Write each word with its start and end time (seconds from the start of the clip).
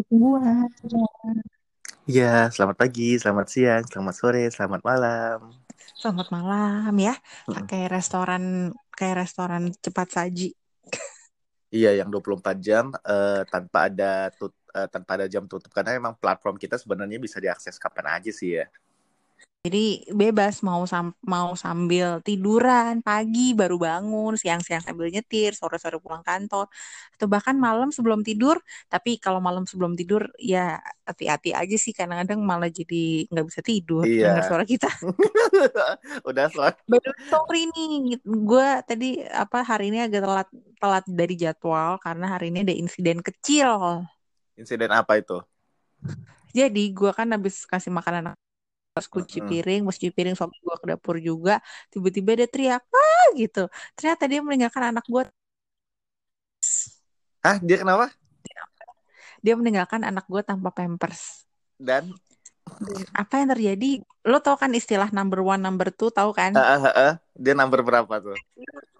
selamat 0.00 0.70
tunggu-tungguan. 0.80 1.36
Iya, 2.08 2.48
selamat 2.50 2.76
pagi, 2.80 3.20
selamat 3.20 3.46
siang, 3.46 3.82
selamat 3.86 4.14
sore, 4.16 4.44
selamat 4.50 4.80
malam. 4.82 5.38
Selamat 5.94 6.26
malam 6.32 6.94
ya. 6.96 7.14
Kayak 7.68 8.00
restoran 8.00 8.72
kayak 8.96 9.16
restoran 9.26 9.70
cepat 9.78 10.08
saji. 10.08 10.56
Iya, 11.70 12.02
yang 12.02 12.10
24 12.10 12.58
jam 12.58 12.90
uh, 12.90 13.46
tanpa 13.46 13.86
ada 13.86 14.26
tut 14.34 14.50
uh, 14.74 14.90
tanpa 14.90 15.22
ada 15.22 15.26
jam 15.30 15.46
tutup 15.46 15.70
karena 15.70 15.94
memang 16.02 16.18
platform 16.18 16.58
kita 16.58 16.74
sebenarnya 16.74 17.22
bisa 17.22 17.38
diakses 17.38 17.78
kapan 17.78 18.18
aja 18.18 18.32
sih 18.34 18.58
ya. 18.58 18.66
Jadi 19.60 20.08
bebas 20.16 20.64
mau 20.64 20.88
sam 20.88 21.12
mau 21.20 21.52
sambil 21.52 22.24
tiduran 22.24 23.04
pagi 23.04 23.52
baru 23.52 23.76
bangun, 23.76 24.32
siang-siang 24.32 24.80
sambil 24.80 25.12
nyetir, 25.12 25.52
sore-sore 25.52 26.00
pulang 26.00 26.24
kantor, 26.24 26.64
atau 27.12 27.26
bahkan 27.28 27.60
malam 27.60 27.92
sebelum 27.92 28.24
tidur. 28.24 28.56
Tapi 28.88 29.20
kalau 29.20 29.36
malam 29.36 29.68
sebelum 29.68 29.92
tidur 30.00 30.32
ya 30.40 30.80
hati-hati 31.04 31.52
aja 31.52 31.76
sih 31.76 31.92
kadang-kadang 31.92 32.40
malah 32.40 32.72
jadi 32.72 33.28
nggak 33.28 33.46
bisa 33.52 33.60
tidur 33.60 34.08
iya. 34.08 34.32
dengar 34.32 34.44
suara 34.48 34.64
kita. 34.64 34.88
Udah 36.32 36.48
soal. 36.48 36.72
Baru 36.88 37.12
story 37.28 37.68
nih, 37.68 38.16
gue 38.24 38.68
tadi 38.88 39.20
apa 39.28 39.60
hari 39.60 39.92
ini 39.92 40.08
agak 40.08 40.24
telat 40.24 40.48
telat 40.80 41.04
dari 41.04 41.36
jadwal 41.36 42.00
karena 42.00 42.32
hari 42.32 42.48
ini 42.48 42.64
ada 42.64 42.72
insiden 42.72 43.20
kecil. 43.20 44.08
Insiden 44.56 44.88
apa 44.88 45.20
itu? 45.20 45.36
Jadi 46.56 46.96
gue 46.96 47.12
kan 47.12 47.28
habis 47.28 47.68
kasih 47.68 47.92
makanan 47.92 48.32
pas 48.90 49.06
cuci 49.06 49.38
piring, 49.40 49.86
pas 49.86 49.94
cuci 49.94 50.10
piring 50.10 50.34
suami 50.34 50.58
gue 50.58 50.76
ke 50.82 50.86
dapur 50.90 51.16
juga, 51.22 51.62
tiba-tiba 51.94 52.42
dia 52.42 52.48
teriak, 52.50 52.82
ah 52.82 53.26
gitu. 53.38 53.70
Ternyata 53.94 54.26
dia 54.26 54.40
meninggalkan 54.42 54.82
anak 54.90 55.06
gue. 55.06 55.22
Ah, 57.40 57.56
dia 57.62 57.80
kenapa? 57.80 58.12
Dia 59.40 59.56
meninggalkan 59.56 60.04
anak 60.04 60.28
gue 60.28 60.42
tanpa 60.44 60.68
pampers. 60.74 61.48
Dan? 61.80 62.12
Apa 63.16 63.40
yang 63.40 63.48
terjadi? 63.56 64.04
Lo 64.26 64.44
tau 64.44 64.60
kan 64.60 64.74
istilah 64.76 65.08
number 65.14 65.40
one, 65.40 65.62
number 65.62 65.88
two, 65.88 66.12
tau 66.12 66.34
kan? 66.36 66.52
Uh, 66.52 66.60
uh, 66.60 66.92
uh. 66.92 67.12
Dia 67.38 67.56
number 67.56 67.80
berapa 67.80 68.20
tuh? 68.20 68.36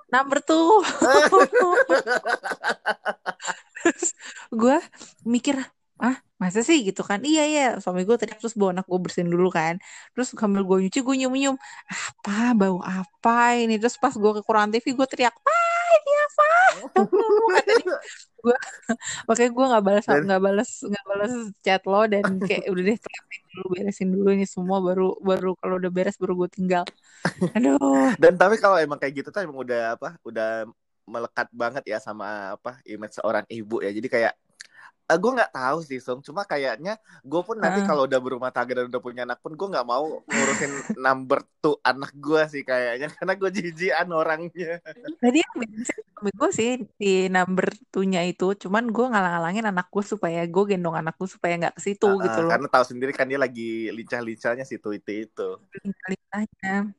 Number 0.09 0.41
two. 0.41 0.65
Terus 3.85 4.17
gue 4.49 4.77
mikir, 5.29 5.61
ah 6.01 6.17
masa 6.41 6.65
sih 6.65 6.81
gitu 6.89 7.05
kan? 7.05 7.21
Iya 7.21 7.43
iya. 7.45 7.67
Suami 7.83 8.09
gue 8.09 8.17
tadi 8.17 8.33
terus 8.33 8.57
bawa 8.57 8.81
anak 8.81 8.87
gue 8.89 8.99
bersihin 9.05 9.29
dulu 9.29 9.53
kan. 9.53 9.77
Terus 10.17 10.33
sambil 10.33 10.65
gue 10.65 10.77
nyuci 10.89 11.01
gue 11.05 11.15
nyium 11.21 11.35
nyium 11.37 11.57
apa? 11.87 12.57
Bau 12.57 12.81
apa 12.81 13.61
ini? 13.61 13.77
Terus 13.77 14.01
pas 14.01 14.15
gue 14.17 14.33
ke 14.41 14.43
kurang 14.43 14.73
TV 14.73 14.97
gue 14.97 15.07
teriak 15.07 15.37
ah 15.37 15.91
ini 16.01 16.13
apa 16.25 16.49
gue 18.41 18.57
makanya 19.29 19.51
gue 19.53 19.65
nggak 19.69 19.85
balas 19.85 20.05
nggak 20.09 20.43
balas 20.43 20.71
nggak 20.81 21.05
balas 21.05 21.33
chat 21.61 21.83
lo 21.85 22.03
dan 22.09 22.25
kayak 22.49 22.73
udah 22.73 22.83
deh 22.89 22.99
terapin 22.99 23.43
dulu 23.53 23.67
beresin 23.77 24.09
dulu 24.09 24.29
ini 24.33 24.47
semua 24.49 24.79
baru 24.81 25.09
baru 25.21 25.51
kalau 25.61 25.77
udah 25.77 25.91
beres 25.93 26.17
baru 26.17 26.33
gue 26.45 26.49
tinggal. 26.49 26.85
Aduh. 27.53 28.15
Dan 28.17 28.39
tapi 28.41 28.57
kalau 28.57 28.81
emang 28.81 28.97
kayak 28.97 29.23
gitu 29.23 29.29
tuh 29.29 29.45
emang 29.45 29.61
udah 29.61 29.99
apa? 29.99 30.17
Udah 30.25 30.65
melekat 31.05 31.49
banget 31.53 31.85
ya 31.85 31.99
sama 32.01 32.57
apa? 32.57 32.81
Image 32.87 33.19
seorang 33.19 33.45
ibu 33.51 33.83
ya. 33.85 33.91
Jadi 33.93 34.09
kayak 34.09 34.33
uh, 35.11 35.19
gue 35.19 35.33
nggak 35.35 35.53
tahu 35.53 35.79
sih 35.83 35.99
Sung 35.99 36.23
cuma 36.23 36.47
kayaknya 36.47 36.95
gue 37.27 37.41
pun 37.43 37.59
nanti 37.59 37.83
uh. 37.83 37.87
kalau 37.91 38.07
udah 38.07 38.21
berumah 38.23 38.55
tangga 38.55 38.79
dan 38.79 38.87
udah 38.87 39.03
punya 39.03 39.27
anak 39.27 39.43
pun 39.43 39.59
gue 39.59 39.69
nggak 39.69 39.87
mau 39.87 40.23
ngurusin 40.23 40.73
number 41.05 41.43
tuh 41.59 41.77
anak 41.83 42.15
gue 42.17 42.43
sih 42.47 42.63
kayaknya. 42.63 43.11
Karena 43.19 43.35
gue 43.35 43.51
jijian 43.51 44.09
orangnya. 44.15 44.79
Tadi 45.19 45.39
yang 45.43 45.55
gue 46.21 46.51
sih 46.53 46.85
di 47.01 47.27
number 47.33 47.73
tuhnya 47.89 48.21
itu 48.29 48.53
cuman 48.53 48.93
gue 48.93 49.07
ngalang-alangin 49.09 49.67
anak 49.67 49.89
gue 49.89 50.05
supaya 50.05 50.45
gue 50.45 50.65
gendong 50.69 50.93
anak 50.93 51.17
gue 51.17 51.29
supaya 51.29 51.57
nggak 51.57 51.81
ke 51.81 51.83
situ 51.83 52.05
uh, 52.05 52.21
gitu 52.21 52.45
loh. 52.45 52.51
karena 52.53 52.69
tahu 52.69 52.85
sendiri 52.85 53.13
kan 53.17 53.25
dia 53.25 53.41
lagi 53.41 53.89
lincah-lincahnya 53.89 54.69
situ 54.69 54.89
itu 54.93 55.11
itu. 55.29 55.49
Lincah-lincahnya 55.81 56.93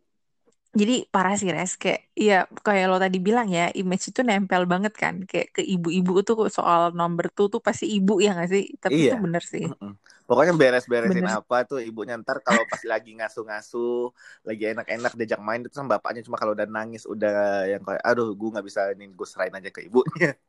jadi 0.72 1.04
parah 1.12 1.36
sih 1.36 1.52
res. 1.52 1.76
Kayak 1.76 2.08
iya 2.16 2.48
kayak 2.64 2.86
lo 2.88 2.96
tadi 2.96 3.20
bilang 3.20 3.52
ya 3.52 3.68
image 3.76 4.16
itu 4.16 4.24
nempel 4.24 4.64
banget 4.64 4.96
kan. 4.96 5.28
Kayak 5.28 5.60
ke 5.60 5.62
ibu-ibu 5.68 6.24
tuh 6.24 6.48
soal 6.48 6.96
nomor 6.96 7.28
tuh 7.28 7.52
tuh 7.52 7.60
pasti 7.60 7.92
ibu 7.92 8.24
ya 8.24 8.32
gak 8.32 8.50
sih? 8.50 8.72
Tapi 8.80 8.96
iya. 8.96 9.12
itu 9.12 9.18
bener 9.20 9.44
sih. 9.44 9.68
Pokoknya 10.24 10.56
beres-beresin 10.56 11.28
apa 11.28 11.68
tuh 11.68 11.84
ibunya 11.84 12.16
ntar 12.24 12.40
kalau 12.40 12.64
pas 12.64 12.80
lagi 12.88 13.12
ngasuh-ngasuh 13.20 14.16
lagi 14.48 14.64
enak-enak 14.72 15.12
diajak 15.20 15.44
main 15.44 15.60
itu 15.60 15.76
sama 15.76 16.00
bapaknya 16.00 16.24
cuma 16.24 16.40
kalau 16.40 16.56
udah 16.56 16.64
nangis 16.72 17.04
udah 17.04 17.68
yang 17.68 17.84
kayak 17.84 18.00
aduh 18.08 18.32
gue 18.32 18.50
nggak 18.56 18.64
bisa 18.64 18.96
ini 18.96 19.12
gue 19.12 19.28
serahin 19.28 19.60
aja 19.60 19.68
ke 19.68 19.84
ibunya. 19.84 20.40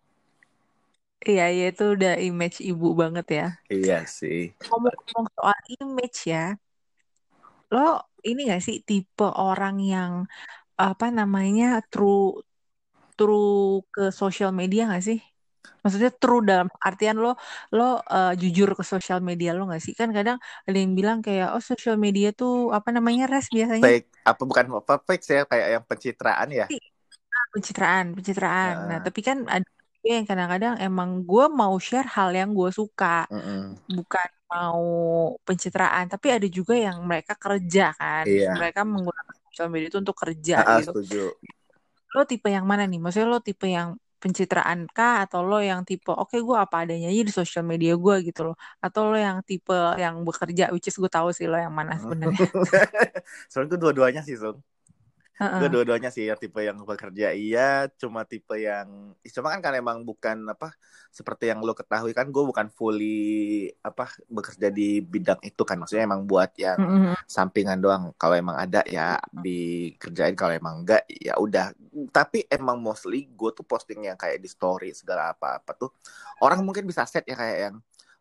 Iya, 1.22 1.55
iya 1.55 1.66
itu 1.71 1.94
udah 1.94 2.19
image 2.19 2.59
ibu 2.62 2.99
banget 2.99 3.27
ya. 3.31 3.47
Iya 3.71 4.06
sih. 4.11 4.55
Ngomong-ngomong 4.66 5.27
soal 5.38 5.59
image 5.78 6.19
ya, 6.27 6.59
lo 7.71 8.03
ini 8.22 8.41
gak 8.50 8.62
sih 8.62 8.77
tipe 8.87 9.27
orang 9.27 9.77
yang 9.83 10.12
apa 10.78 11.06
namanya 11.12 11.83
true 11.93 12.43
true 13.19 13.84
ke 13.94 14.10
sosial 14.10 14.50
media 14.50 14.88
gak 14.91 15.05
sih? 15.05 15.19
Maksudnya 15.83 16.10
true 16.15 16.43
dalam 16.43 16.71
artian 16.78 17.19
lo 17.19 17.38
lo 17.75 18.03
uh, 18.03 18.32
jujur 18.38 18.75
ke 18.78 18.82
sosial 18.87 19.19
media 19.22 19.55
lo 19.55 19.66
gak 19.71 19.82
sih? 19.82 19.94
Kan 19.94 20.11
kadang 20.11 20.38
ada 20.66 20.77
yang 20.78 20.94
bilang 20.99 21.19
kayak 21.22 21.55
oh 21.55 21.62
sosial 21.62 21.99
media 21.99 22.31
tuh 22.34 22.71
apa 22.71 22.91
namanya 22.94 23.31
res 23.31 23.47
biasanya? 23.50 23.82
Fake 23.82 24.11
apa 24.22 24.43
bukan 24.47 24.65
apa 24.78 24.94
fake 25.03 25.25
sih 25.27 25.37
kayak 25.47 25.69
yang 25.78 25.84
pencitraan 25.87 26.49
ya? 26.50 26.66
Ah, 27.32 27.47
pencitraan, 27.55 28.06
pencitraan. 28.15 28.75
Uh. 28.75 28.87
Nah 28.91 28.99
tapi 29.03 29.21
kan 29.22 29.47
ada 29.47 29.66
yang 30.03 30.27
kadang-kadang 30.27 30.75
emang 30.82 31.22
gue 31.22 31.47
mau 31.47 31.78
share 31.78 32.11
hal 32.11 32.34
yang 32.34 32.50
gue 32.59 32.71
suka, 32.75 33.31
mm 33.31 33.38
-mm. 33.38 33.62
bukan 34.03 34.28
mau 34.52 34.84
pencitraan 35.48 36.04
tapi 36.12 36.28
ada 36.28 36.44
juga 36.44 36.76
yang 36.76 37.00
mereka 37.08 37.32
kerja 37.40 37.96
kan. 37.96 38.28
Iya. 38.28 38.52
mereka 38.52 38.84
menggunakan 38.84 39.34
sosial 39.48 39.68
media 39.72 39.88
itu 39.88 39.98
untuk 40.00 40.16
kerja 40.16 40.56
ah, 40.60 40.78
gitu. 40.80 41.00
setuju. 41.00 41.24
lo 42.12 42.22
tipe 42.28 42.52
yang 42.52 42.68
mana 42.68 42.84
nih? 42.84 43.00
Maksudnya 43.00 43.28
lo 43.32 43.40
tipe 43.40 43.64
yang 43.72 43.96
pencitraan 44.20 44.86
kah 44.92 45.24
atau 45.26 45.42
lo 45.42 45.58
yang 45.58 45.82
tipe 45.82 46.12
oke 46.12 46.30
okay, 46.30 46.38
gue 46.44 46.54
apa 46.54 46.86
adanya 46.86 47.10
aja 47.10 47.22
di 47.26 47.32
sosial 47.32 47.64
media 47.64 47.96
gue 47.96 48.14
gitu 48.28 48.52
loh. 48.52 48.56
Atau 48.84 49.08
lo 49.08 49.16
yang 49.16 49.40
tipe 49.40 49.72
yang 49.96 50.20
bekerja 50.20 50.69
which 50.76 50.92
is 50.92 50.96
gue 51.00 51.08
tahu 51.08 51.32
sih 51.32 51.48
lo 51.48 51.56
yang 51.56 51.72
mana 51.72 51.96
sebenarnya. 51.96 52.36
Soalnya 53.50 53.69
gue 53.72 53.80
dua-duanya 53.80 54.20
sih 54.20 54.36
Sung 54.36 54.60
Uh-uh. 55.41 55.65
Gue 55.65 55.69
dua-duanya 55.72 56.12
sih 56.12 56.28
tipe 56.37 56.60
yang 56.60 56.76
bekerja 56.84 57.32
iya, 57.32 57.88
cuma 57.97 58.28
tipe 58.28 58.53
yang 58.60 59.16
cuma 59.32 59.48
kan 59.56 59.60
kan 59.65 59.72
emang 59.81 60.04
bukan 60.04 60.44
apa 60.44 60.76
seperti 61.09 61.48
yang 61.48 61.65
lo 61.65 61.72
ketahui 61.72 62.12
kan 62.12 62.28
gue 62.28 62.44
bukan 62.44 62.69
fully 62.69 63.69
apa 63.81 64.12
bekerja 64.28 64.69
di 64.69 65.00
bidang 65.00 65.41
itu 65.41 65.65
kan 65.65 65.81
maksudnya 65.81 66.04
emang 66.04 66.28
buat 66.28 66.53
yang 66.60 66.76
uh-huh. 66.76 67.16
sampingan 67.25 67.81
doang. 67.81 68.12
Kalau 68.20 68.37
emang 68.37 68.60
ada 68.60 68.84
ya 68.84 69.16
dikerjain 69.32 70.37
kalau 70.37 70.53
emang 70.53 70.84
enggak 70.84 71.09
ya 71.09 71.41
udah. 71.41 71.72
Tapi 72.12 72.44
emang 72.53 72.81
mostly 72.81 73.28
gue 73.32 73.50
tuh 73.56 73.64
posting 73.64 74.09
yang 74.09 74.20
kayak 74.20 74.37
di 74.37 74.49
story 74.53 74.93
segala 74.93 75.32
apa-apa 75.32 75.72
tuh 75.76 75.91
orang 76.43 76.60
mungkin 76.66 76.84
bisa 76.84 77.06
set 77.06 77.25
ya 77.25 77.38
kayak 77.38 77.59
yang 77.70 77.76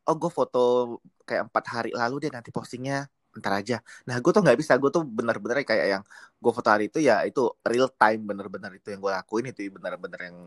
oh 0.07 0.15
gue 0.15 0.31
foto 0.31 0.97
kayak 1.25 1.49
empat 1.49 1.65
hari 1.69 1.91
lalu 1.93 2.27
deh 2.27 2.31
nanti 2.33 2.49
postingnya 2.53 3.09
ntar 3.39 3.53
aja. 3.63 3.77
Nah 4.07 4.19
gue 4.19 4.31
tuh 4.31 4.41
nggak 4.43 4.57
bisa, 4.59 4.75
gue 4.75 4.91
tuh 4.91 5.03
bener-bener 5.07 5.63
kayak 5.63 5.85
yang 5.99 6.03
gue 6.41 6.51
foto 6.51 6.69
hari 6.71 6.91
itu 6.91 6.99
ya 6.99 7.23
itu 7.23 7.47
real 7.63 7.87
time 7.93 8.21
bener-bener. 8.27 8.71
Itu 8.75 8.91
yang 8.91 8.99
gue 8.99 9.11
lakuin 9.11 9.45
itu 9.51 9.71
bener-bener 9.71 10.19
yang 10.31 10.37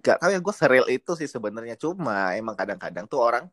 gak 0.00 0.16
tau 0.16 0.32
ya 0.32 0.40
gue 0.40 0.54
seril 0.54 0.86
itu 0.88 1.12
sih 1.18 1.28
sebenarnya. 1.28 1.74
Cuma 1.76 2.32
emang 2.38 2.54
kadang-kadang 2.54 3.04
tuh 3.10 3.20
orang 3.20 3.44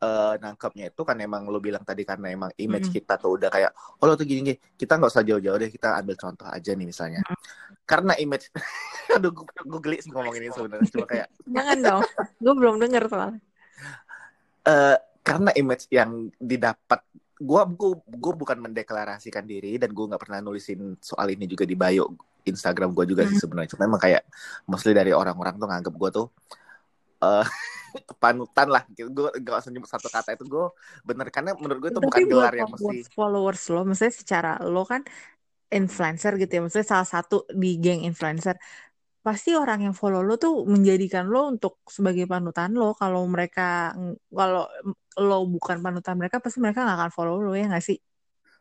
uh, 0.00 0.34
nangkepnya 0.40 0.90
itu 0.90 1.02
kan 1.04 1.16
emang 1.20 1.46
lo 1.46 1.60
bilang 1.60 1.84
tadi 1.84 2.02
karena 2.02 2.32
emang 2.32 2.50
image 2.56 2.88
mm. 2.90 2.94
kita 3.00 3.14
tuh 3.20 3.36
udah 3.36 3.48
kayak 3.52 3.70
oh 4.00 4.04
lo 4.08 4.16
tuh 4.16 4.24
gini, 4.24 4.40
gini 4.42 4.56
kita 4.76 4.96
nggak 4.96 5.12
usah 5.12 5.24
jauh-jauh 5.24 5.58
deh 5.60 5.70
kita 5.70 6.00
ambil 6.00 6.16
contoh 6.16 6.48
aja 6.48 6.70
nih 6.72 6.86
misalnya. 6.88 7.20
Mm. 7.24 7.38
karena 7.84 8.12
image 8.22 8.44
aduh 9.16 9.30
gue, 9.34 9.44
gue 9.44 9.80
geli 9.82 9.96
sih 10.00 10.10
ngomongin 10.10 10.42
ini 10.48 10.52
sebenarnya. 10.54 10.88
Cuma 10.90 11.06
kayak 11.06 11.28
jangan 11.44 11.78
dong. 11.82 12.02
Gue 12.40 12.54
belum 12.56 12.74
denger 12.80 13.02
soalnya. 13.10 13.40
Uh, 14.60 14.96
karena 15.20 15.50
image 15.56 15.84
yang 15.92 16.32
didapat 16.40 17.00
gue 17.40 17.62
gue 17.72 17.92
gue 18.04 18.34
bukan 18.36 18.58
mendeklarasikan 18.60 19.48
diri 19.48 19.80
dan 19.80 19.96
gue 19.96 20.04
nggak 20.04 20.20
pernah 20.20 20.44
nulisin 20.44 21.00
soal 21.00 21.32
ini 21.32 21.48
juga 21.48 21.64
di 21.64 21.72
bio 21.72 22.12
Instagram 22.44 22.92
gue 22.96 23.04
juga 23.08 23.22
sih 23.28 23.36
hmm. 23.36 23.42
sebenarnya. 23.42 23.70
Cuma 23.76 23.82
emang 23.88 24.00
kayak 24.00 24.22
mostly 24.68 24.92
dari 24.96 25.12
orang-orang 25.12 25.56
tuh 25.56 25.68
nganggap 25.68 25.94
gue 25.96 26.10
tuh 26.12 26.26
uh, 27.24 27.44
panutan 28.22 28.68
lah. 28.68 28.82
Gitu. 28.92 29.08
Gue 29.12 29.28
gak 29.40 29.64
usah 29.64 29.72
nyebut 29.72 29.90
satu 29.90 30.08
kata 30.08 30.36
itu 30.36 30.44
gue 30.48 30.66
bener. 31.04 31.28
Karena 31.28 31.56
menurut 31.56 31.80
gue 31.80 31.90
itu 31.92 32.00
bukan 32.00 32.20
gelar 32.28 32.54
yang 32.56 32.70
mesti 32.72 33.08
followers 33.12 33.62
lo 33.72 33.82
maksudnya 33.84 34.14
secara 34.14 34.52
lo 34.64 34.82
kan 34.84 35.04
influencer 35.70 36.36
gitu 36.40 36.52
ya. 36.52 36.60
Maksudnya 36.64 36.88
salah 36.88 37.08
satu 37.08 37.44
di 37.52 37.76
geng 37.80 38.04
influencer 38.04 38.56
pasti 39.20 39.52
orang 39.52 39.84
yang 39.84 39.94
follow 39.96 40.24
lo 40.24 40.40
tuh 40.40 40.64
menjadikan 40.64 41.28
lo 41.28 41.52
untuk 41.52 41.84
sebagai 41.84 42.24
panutan 42.24 42.72
lo. 42.72 42.96
Kalau 42.96 43.20
mereka 43.28 43.92
kalau 44.32 44.64
lo 45.20 45.38
bukan 45.44 45.84
panutan 45.84 46.16
mereka 46.16 46.40
pasti 46.40 46.58
mereka 46.58 46.84
nggak 46.88 46.96
akan 46.96 47.12
follow 47.12 47.36
lo 47.44 47.52
ya 47.52 47.68
nggak 47.68 47.84
sih? 47.84 48.00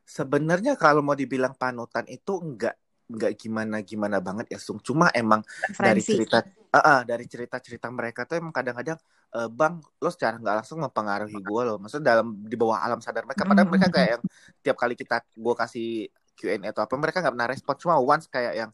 Sebenarnya 0.03 0.75
kalau 0.75 0.99
mau 0.99 1.15
dibilang 1.15 1.55
panutan 1.55 2.03
itu 2.11 2.43
enggak 2.43 2.75
enggak 3.09 3.31
gimana 3.39 3.81
gimana 3.81 4.17
banget 4.19 4.51
ya 4.51 4.59
sung. 4.59 4.83
Cuma 4.83 5.07
emang 5.15 5.41
Referensi. 5.41 5.79
dari 5.81 6.01
cerita 6.03 6.37
uh, 6.43 6.77
uh, 6.77 6.99
dari 7.07 7.25
cerita-cerita 7.25 7.87
mereka 7.89 8.27
tuh 8.27 8.37
emang 8.37 8.53
kadang-kadang 8.53 8.99
uh, 9.39 9.49
bang 9.49 9.79
lo 9.79 10.09
secara 10.11 10.37
nggak 10.37 10.55
langsung 10.59 10.83
mempengaruhi 10.83 11.39
gue 11.39 11.61
loh. 11.63 11.77
Maksudnya 11.79 12.19
dalam 12.19 12.35
di 12.43 12.55
bawah 12.59 12.83
alam 12.83 12.99
sadar 12.99 13.23
mereka. 13.23 13.47
Padahal 13.47 13.69
mereka 13.69 13.87
kayak 13.89 14.09
yang 14.19 14.23
tiap 14.59 14.75
kali 14.75 14.93
kita 14.99 15.23
gue 15.23 15.55
kasih 15.55 15.89
Q&A 16.35 16.71
atau 16.71 16.83
apa 16.83 16.95
mereka 16.99 17.23
nggak 17.23 17.33
pernah 17.33 17.49
respon. 17.49 17.75
Cuma 17.79 17.95
once 17.97 18.27
kayak 18.27 18.53
yang 18.59 18.71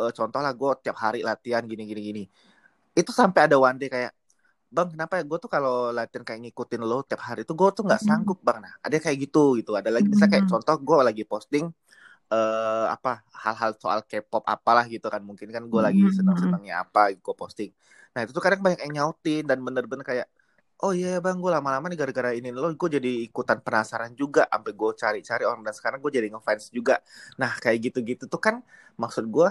uh, 0.00 0.12
contoh 0.12 0.40
lah 0.40 0.52
gue 0.52 0.70
tiap 0.84 0.96
hari 1.00 1.20
latihan 1.24 1.62
gini 1.64 1.82
gini 1.88 2.00
gini. 2.00 2.24
Itu 2.96 3.10
sampai 3.12 3.48
ada 3.50 3.56
one 3.60 3.76
day 3.76 3.88
kayak 3.92 4.12
bang 4.66 4.88
kenapa 4.92 5.22
ya 5.22 5.24
gue 5.24 5.38
tuh 5.38 5.50
kalau 5.50 5.94
latihan 5.94 6.26
kayak 6.26 6.40
ngikutin 6.50 6.82
lo 6.82 7.00
tiap 7.06 7.22
hari 7.22 7.46
tuh 7.46 7.54
gue 7.54 7.68
tuh 7.72 7.82
nggak 7.86 8.02
sanggup 8.02 8.38
bang? 8.42 8.60
Nah 8.64 8.72
ada 8.82 8.96
kayak 8.98 9.16
gitu 9.28 9.56
gitu. 9.60 9.72
Ada 9.76 9.90
lagi 9.92 10.08
bisa 10.10 10.26
kayak 10.28 10.48
contoh 10.50 10.74
gue 10.76 10.96
lagi 11.00 11.22
posting 11.24 11.70
uh, 12.32 12.86
apa 12.90 13.22
hal-hal 13.32 13.72
soal 13.78 14.00
K-pop 14.04 14.44
apalah 14.44 14.84
gitu 14.90 15.06
kan. 15.08 15.22
Mungkin 15.24 15.48
kan 15.52 15.64
gue 15.64 15.80
lagi 15.80 16.02
mm-hmm. 16.02 16.16
seneng-senengnya 16.16 16.74
apa 16.84 17.14
gue 17.14 17.34
posting. 17.36 17.70
Nah 18.16 18.24
itu 18.24 18.32
tuh 18.32 18.42
kadang 18.42 18.60
banyak 18.64 18.80
yang 18.84 18.92
nyautin 19.02 19.44
dan 19.46 19.60
bener-bener 19.62 20.04
kayak 20.04 20.28
oh 20.84 20.92
iya 20.92 21.16
yeah, 21.16 21.18
bang 21.24 21.40
gue 21.40 21.48
lama-lama 21.48 21.88
nih 21.88 21.96
gara-gara 21.96 22.30
ini 22.36 22.52
lo 22.52 22.68
gue 22.68 22.88
jadi 23.00 23.24
ikutan 23.24 23.64
penasaran 23.64 24.12
juga 24.12 24.44
sampai 24.44 24.72
gue 24.76 24.90
cari-cari 24.92 25.44
orang 25.48 25.64
dan 25.64 25.72
sekarang 25.72 25.98
gue 26.04 26.12
jadi 26.12 26.28
ngefans 26.28 26.68
juga. 26.68 27.00
Nah 27.40 27.56
kayak 27.56 27.92
gitu-gitu 27.92 28.28
tuh 28.28 28.40
kan 28.40 28.60
maksud 29.00 29.24
gue 29.28 29.48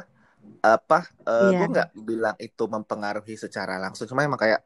apa 0.62 1.10
uh, 1.26 1.32
eh, 1.32 1.50
yeah. 1.54 1.60
gue 1.62 1.68
nggak 1.72 1.90
bilang 2.02 2.36
itu 2.42 2.64
mempengaruhi 2.66 3.36
secara 3.38 3.78
langsung 3.78 4.10
cuma 4.10 4.26
emang 4.26 4.40
kayak 4.42 4.62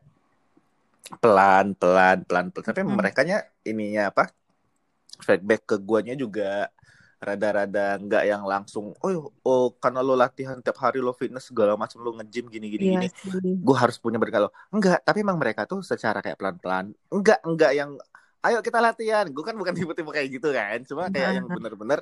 pelan 1.19 1.75
pelan 1.75 2.23
pelan 2.23 2.47
pelan. 2.53 2.65
Tapi 2.69 2.81
hmm. 2.85 2.93
mereka 2.95 3.21
nya 3.25 3.43
ininya 3.65 4.13
apa 4.13 4.29
feedback 5.19 5.65
ke 5.65 5.75
guanya 5.81 6.15
juga 6.15 6.71
rada-rada 7.19 7.99
nggak 7.99 8.23
yang 8.23 8.47
langsung 8.47 8.95
oh 8.95 9.35
oh 9.43 9.75
karena 9.75 9.99
lo 9.99 10.15
latihan 10.15 10.55
tiap 10.63 10.79
hari 10.79 11.03
lo 11.03 11.11
fitness 11.11 11.51
segala 11.51 11.75
macam 11.75 11.99
lo 11.99 12.15
ngejim 12.15 12.47
gini 12.47 12.67
gini 12.71 12.83
iya, 12.95 13.11
gini 13.11 13.59
gue 13.59 13.75
harus 13.75 13.99
punya 13.99 14.15
berkalo 14.15 14.55
enggak 14.71 15.03
tapi 15.03 15.19
emang 15.19 15.35
mereka 15.35 15.67
tuh 15.67 15.83
secara 15.83 16.23
kayak 16.23 16.39
pelan-pelan 16.39 16.95
enggak 17.11 17.43
enggak 17.43 17.75
yang 17.75 17.99
ayo 18.45 18.59
kita 18.63 18.79
latihan. 18.79 19.25
Gue 19.29 19.43
kan 19.43 19.55
bukan 19.55 19.73
tipe-tipe 19.77 20.11
kayak 20.11 20.29
gitu 20.31 20.49
kan 20.55 20.79
cuma 20.87 21.11
kayak 21.11 21.43
yang 21.43 21.47
bener-bener 21.47 21.99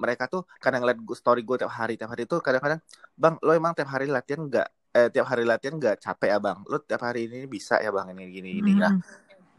mereka 0.00 0.24
tuh 0.26 0.48
kadang 0.56 0.80
ngeliat 0.80 0.98
story 1.12 1.44
gue 1.44 1.60
tiap 1.60 1.72
hari 1.72 1.94
tiap 2.00 2.10
hari 2.10 2.24
tuh 2.24 2.40
kadang-kadang 2.40 2.80
bang 3.14 3.36
lo 3.44 3.52
emang 3.52 3.76
tiap 3.76 3.92
hari 3.92 4.08
latihan 4.08 4.48
enggak 4.48 4.68
eh 4.90 5.12
tiap 5.12 5.28
hari 5.28 5.44
latihan 5.44 5.76
enggak 5.78 6.02
capek 6.02 6.34
ya 6.34 6.38
bang? 6.42 6.58
Lo 6.66 6.80
tiap 6.82 7.04
hari 7.04 7.28
ini 7.28 7.46
bisa 7.46 7.78
ya 7.78 7.92
bang 7.92 8.16
ini 8.16 8.24
gini 8.32 8.50
mm 8.58 8.80
-hmm. 8.80 8.98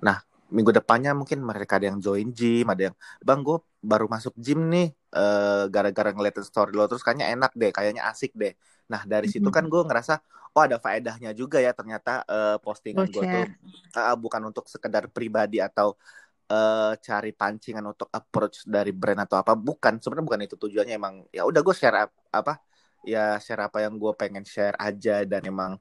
nah 0.02 0.18
minggu 0.52 0.76
depannya 0.76 1.16
mungkin 1.16 1.40
mereka 1.46 1.80
ada 1.80 1.88
yang 1.88 2.04
join 2.04 2.28
gym 2.36 2.68
ada 2.68 2.92
yang 2.92 2.96
bang 3.24 3.40
gue 3.40 3.58
baru 3.80 4.12
masuk 4.12 4.36
gym 4.36 4.68
nih 4.68 4.92
uh, 5.16 5.72
gara-gara 5.72 6.12
ngeliatin 6.12 6.44
story 6.44 6.76
lo 6.76 6.92
terus 6.92 7.06
kayaknya 7.06 7.32
enak 7.32 7.52
deh 7.56 7.72
kayaknya 7.72 8.04
asik 8.12 8.36
deh. 8.36 8.52
Nah 8.92 9.08
dari 9.08 9.32
situ 9.32 9.48
kan 9.48 9.64
gue 9.72 9.82
ngerasa 9.88 10.20
oh 10.52 10.62
ada 10.62 10.78
faedahnya 10.78 11.32
juga 11.32 11.64
ya 11.64 11.72
ternyata 11.72 12.28
uh, 12.28 12.58
postingan 12.60 13.08
gue 13.08 13.24
tuh 13.24 13.46
uh, 13.96 14.18
bukan 14.20 14.52
untuk 14.52 14.68
sekedar 14.68 15.08
pribadi 15.08 15.64
atau 15.64 15.96
uh, 16.52 16.92
cari 17.00 17.32
pancingan 17.32 17.86
untuk 17.88 18.12
approach 18.12 18.68
dari 18.68 18.92
brand 18.92 19.24
atau 19.24 19.40
apa 19.40 19.56
bukan. 19.56 19.98
Sebenarnya 20.04 20.26
bukan 20.28 20.42
itu 20.44 20.56
tujuannya 20.60 20.96
emang 21.00 21.16
ya 21.32 21.48
udah 21.48 21.62
gue 21.64 21.76
share 21.76 22.12
apa 22.32 22.60
ya 23.08 23.40
share 23.40 23.64
apa 23.68 23.78
yang 23.86 23.96
gue 23.96 24.12
pengen 24.20 24.44
share 24.44 24.76
aja. 24.78 25.24
Dan 25.24 25.42
emang 25.48 25.72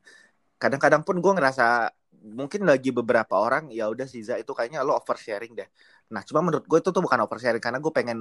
kadang-kadang 0.62 1.02
pun 1.02 1.18
gue 1.18 1.32
ngerasa 1.34 1.90
mungkin 2.20 2.68
lagi 2.68 2.92
beberapa 2.92 3.32
orang 3.40 3.72
ya 3.72 3.88
udah 3.88 4.04
Siza 4.04 4.36
itu 4.36 4.52
kayaknya 4.52 4.84
lo 4.86 4.94
oversharing 5.00 5.52
deh. 5.58 5.68
Nah 6.14 6.22
cuma 6.22 6.40
menurut 6.44 6.64
gue 6.68 6.78
itu 6.78 6.90
tuh 6.94 7.02
bukan 7.02 7.18
oversharing 7.26 7.62
karena 7.62 7.78
gue 7.82 7.92
pengen 7.92 8.18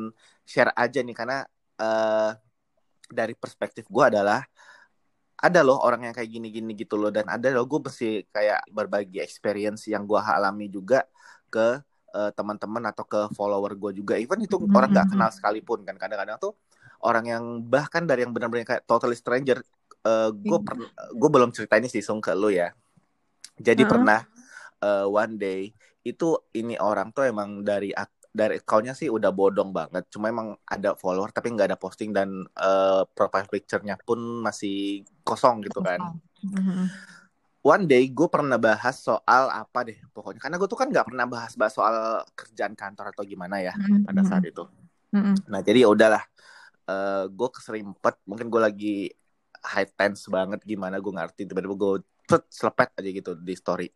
share 0.47 0.73
aja 0.73 0.99
nih. 1.05 1.15
Karena 1.15 1.45
uh, 1.81 2.31
dari 3.09 3.33
perspektif 3.37 3.85
gue 3.89 4.03
adalah 4.05 4.41
ada 5.39 5.63
loh 5.63 5.79
orang 5.79 6.11
yang 6.11 6.13
kayak 6.17 6.29
gini-gini 6.31 6.73
gitu 6.75 6.95
loh. 6.99 7.11
Dan 7.13 7.29
ada 7.29 7.47
loh 7.53 7.65
gue 7.69 7.79
mesti 7.85 8.25
kayak 8.33 8.71
berbagi 8.73 9.19
experience 9.23 9.87
yang 9.91 10.03
gue 10.09 10.19
alami 10.19 10.67
juga 10.71 11.05
ke 11.49 11.88
uh, 12.13 12.31
teman-teman 12.33 12.83
atau 12.89 13.05
ke 13.05 13.21
follower 13.33 13.75
gue 13.75 14.01
juga 14.03 14.17
even 14.17 14.41
itu 14.41 14.57
mm-hmm. 14.57 14.75
orang 14.75 14.89
nggak 14.91 15.07
kenal 15.13 15.29
sekalipun 15.33 15.85
kan 15.87 15.95
kadang-kadang 15.95 16.37
tuh 16.41 16.53
orang 17.05 17.25
yang 17.27 17.43
bahkan 17.63 18.03
dari 18.03 18.27
yang 18.27 18.33
benar-benar 18.35 18.65
kayak 18.65 18.83
totally 18.85 19.15
stranger 19.15 19.61
uh, 20.05 20.29
gue 20.33 20.59
mm-hmm. 20.59 21.15
gue 21.15 21.29
belum 21.29 21.49
cerita 21.53 21.77
ini 21.77 21.87
sih 21.87 22.03
sung 22.03 22.19
ke 22.19 22.33
lo 22.33 22.49
ya 22.51 22.73
jadi 23.59 23.83
uh-huh. 23.83 23.91
pernah 23.91 24.19
uh, 24.81 25.05
one 25.05 25.35
day 25.35 25.71
itu 26.07 26.39
ini 26.55 26.79
orang 26.79 27.11
tuh 27.11 27.27
emang 27.27 27.61
dari 27.61 27.91
dari 28.29 28.61
accountnya 28.61 28.95
sih 28.95 29.11
udah 29.11 29.35
bodong 29.35 29.75
banget. 29.75 30.07
Cuma 30.07 30.31
emang 30.31 30.55
ada 30.63 30.95
follower 30.95 31.33
tapi 31.35 31.51
nggak 31.51 31.75
ada 31.75 31.79
posting 31.79 32.15
dan 32.15 32.47
uh, 32.55 33.03
profile 33.11 33.49
picture-nya 33.51 33.99
pun 33.99 34.17
masih 34.39 35.03
kosong 35.27 35.65
gitu 35.67 35.83
kan. 35.83 35.99
Uh-huh. 36.39 36.87
One 37.69 37.85
day 37.85 38.09
gue 38.09 38.25
pernah 38.25 38.57
bahas 38.57 38.97
soal 38.97 39.43
apa 39.53 39.85
deh 39.85 39.99
pokoknya 40.09 40.41
karena 40.41 40.55
gue 40.57 40.65
tuh 40.65 40.79
kan 40.79 40.89
nggak 40.89 41.05
pernah 41.13 41.25
bahas-bahas 41.29 41.73
soal 41.77 42.25
kerjaan 42.33 42.73
kantor 42.73 43.13
atau 43.13 43.21
gimana 43.21 43.61
ya 43.61 43.77
uh-huh. 43.77 44.09
pada 44.09 44.21
saat 44.25 44.41
itu. 44.49 44.65
Uh-huh. 45.13 45.37
Nah 45.45 45.61
jadi 45.61 45.85
ya 45.85 45.89
udahlah 45.93 46.23
uh, 46.89 47.29
gue 47.29 47.49
keserimpet 47.53 48.15
mungkin 48.25 48.49
gue 48.49 48.61
lagi 48.61 48.95
high 49.61 49.89
tense 49.93 50.25
banget 50.31 50.65
gimana 50.65 50.97
gue 50.97 51.13
ngerti 51.13 51.45
tiba-tiba 51.45 51.75
gue 51.77 51.91
pet 52.25 52.43
selepet 52.49 52.89
aja 52.97 53.09
gitu 53.09 53.31
di 53.37 53.53
story 53.53 53.87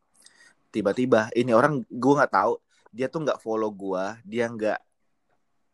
tiba-tiba 0.74 1.30
ini 1.38 1.54
orang 1.54 1.86
gue 1.86 2.14
nggak 2.18 2.34
tahu 2.34 2.58
dia 2.94 3.08
tuh 3.10 3.26
nggak 3.26 3.40
follow 3.42 3.70
gue 3.70 4.04
dia 4.26 4.50
nggak 4.50 4.80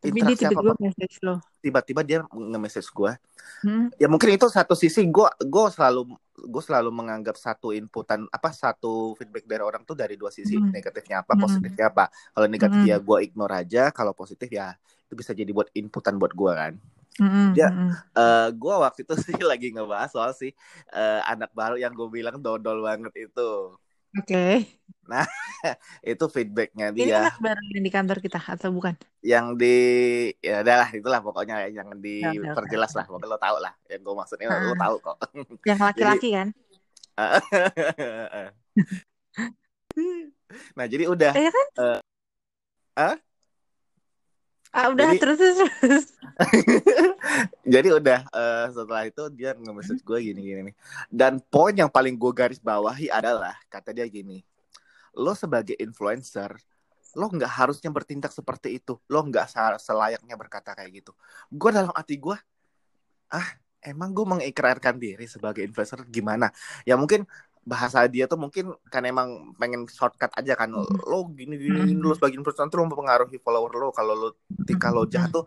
interaksi 0.04 0.44
apa 0.48 0.60
tiba-tiba 0.76 1.32
dia 1.60 2.24
nge-message 2.24 2.88
gue 2.90 3.12
hmm? 3.68 3.86
ya 4.00 4.08
mungkin 4.08 4.32
itu 4.32 4.48
satu 4.48 4.72
sisi 4.72 5.04
gue 5.06 5.28
gue 5.44 5.64
selalu 5.70 6.16
gue 6.40 6.62
selalu 6.64 6.88
menganggap 6.88 7.36
satu 7.36 7.76
inputan 7.76 8.24
apa 8.32 8.48
satu 8.50 9.12
feedback 9.20 9.44
dari 9.44 9.60
orang 9.60 9.84
tuh 9.84 9.92
dari 9.92 10.16
dua 10.16 10.32
sisi 10.32 10.56
hmm. 10.56 10.72
negatifnya 10.72 11.20
apa 11.20 11.36
hmm. 11.36 11.42
positifnya 11.44 11.86
apa 11.92 12.08
kalau 12.32 12.46
negatif 12.48 12.80
hmm. 12.80 12.90
ya 12.90 12.96
gue 12.96 13.18
ignore 13.20 13.54
aja 13.54 13.82
kalau 13.92 14.16
positif 14.16 14.48
ya 14.48 14.72
itu 15.10 15.14
bisa 15.18 15.36
jadi 15.36 15.52
buat 15.52 15.68
inputan 15.76 16.16
buat 16.16 16.32
gue 16.32 16.52
kan 16.56 16.74
Mm-hmm. 17.20 17.48
Ya, 17.52 17.68
uh, 17.68 17.92
eh, 18.16 18.48
gue 18.56 18.74
waktu 18.80 19.04
itu 19.04 19.14
sih 19.28 19.36
lagi 19.44 19.76
ngebahas 19.76 20.08
soal 20.08 20.32
sih 20.32 20.56
uh, 20.96 21.20
anak 21.28 21.52
baru 21.52 21.76
yang 21.76 21.92
gue 21.92 22.08
bilang 22.08 22.40
dodol 22.40 22.80
banget 22.80 23.28
itu. 23.28 23.76
Oke. 24.18 24.26
Okay. 24.26 24.54
Nah, 25.10 25.26
itu 26.06 26.22
feedbacknya 26.30 26.94
dia. 26.94 27.02
Ini 27.02 27.18
anak 27.18 27.42
baru 27.42 27.58
yang 27.74 27.82
di 27.82 27.90
kantor 27.90 28.22
kita 28.22 28.38
atau 28.38 28.70
bukan? 28.70 28.94
Yang 29.22 29.46
di, 29.58 29.74
ya 30.38 30.62
adalah 30.62 30.86
itulah 30.94 31.18
pokoknya 31.18 31.66
yang 31.70 31.90
diperjelas 31.98 32.94
okay. 32.94 32.98
lah. 33.02 33.06
Pokoknya 33.10 33.26
lo 33.26 33.38
tau 33.42 33.58
lah 33.58 33.74
yang 33.90 34.06
gue 34.06 34.14
maksudnya 34.14 34.46
lo 34.50 34.74
tau 34.78 34.98
kok. 35.02 35.18
Yang 35.68 35.80
laki-laki 35.82 36.30
kan? 36.34 36.54
nah 40.78 40.86
jadi 40.88 41.04
udah. 41.10 41.34
Iya 41.36 41.50
kan? 41.52 41.66
Uh, 41.76 42.00
uh, 42.96 43.16
Ah, 44.70 44.86
udah 44.94 45.10
jadi, 45.10 45.18
terus 45.18 45.38
terus. 45.38 46.06
jadi 47.74 47.88
udah 47.98 48.22
uh, 48.30 48.66
setelah 48.70 49.02
itu 49.02 49.22
dia 49.34 49.50
nge-message 49.58 50.02
gue 50.06 50.18
gini 50.30 50.40
gini 50.46 50.60
nih. 50.70 50.76
Dan 51.10 51.42
poin 51.42 51.74
yang 51.74 51.90
paling 51.90 52.14
gue 52.14 52.30
garis 52.30 52.62
bawahi 52.62 53.10
adalah 53.10 53.58
kata 53.66 53.90
dia 53.90 54.06
gini. 54.06 54.46
Lo 55.18 55.34
sebagai 55.34 55.74
influencer, 55.74 56.54
lo 57.18 57.26
nggak 57.26 57.50
harusnya 57.50 57.90
bertindak 57.90 58.30
seperti 58.30 58.78
itu. 58.78 58.94
Lo 59.10 59.26
nggak 59.26 59.50
selayaknya 59.82 60.38
berkata 60.38 60.78
kayak 60.78 61.02
gitu. 61.02 61.12
Gue 61.50 61.74
dalam 61.74 61.90
hati 61.90 62.14
gue, 62.22 62.38
ah 63.34 63.48
emang 63.82 64.14
gue 64.14 64.26
mengikrarkan 64.38 65.02
diri 65.02 65.26
sebagai 65.26 65.66
influencer 65.66 66.06
gimana? 66.06 66.54
Ya 66.86 66.94
mungkin 66.94 67.26
bahasa 67.60 68.08
dia 68.08 68.24
tuh 68.24 68.40
mungkin 68.40 68.72
kan 68.88 69.04
emang 69.04 69.52
pengen 69.60 69.84
shortcut 69.86 70.32
aja 70.32 70.56
kan. 70.56 70.72
Hmm. 70.72 70.88
lo 71.04 71.28
gini 71.30 71.60
gini, 71.60 71.92
gini 71.92 72.00
lo 72.00 72.16
sebagai 72.16 72.40
influencer 72.40 72.72
tuh 72.72 72.80
mempengaruhi 72.82 73.36
follower 73.40 73.72
lo. 73.76 73.88
Kalau 73.92 74.14
lo 74.16 74.28
ketika 74.64 74.88
lo 74.88 75.04
jahat 75.04 75.30
tuh 75.30 75.44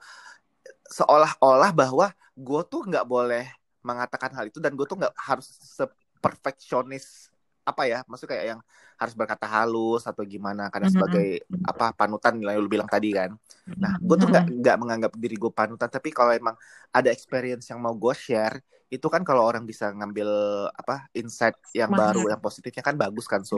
seolah-olah 0.88 1.72
bahwa 1.74 2.14
gue 2.38 2.62
tuh 2.70 2.86
nggak 2.86 3.06
boleh 3.06 3.46
mengatakan 3.84 4.32
hal 4.38 4.48
itu 4.48 4.62
dan 4.62 4.78
gue 4.78 4.86
tuh 4.86 4.98
nggak 4.98 5.14
harus 5.18 5.50
seperfeksionis 5.60 7.33
apa 7.64 7.84
ya 7.88 8.04
maksud 8.06 8.28
kayak 8.28 8.46
yang 8.56 8.60
harus 9.00 9.16
berkata 9.16 9.48
halus 9.48 10.04
atau 10.04 10.24
gimana 10.28 10.68
karena 10.68 10.92
mm-hmm. 10.92 11.00
sebagai 11.00 11.28
apa 11.64 11.96
panutan 11.96 12.36
yang 12.44 12.60
lu 12.60 12.68
bilang 12.68 12.88
tadi 12.92 13.16
kan 13.16 13.32
nah 13.80 13.96
gue 13.98 14.16
tuh 14.20 14.28
nggak 14.28 14.46
nggak 14.60 14.78
menganggap 14.78 15.12
diri 15.16 15.36
gue 15.40 15.52
panutan 15.52 15.88
tapi 15.88 16.12
kalau 16.12 16.36
emang 16.36 16.56
ada 16.92 17.10
experience 17.10 17.72
yang 17.72 17.80
mau 17.80 17.96
gue 17.96 18.12
share 18.12 18.60
itu 18.94 19.08
kan 19.10 19.26
kalau 19.26 19.42
orang 19.42 19.66
bisa 19.66 19.90
ngambil 19.90 20.30
apa 20.70 21.10
insight 21.18 21.58
yang 21.74 21.90
Mana? 21.90 22.14
baru 22.14 22.30
yang 22.30 22.42
positifnya 22.44 22.84
kan 22.86 22.94
bagus 23.00 23.26
kan 23.26 23.42
so 23.42 23.58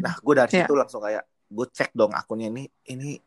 nah 0.00 0.16
gue 0.16 0.34
dari 0.38 0.48
yeah. 0.56 0.64
situ 0.64 0.72
langsung 0.72 1.02
kayak 1.04 1.26
gue 1.50 1.66
cek 1.68 1.90
dong 1.92 2.14
akunnya 2.14 2.48
ini 2.48 2.64
ini 2.88 3.18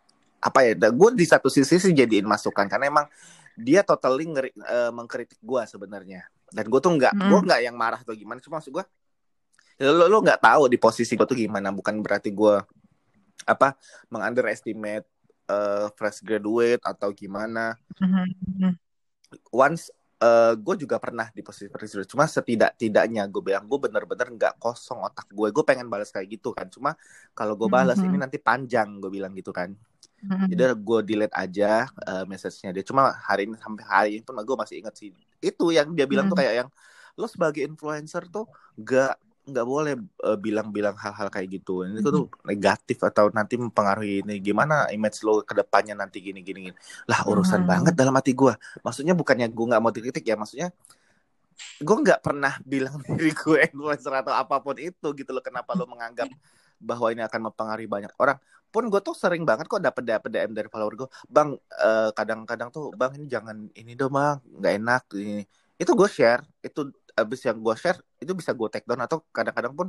apa 0.43 0.65
ya 0.65 0.73
gue 0.75 1.09
di 1.13 1.25
satu 1.27 1.51
sisi 1.51 1.77
sih 1.77 1.93
jadiin 1.93 2.25
masukan 2.25 2.65
karena 2.65 2.89
emang 2.89 3.05
dia 3.53 3.85
totally 3.85 4.25
ngeri, 4.25 4.49
uh, 4.65 4.89
mengkritik 4.89 5.37
gue 5.37 5.61
sebenarnya 5.69 6.25
dan 6.49 6.65
gue 6.65 6.79
tuh 6.81 6.89
nggak 6.89 7.13
mm. 7.13 7.29
gue 7.29 7.39
nggak 7.45 7.61
yang 7.69 7.75
marah 7.77 8.01
atau 8.01 8.17
gimana 8.17 8.41
cuma 8.41 8.57
maksud 8.57 8.73
gue 8.73 8.85
lo 9.81 10.05
lo 10.05 10.17
nggak 10.21 10.41
tahu 10.41 10.69
di 10.69 10.77
posisi 10.77 11.17
gue 11.17 11.25
tuh 11.25 11.37
gimana 11.37 11.73
bukan 11.73 11.97
berarti 12.03 12.29
gue 12.29 12.55
apa 13.43 13.75
mengunderestimate 14.13 15.07
uh, 15.49 15.87
fresh 15.97 16.21
graduate 16.21 16.83
atau 16.85 17.09
gimana 17.11 17.75
mm-hmm. 17.99 18.73
once 19.49 19.89
uh, 20.21 20.53
gue 20.55 20.75
juga 20.85 21.01
pernah 21.01 21.27
di 21.33 21.43
posisi 21.43 21.67
seperti 21.67 21.85
itu 21.99 22.15
cuma 22.15 22.25
setidak 22.29 22.77
tidaknya 22.79 23.27
gue 23.27 23.41
bilang 23.43 23.67
gue 23.67 23.79
bener-bener 23.79 24.27
nggak 24.37 24.53
kosong 24.61 25.03
otak 25.03 25.27
gue 25.31 25.47
gue 25.51 25.63
pengen 25.65 25.91
balas 25.91 26.13
kayak 26.13 26.39
gitu 26.39 26.55
kan 26.55 26.69
cuma 26.71 26.95
kalau 27.35 27.57
gue 27.59 27.67
balas 27.67 27.99
mm 27.99 28.07
-hmm. 28.07 28.15
ini 28.15 28.23
nanti 28.23 28.37
panjang 28.39 29.01
gue 29.01 29.11
bilang 29.11 29.35
gitu 29.35 29.51
kan 29.51 29.73
mm 29.73 30.27
-hmm. 30.29 30.47
jadi 30.53 30.63
gue 30.77 30.99
delete 31.03 31.35
aja 31.35 31.89
uh, 32.07 32.23
message-nya 32.29 32.71
dia 32.71 32.83
cuma 32.85 33.11
hari 33.11 33.49
ini 33.49 33.59
sampai 33.59 33.83
hari 33.83 34.09
ini 34.19 34.23
pun 34.23 34.39
gue 34.39 34.57
masih 34.57 34.79
inget 34.79 34.95
sih 34.95 35.09
itu 35.43 35.65
yang 35.75 35.91
dia 35.91 36.07
bilang 36.07 36.31
mm 36.31 36.37
-hmm. 36.37 36.39
tuh 36.39 36.47
kayak 36.47 36.55
yang 36.63 36.69
lo 37.13 37.29
sebagai 37.29 37.61
influencer 37.61 38.25
tuh 38.31 38.49
gak 38.79 39.13
nggak 39.43 39.67
boleh 39.67 39.99
uh, 40.23 40.39
bilang-bilang 40.39 40.95
hal-hal 40.95 41.27
kayak 41.27 41.59
gitu. 41.59 41.83
Ini 41.83 41.99
tuh 41.99 42.31
mm-hmm. 42.31 42.47
negatif 42.47 42.97
atau 43.03 43.27
nanti 43.35 43.59
mempengaruhi 43.59 44.23
ini 44.23 44.39
gimana 44.39 44.87
image 44.95 45.19
lo 45.27 45.43
ke 45.43 45.51
depannya 45.51 45.99
nanti 45.99 46.23
gini 46.23 46.39
gini. 46.39 46.71
gini. 46.71 46.77
Lah 47.11 47.27
urusan 47.27 47.67
hmm. 47.67 47.69
banget 47.69 47.93
dalam 47.99 48.15
hati 48.15 48.31
gue. 48.31 48.55
Maksudnya 48.79 49.11
bukannya 49.11 49.51
gue 49.51 49.65
nggak 49.67 49.81
mau 49.83 49.91
dikritik 49.91 50.23
ya, 50.23 50.39
maksudnya 50.39 50.71
gue 51.83 51.97
nggak 52.07 52.19
pernah 52.23 52.55
bilang 52.63 52.97
diri 53.07 53.31
gue 53.35 53.57
influencer 53.67 54.13
atau 54.15 54.31
apa 54.31 54.63
pun 54.63 54.79
itu 54.79 55.07
gitu 55.11 55.31
loh. 55.35 55.43
Kenapa 55.43 55.75
lo 55.75 55.83
menganggap 55.91 56.31
bahwa 56.79 57.07
ini 57.11 57.21
akan 57.27 57.51
mempengaruhi 57.51 57.87
banyak 57.91 58.11
orang? 58.23 58.39
Pun 58.73 58.87
gue 58.89 59.01
tuh 59.03 59.13
sering 59.13 59.43
banget 59.43 59.67
kok 59.69 59.83
dapet 59.83 60.01
dapet 60.07 60.29
DM 60.33 60.55
dari 60.55 60.65
follower 60.71 61.05
gue, 61.05 61.09
bang 61.29 61.53
eh, 61.77 62.09
kadang-kadang 62.15 62.73
tuh 62.73 62.89
bang 62.95 63.13
ini 63.19 63.27
jangan 63.29 63.69
ini 63.75 63.93
dong 63.93 64.17
bang, 64.17 64.39
nggak 64.39 64.73
enak 64.81 65.03
ini. 65.19 65.45
Itu 65.77 65.93
gue 65.93 66.09
share, 66.09 66.41
itu 66.65 66.89
abis 67.13 67.45
yang 67.45 67.57
gue 67.61 67.75
share 67.77 67.99
itu 68.21 68.31
bisa 68.33 68.51
gue 68.53 68.67
take 68.69 68.85
down. 68.85 69.01
Atau 69.01 69.21
kadang-kadang 69.29 69.73
pun 69.73 69.87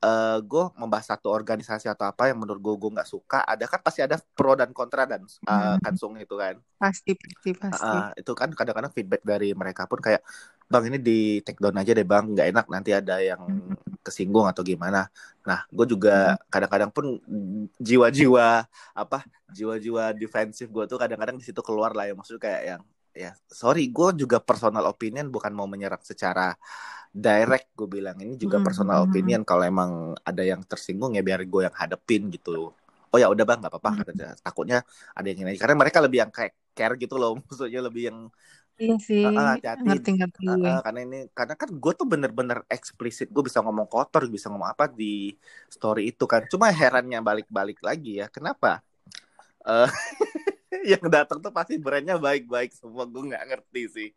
uh, 0.00 0.08
eh, 0.08 0.38
gue 0.44 0.64
membahas 0.76 1.06
satu 1.16 1.28
organisasi 1.30 1.86
atau 1.92 2.08
apa 2.08 2.32
yang 2.32 2.40
menurut 2.40 2.60
gue 2.60 2.74
gue 2.76 2.90
nggak 2.96 3.08
suka. 3.08 3.44
Ada 3.44 3.68
kan 3.68 3.80
pasti 3.84 4.00
ada 4.04 4.16
pro 4.20 4.56
dan 4.56 4.72
kontra 4.72 5.04
dan 5.04 5.24
uh, 5.24 5.76
hmm. 5.76 5.78
kansung 5.84 6.16
itu 6.16 6.34
kan. 6.36 6.58
Pasti 6.80 7.16
pasti 7.16 7.50
pasti. 7.56 7.84
Uh, 7.84 8.10
itu 8.16 8.32
kan 8.32 8.50
kadang-kadang 8.52 8.92
feedback 8.92 9.22
dari 9.24 9.52
mereka 9.52 9.84
pun 9.84 10.00
kayak 10.00 10.24
bang 10.70 10.84
ini 10.86 10.98
di 11.02 11.18
take 11.42 11.60
down 11.60 11.76
aja 11.76 11.92
deh 11.92 12.06
bang. 12.06 12.24
Nggak 12.32 12.46
enak 12.56 12.66
nanti 12.72 12.90
ada 12.96 13.16
yang 13.20 13.40
hmm. 13.44 14.00
kesinggung 14.04 14.48
atau 14.48 14.64
gimana. 14.64 15.08
Nah 15.44 15.64
gue 15.68 15.86
juga 15.88 16.36
hmm. 16.36 16.40
kadang-kadang 16.48 16.90
pun 16.90 17.06
jiwa-jiwa 17.80 18.64
apa 18.96 19.18
jiwa-jiwa 19.52 20.16
defensif 20.16 20.70
gue 20.70 20.84
tuh 20.88 20.98
kadang-kadang 20.98 21.36
di 21.36 21.44
situ 21.44 21.60
keluar 21.60 21.92
lah 21.92 22.08
ya. 22.08 22.14
Maksudnya 22.16 22.42
kayak 22.42 22.62
yang 22.76 22.82
ya 23.10 23.34
sorry 23.50 23.90
gue 23.90 24.24
juga 24.26 24.38
personal 24.38 24.86
opinion 24.86 25.28
bukan 25.28 25.50
mau 25.50 25.66
menyerang 25.66 26.00
secara 26.02 26.54
direct 27.10 27.74
gue 27.74 27.88
bilang 27.90 28.14
ini 28.22 28.38
juga 28.38 28.62
hmm. 28.62 28.66
personal 28.66 28.98
hmm. 29.02 29.06
opinion 29.10 29.42
kalau 29.42 29.66
emang 29.66 30.14
ada 30.22 30.42
yang 30.46 30.62
tersinggung 30.62 31.18
ya 31.18 31.22
biar 31.26 31.42
gue 31.42 31.62
yang 31.66 31.74
hadepin 31.74 32.30
gitu 32.30 32.70
oh 33.10 33.18
ya 33.18 33.26
udah 33.26 33.42
bang 33.42 33.58
nggak 33.58 33.72
apa-apa 33.74 33.90
hmm. 34.06 34.38
takutnya 34.46 34.78
ada 35.18 35.26
yang 35.26 35.42
ini 35.42 35.58
karena 35.58 35.74
mereka 35.74 35.98
lebih 35.98 36.22
yang 36.22 36.30
kayak 36.30 36.54
care 36.70 36.94
gitu 36.94 37.18
loh 37.18 37.34
maksudnya 37.42 37.82
lebih 37.82 38.02
yang 38.14 38.18
Iya 38.80 38.96
sih, 38.96 39.20
uh, 39.20 39.36
hati-hati. 39.36 39.84
ngerti-ngerti. 39.84 40.48
Uh, 40.48 40.80
karena 40.80 41.00
ini, 41.04 41.18
karena 41.36 41.52
kan 41.52 41.68
gue 41.68 41.92
tuh 41.92 42.08
bener-bener 42.08 42.64
eksplisit, 42.64 43.28
gue 43.28 43.44
bisa 43.44 43.60
ngomong 43.60 43.84
kotor, 43.84 44.24
bisa 44.24 44.48
ngomong 44.48 44.72
apa 44.72 44.88
di 44.88 45.36
story 45.68 46.08
itu 46.08 46.24
kan. 46.24 46.48
Cuma 46.48 46.72
herannya 46.72 47.20
balik-balik 47.20 47.76
lagi 47.84 48.24
ya, 48.24 48.32
kenapa? 48.32 48.80
Uh, 49.68 49.84
yang 50.92 51.04
datang 51.10 51.38
tuh 51.42 51.52
pasti 51.52 51.76
brandnya 51.76 52.16
baik-baik 52.16 52.70
semua 52.74 53.04
gue 53.06 53.22
nggak 53.22 53.44
ngerti 53.50 53.82
sih. 53.90 54.10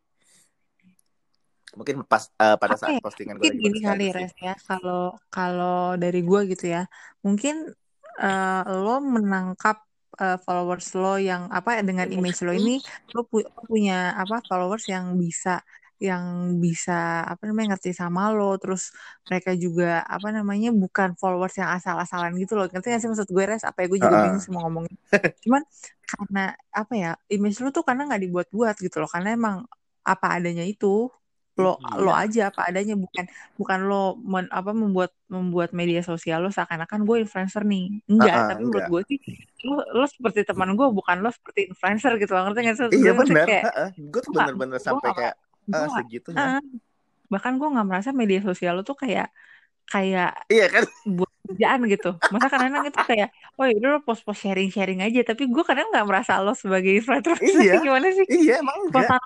Mungkin 1.74 2.06
pas 2.06 2.30
uh, 2.38 2.54
pada 2.54 2.78
saat 2.78 3.02
postingan 3.02 3.42
gue 3.42 3.50
gini 3.50 3.82
kali 3.82 4.14
res 4.14 4.30
ya. 4.38 4.54
Kalau 4.66 5.18
kalau 5.26 5.98
dari 5.98 6.22
gue 6.22 6.40
gitu 6.54 6.70
ya 6.70 6.86
mungkin 7.26 7.74
uh, 8.22 8.62
lo 8.70 9.02
menangkap 9.02 9.82
uh, 10.22 10.38
followers 10.38 10.94
lo 10.94 11.18
yang 11.18 11.50
apa 11.50 11.82
dengan 11.82 12.06
image 12.10 12.46
lo 12.46 12.54
ini 12.54 12.78
lo 13.14 13.26
pu 13.26 13.42
punya 13.66 14.14
apa 14.14 14.38
followers 14.46 14.86
yang 14.86 15.18
bisa 15.18 15.58
yang 16.02 16.58
bisa 16.58 17.22
apa 17.22 17.46
namanya 17.46 17.76
ngerti 17.76 17.94
sama 17.94 18.28
lo 18.34 18.58
terus 18.58 18.90
mereka 19.30 19.54
juga 19.54 20.02
apa 20.02 20.34
namanya 20.34 20.74
bukan 20.74 21.14
followers 21.14 21.54
yang 21.54 21.70
asal-asalan 21.70 22.34
gitu 22.36 22.58
loh. 22.58 22.66
Ngerti 22.66 22.86
gak 22.90 23.00
sih 23.02 23.10
maksud 23.10 23.28
gue 23.30 23.44
res? 23.46 23.62
Apa 23.62 23.86
ya 23.86 23.86
gue 23.86 23.98
juga 24.02 24.16
uh 24.18 24.22
bingung 24.26 24.42
sih 24.42 24.50
mau 24.50 24.66
ngomong 24.66 24.84
cuman 25.44 25.62
karena 26.04 26.44
apa 26.74 26.92
ya 26.94 27.10
image 27.30 27.58
lo 27.62 27.70
tuh 27.72 27.84
karena 27.86 28.04
nggak 28.10 28.22
dibuat-buat 28.26 28.76
gitu 28.82 28.96
loh. 28.98 29.10
Karena 29.10 29.38
emang 29.38 29.56
apa 30.04 30.26
adanya 30.36 30.66
itu 30.66 31.08
lo 31.54 31.78
iya. 31.78 32.02
lo 32.02 32.12
aja 32.12 32.42
apa 32.50 32.60
adanya. 32.66 32.98
Bukan 32.98 33.24
bukan 33.54 33.78
lo 33.86 34.18
men, 34.18 34.50
apa 34.50 34.74
membuat 34.74 35.14
membuat 35.30 35.70
media 35.70 36.02
sosial 36.02 36.42
lo 36.42 36.50
seakan-akan 36.50 37.06
gue 37.06 37.16
influencer 37.22 37.62
nih. 37.62 38.02
Enggak 38.10 38.34
uh 38.34 38.40
-uh, 38.42 38.48
tapi 38.50 38.62
enggak. 38.66 38.90
menurut 38.90 38.90
gue 38.90 39.02
sih 39.14 39.18
lo 39.64 39.78
lo 39.94 40.04
seperti 40.10 40.42
teman 40.42 40.74
gue 40.74 40.86
bukan 40.90 41.22
lo 41.22 41.30
seperti 41.30 41.70
influencer 41.70 42.18
gitu 42.18 42.34
loh. 42.34 42.50
Ngerti 42.50 42.60
nggak 42.66 42.76
sih 42.76 42.86
iya 42.98 43.12
benar. 43.14 43.46
uh 43.46 43.68
-uh. 43.70 43.88
gue 43.94 44.20
tuh 44.20 44.32
bener-bener 44.34 44.78
sampai 44.82 45.10
kayak 45.14 45.34
uh, 45.72 45.88
segitu 45.96 46.28
uh, 46.34 46.60
bahkan 47.32 47.56
gue 47.56 47.68
nggak 47.68 47.88
merasa 47.88 48.10
media 48.12 48.40
sosial 48.44 48.78
lo 48.78 48.82
tuh 48.84 48.98
kayak 48.98 49.32
kayak 49.88 50.32
iya 50.48 50.66
kan? 50.72 50.84
buat 51.04 51.32
kerjaan 51.44 51.80
gitu. 51.92 52.10
Masa 52.32 52.46
kadang-kadang 52.48 52.88
itu 52.88 53.00
kayak 53.04 53.28
oh 53.60 53.66
itu 53.68 53.84
lo 53.84 54.00
post-post 54.00 54.40
sharing-sharing 54.44 55.04
aja. 55.04 55.20
Tapi 55.22 55.44
gue 55.48 55.64
kadang 55.64 55.92
nggak 55.92 56.06
merasa 56.08 56.40
lo 56.40 56.56
sebagai 56.56 56.92
influencer. 56.98 57.36
Iya. 57.40 57.84
Gimana 57.84 58.08
sih? 58.12 58.26
Iya 58.28 58.64
emang 58.64 58.76
enggak. 58.88 59.20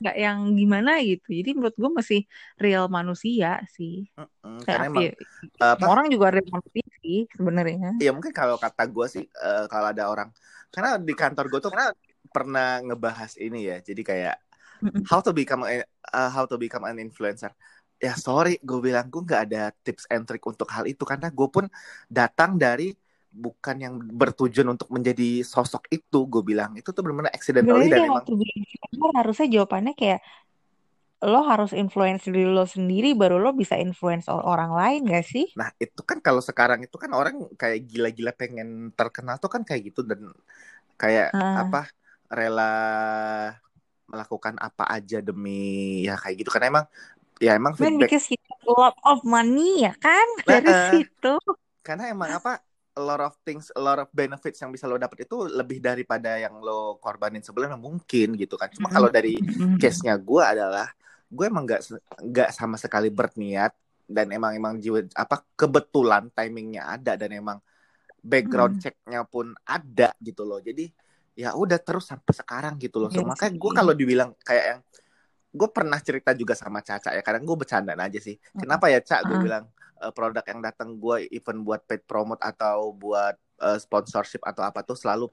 Nggak 0.00 0.16
yang 0.16 0.38
gimana 0.56 0.92
gitu. 1.02 1.28
Jadi 1.34 1.50
menurut 1.58 1.76
gue 1.76 1.90
masih 1.90 2.20
real 2.56 2.86
manusia 2.86 3.60
sih. 3.74 4.06
Mm-hmm, 4.14 4.58
kayak 4.64 4.80
emang, 4.88 5.02
ya, 5.02 5.12
apa, 5.60 5.84
orang 5.84 6.06
juga 6.08 6.26
real 6.32 6.48
manusia 6.48 6.86
sih 7.02 7.18
sebenarnya. 7.34 7.90
Iya 7.98 8.10
mungkin 8.14 8.32
kalau 8.32 8.56
kata 8.56 8.86
gue 8.86 9.06
sih 9.10 9.24
uh, 9.42 9.66
kalau 9.66 9.90
ada 9.90 10.06
orang 10.06 10.30
karena 10.70 11.02
di 11.02 11.14
kantor 11.18 11.50
gue 11.50 11.60
tuh 11.60 11.70
karena 11.74 11.90
pernah 12.30 12.78
ngebahas 12.86 13.34
ini 13.42 13.66
ya. 13.66 13.82
Jadi 13.82 14.06
kayak 14.06 14.38
how 15.08 15.20
to 15.20 15.30
become 15.30 15.62
a, 15.64 15.84
uh, 16.12 16.30
how 16.32 16.44
to 16.44 16.56
become 16.56 16.84
an 16.88 16.98
influencer 16.98 17.52
ya 18.00 18.16
sorry 18.16 18.56
gue 18.64 18.80
bilang 18.80 19.12
gue 19.12 19.20
nggak 19.20 19.42
ada 19.52 19.68
tips 19.84 20.08
and 20.08 20.24
trick 20.24 20.40
untuk 20.48 20.66
hal 20.72 20.88
itu 20.88 21.04
karena 21.04 21.28
gue 21.28 21.48
pun 21.52 21.68
datang 22.08 22.56
dari 22.56 22.96
bukan 23.30 23.76
yang 23.78 23.94
bertujuan 24.00 24.74
untuk 24.74 24.90
menjadi 24.90 25.46
sosok 25.46 25.86
itu 25.92 26.26
gue 26.26 26.42
bilang 26.42 26.74
itu 26.74 26.90
tuh 26.90 27.04
benar-benar 27.04 27.30
accidentally 27.30 27.92
dan 27.92 28.08
emang 28.10 28.26
harusnya 29.14 29.46
jawabannya 29.46 29.94
kayak 29.94 30.20
lo 31.20 31.44
harus 31.44 31.76
influence 31.76 32.24
diri 32.24 32.48
lo 32.48 32.64
sendiri 32.64 33.12
baru 33.12 33.36
lo 33.36 33.52
bisa 33.52 33.76
influence 33.76 34.24
orang 34.32 34.72
lain 34.72 35.04
gak 35.04 35.28
sih? 35.28 35.52
Nah 35.52 35.68
itu 35.76 36.00
kan 36.00 36.16
kalau 36.24 36.40
sekarang 36.40 36.80
itu 36.80 36.96
kan 36.96 37.12
orang 37.12 37.44
kayak 37.60 37.84
gila-gila 37.84 38.32
pengen 38.32 38.88
terkenal 38.96 39.36
tuh 39.36 39.52
kan 39.52 39.60
kayak 39.60 39.92
gitu 39.92 40.00
dan 40.00 40.32
kayak 40.96 41.28
uh. 41.36 41.68
apa 41.68 41.92
rela 42.32 42.72
melakukan 44.10 44.58
apa 44.58 44.84
aja 44.90 45.22
demi 45.22 46.04
ya 46.04 46.18
kayak 46.18 46.42
gitu. 46.42 46.50
Karena 46.50 46.66
emang 46.68 46.86
ya 47.40 47.56
emang 47.56 47.72
feedback 47.78 48.10
because 48.10 48.28
a 48.34 48.68
lot 48.68 48.96
of 49.06 49.22
money 49.22 49.86
ya 49.86 49.94
kan? 49.96 50.26
Dari 50.50 50.68
uh, 50.68 50.90
situ. 50.92 51.34
Karena 51.80 52.10
emang 52.10 52.34
apa 52.34 52.60
a 52.98 53.02
lot 53.02 53.22
of 53.22 53.32
things 53.46 53.70
a 53.72 53.80
lot 53.80 54.02
of 54.02 54.10
benefits 54.10 54.58
yang 54.60 54.74
bisa 54.74 54.84
lo 54.90 54.98
dapet 54.98 55.24
itu 55.24 55.46
lebih 55.46 55.78
daripada 55.78 56.36
yang 56.36 56.58
lo 56.58 56.98
korbanin 56.98 57.40
sebelumnya 57.40 57.78
mungkin 57.78 58.34
gitu 58.36 58.58
kan. 58.58 58.68
Cuma 58.74 58.90
kalau 58.90 59.08
dari 59.08 59.38
case 59.80 60.04
nya 60.04 60.18
gue 60.18 60.42
adalah 60.42 60.90
gue 61.30 61.46
emang 61.46 61.64
nggak 61.64 61.80
nggak 62.20 62.50
sama 62.50 62.74
sekali 62.74 63.08
berniat 63.08 63.70
dan 64.10 64.26
emang 64.34 64.58
emang 64.58 64.74
jiwa 64.82 65.06
apa 65.14 65.46
kebetulan 65.54 66.26
timingnya 66.34 66.98
ada 66.98 67.14
dan 67.14 67.30
emang 67.30 67.62
background 68.20 68.82
checknya 68.82 69.22
pun 69.24 69.54
ada 69.64 70.12
gitu 70.20 70.44
loh. 70.44 70.58
Jadi 70.58 70.90
ya 71.34 71.54
udah 71.54 71.78
terus 71.80 72.10
sampai 72.10 72.34
sekarang 72.34 72.74
gitu 72.76 73.00
loh 73.00 73.08
so. 73.08 73.18
Iya 73.18 73.24
makanya 73.26 73.54
gue 73.56 73.70
kalau 73.72 73.92
dibilang 73.94 74.30
kayak 74.42 74.64
yang 74.64 74.80
gue 75.50 75.68
pernah 75.70 75.98
cerita 75.98 76.30
juga 76.34 76.54
sama 76.54 76.78
Caca 76.82 77.10
ya 77.10 77.22
kadang 77.26 77.42
gue 77.42 77.56
bercanda 77.58 77.94
aja 77.98 78.18
sih 78.22 78.38
kenapa 78.54 78.86
ya 78.86 79.02
Cak 79.02 79.26
gue 79.26 79.38
uh. 79.38 79.42
bilang 79.42 79.64
uh, 79.98 80.12
produk 80.14 80.44
yang 80.46 80.60
datang 80.62 80.94
gue 80.98 81.26
even 81.34 81.66
buat 81.66 81.82
paid 81.86 82.06
promote 82.06 82.38
atau 82.42 82.94
buat 82.94 83.34
uh, 83.58 83.78
sponsorship 83.78 84.42
atau 84.46 84.62
apa 84.62 84.86
tuh 84.86 84.94
selalu 84.94 85.26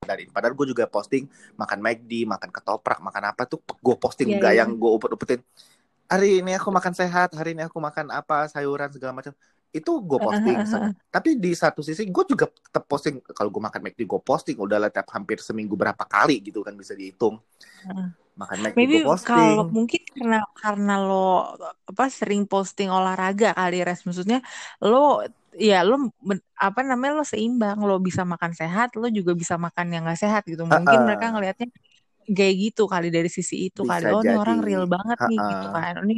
dari 0.00 0.24
padahal 0.32 0.56
gue 0.56 0.72
juga 0.72 0.88
posting 0.88 1.28
makan 1.60 1.78
McD 1.84 2.24
makan 2.24 2.48
ketoprak 2.48 2.98
makan 3.04 3.36
apa 3.36 3.44
tuh 3.44 3.60
gue 3.60 3.96
posting 4.00 4.32
yeah, 4.32 4.40
gak 4.40 4.52
yeah. 4.56 4.60
yang 4.64 4.80
gue 4.80 4.90
upet-upetin 4.96 5.44
hari 6.08 6.40
ini 6.40 6.56
aku 6.56 6.72
makan 6.72 6.96
sehat 6.96 7.36
hari 7.36 7.52
ini 7.52 7.68
aku 7.68 7.78
makan 7.78 8.08
apa 8.08 8.48
sayuran 8.48 8.88
segala 8.90 9.12
macam 9.12 9.36
itu 9.70 9.92
gue 10.02 10.18
posting 10.18 10.56
tapi 11.14 11.38
di 11.38 11.54
satu 11.54 11.78
sisi 11.78 12.10
gue 12.10 12.24
juga 12.26 12.50
tetap 12.50 12.90
posting 12.90 13.22
kalau 13.30 13.54
gue 13.54 13.62
makan 13.62 13.80
McD 13.86 14.02
gue 14.02 14.20
posting 14.22 14.58
udah 14.58 14.82
lah 14.82 14.90
hampir 15.14 15.38
seminggu 15.38 15.78
berapa 15.78 16.02
kali 16.02 16.42
gitu 16.42 16.66
kan 16.66 16.74
bisa 16.74 16.98
dihitung. 16.98 17.38
Makan 18.34 18.58
McD 18.66 18.78
gue 18.78 19.06
posting. 19.06 19.30
kalau 19.30 19.70
mungkin 19.70 20.02
karena 20.10 20.42
karena 20.58 20.94
lo 20.98 21.54
apa 21.86 22.10
sering 22.10 22.50
posting 22.50 22.90
olahraga 22.90 23.54
kali 23.54 23.86
res. 23.86 24.02
Maksudnya 24.02 24.42
lo 24.82 25.22
ya 25.54 25.86
lo 25.86 26.10
apa 26.58 26.80
namanya 26.82 27.22
lo 27.22 27.24
seimbang. 27.26 27.78
Lo 27.78 28.02
bisa 28.02 28.26
makan 28.26 28.50
sehat 28.58 28.98
lo 28.98 29.06
juga 29.06 29.38
bisa 29.38 29.54
makan 29.54 29.86
yang 29.94 30.02
gak 30.10 30.18
sehat 30.18 30.42
gitu. 30.50 30.66
Mungkin 30.66 30.82
uh 30.82 30.98
-uh. 30.98 31.06
mereka 31.06 31.30
ngelihatnya 31.30 31.70
kayak 32.38 32.54
gitu 32.70 32.82
kali 32.92 33.08
dari 33.14 33.28
sisi 33.32 33.68
itu 33.68 33.80
Bisa 33.80 33.90
kali 33.90 34.10
oh 34.14 34.22
ini 34.26 34.34
orang 34.42 34.58
real 34.66 34.84
banget 34.90 35.18
nih 35.28 35.40
gitu 35.50 35.66
kan 35.74 35.94
ini 36.04 36.12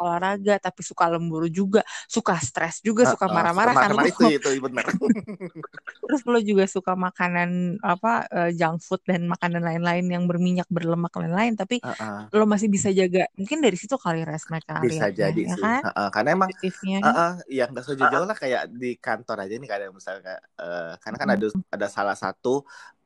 olahraga 0.00 0.52
tapi 0.60 0.80
suka 0.84 1.04
lembur 1.12 1.46
juga 1.52 1.80
suka 2.10 2.34
stres 2.42 2.82
juga 2.84 3.02
suka 3.08 3.26
marah-marah 3.30 3.76
kan 3.78 3.90
lu 3.96 4.02
itu 4.12 4.24
itu 4.36 4.48
benar. 4.64 4.84
terus 6.04 6.22
lo 6.28 6.38
juga 6.50 6.64
suka 6.68 6.92
makanan 7.06 7.80
apa 7.80 8.08
eh, 8.28 8.50
junk 8.58 8.78
food 8.84 9.00
dan 9.08 9.24
makanan 9.32 9.62
lain-lain 9.64 10.04
yang 10.14 10.24
berminyak 10.30 10.68
berlemak 10.68 11.12
lain-lain 11.16 11.56
tapi 11.56 11.80
Ha-ha. 11.82 12.32
lo 12.36 12.44
masih 12.52 12.68
bisa 12.68 12.90
jaga 12.92 13.24
mungkin 13.38 13.58
dari 13.64 13.76
situ 13.80 13.96
kali 13.96 14.20
res 14.28 14.44
mereka 14.52 14.84
Bisa 14.84 15.06
jadi 15.20 15.40
ya 15.46 15.54
sih. 15.54 15.64
kan 15.64 15.82
Ha-ha. 15.84 16.10
Karena 16.14 16.30
emang 16.36 16.50
positifnya 16.50 16.98
Heeh, 17.04 17.30
yang 17.58 17.68
nggak 17.70 17.84
setuju 17.84 18.04
jauh 18.12 18.26
lah 18.30 18.32
kayak 18.42 18.62
di 18.80 18.96
kantor 18.98 19.36
aja 19.44 19.54
nih 19.60 19.68
kayak 19.70 19.92
misalnya 19.98 20.32
eh, 20.60 20.92
karena 21.02 21.16
kan 21.22 21.30
ada 21.36 21.46
ada 21.74 21.86
salah 21.96 22.16
satu 22.22 22.48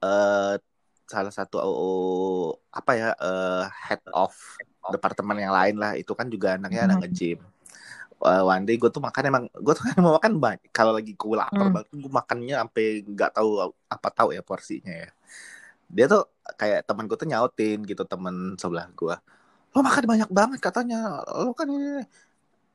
eh 0.04 0.54
salah 1.12 1.32
satu 1.38 1.56
oh, 1.64 2.44
apa 2.78 2.90
ya 3.00 3.08
eh, 3.16 3.64
head 3.88 4.02
of 4.12 4.32
departemen 4.94 5.36
yang 5.44 5.52
lain 5.58 5.76
lah 5.82 5.92
itu 6.00 6.12
kan 6.18 6.26
juga 6.34 6.56
anaknya 6.56 6.80
anak 6.88 6.98
Hmm. 6.98 7.04
nge-gym. 7.04 7.38
Eh, 8.18 8.42
one 8.42 8.64
day 8.66 8.76
gue 8.82 8.90
tuh 8.90 9.02
makan 9.02 9.24
emang 9.30 9.44
gue 9.64 9.74
tuh 9.78 9.84
kan 9.88 9.96
mau 10.04 10.14
makan 10.18 10.34
banyak 10.44 10.70
kalau 10.74 10.92
lagi 10.98 11.12
gue 11.14 11.36
lapar 11.38 11.66
Hmm. 11.66 11.74
banget 11.74 11.88
gue 11.94 12.12
makannya 12.20 12.54
sampai 12.62 12.84
nggak 13.06 13.30
tahu 13.36 13.50
apa 13.94 14.08
tahu 14.10 14.28
ya 14.36 14.42
porsinya 14.42 14.92
ya 15.06 15.08
dia 15.88 16.04
tuh 16.12 16.22
kayak 16.60 16.84
teman 16.88 17.04
gue 17.08 17.16
tuh 17.16 17.28
nyautin 17.30 17.78
gitu 17.88 18.02
temen 18.04 18.56
sebelah 18.60 18.86
gue 18.92 19.16
lo 19.74 19.80
makan 19.84 20.04
banyak 20.08 20.30
banget 20.32 20.60
katanya 20.64 20.96
lo 21.44 21.52
kan 21.56 21.68
ini 21.70 22.04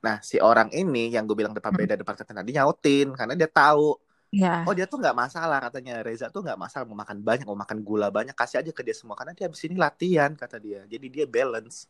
nah 0.06 0.18
si 0.20 0.38
orang 0.44 0.70
ini 0.76 1.12
yang 1.16 1.24
gue 1.30 1.36
bilang 1.40 1.56
depan 1.56 1.72
Hmm. 1.72 1.78
beda 1.80 1.96
departemen 1.96 2.36
tadi 2.44 2.52
nyautin 2.58 3.08
karena 3.16 3.34
dia 3.40 3.48
tahu 3.48 3.96
ya 4.34 4.66
oh 4.66 4.74
dia 4.74 4.90
tuh 4.90 4.98
nggak 4.98 5.14
masalah 5.14 5.62
katanya. 5.70 6.02
Reza 6.02 6.28
tuh 6.34 6.42
nggak 6.42 6.58
masalah 6.58 6.86
mau 6.90 6.98
makan 6.98 7.18
banyak 7.22 7.46
mau 7.46 7.54
makan 7.54 7.78
gula 7.86 8.10
banyak 8.10 8.34
kasih 8.34 8.66
aja 8.66 8.72
ke 8.74 8.82
dia 8.82 8.96
semua. 8.98 9.14
Karena 9.14 9.38
dia 9.38 9.46
habis 9.46 9.62
ini 9.64 9.78
latihan 9.78 10.34
kata 10.34 10.58
dia. 10.58 10.82
Jadi 10.90 11.06
dia 11.14 11.26
balance. 11.30 11.86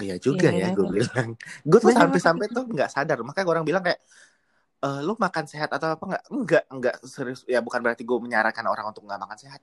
Oh 0.00 0.02
iya 0.02 0.16
juga 0.16 0.48
Iya. 0.48 0.72
ya 0.72 0.76
gue 0.76 0.86
bilang. 0.88 1.28
Gue 1.68 1.78
tuh 1.78 1.92
sampai-sampai 1.92 2.46
tuh 2.48 2.64
nggak 2.64 2.88
sadar. 2.88 3.20
Makanya 3.20 3.46
orang 3.52 3.64
bilang 3.68 3.84
kayak 3.84 4.00
eh 4.82 5.00
lu 5.04 5.14
makan 5.14 5.44
sehat 5.46 5.70
atau 5.70 5.94
apa 5.94 6.04
nggak? 6.08 6.22
Enggak 6.32 6.64
enggak 6.72 6.96
serius. 7.04 7.44
Ya 7.44 7.60
bukan 7.60 7.84
berarti 7.84 8.02
gue 8.02 8.18
menyarankan 8.18 8.64
orang 8.66 8.88
untuk 8.88 9.04
nggak 9.04 9.20
makan 9.20 9.38
sehat 9.38 9.60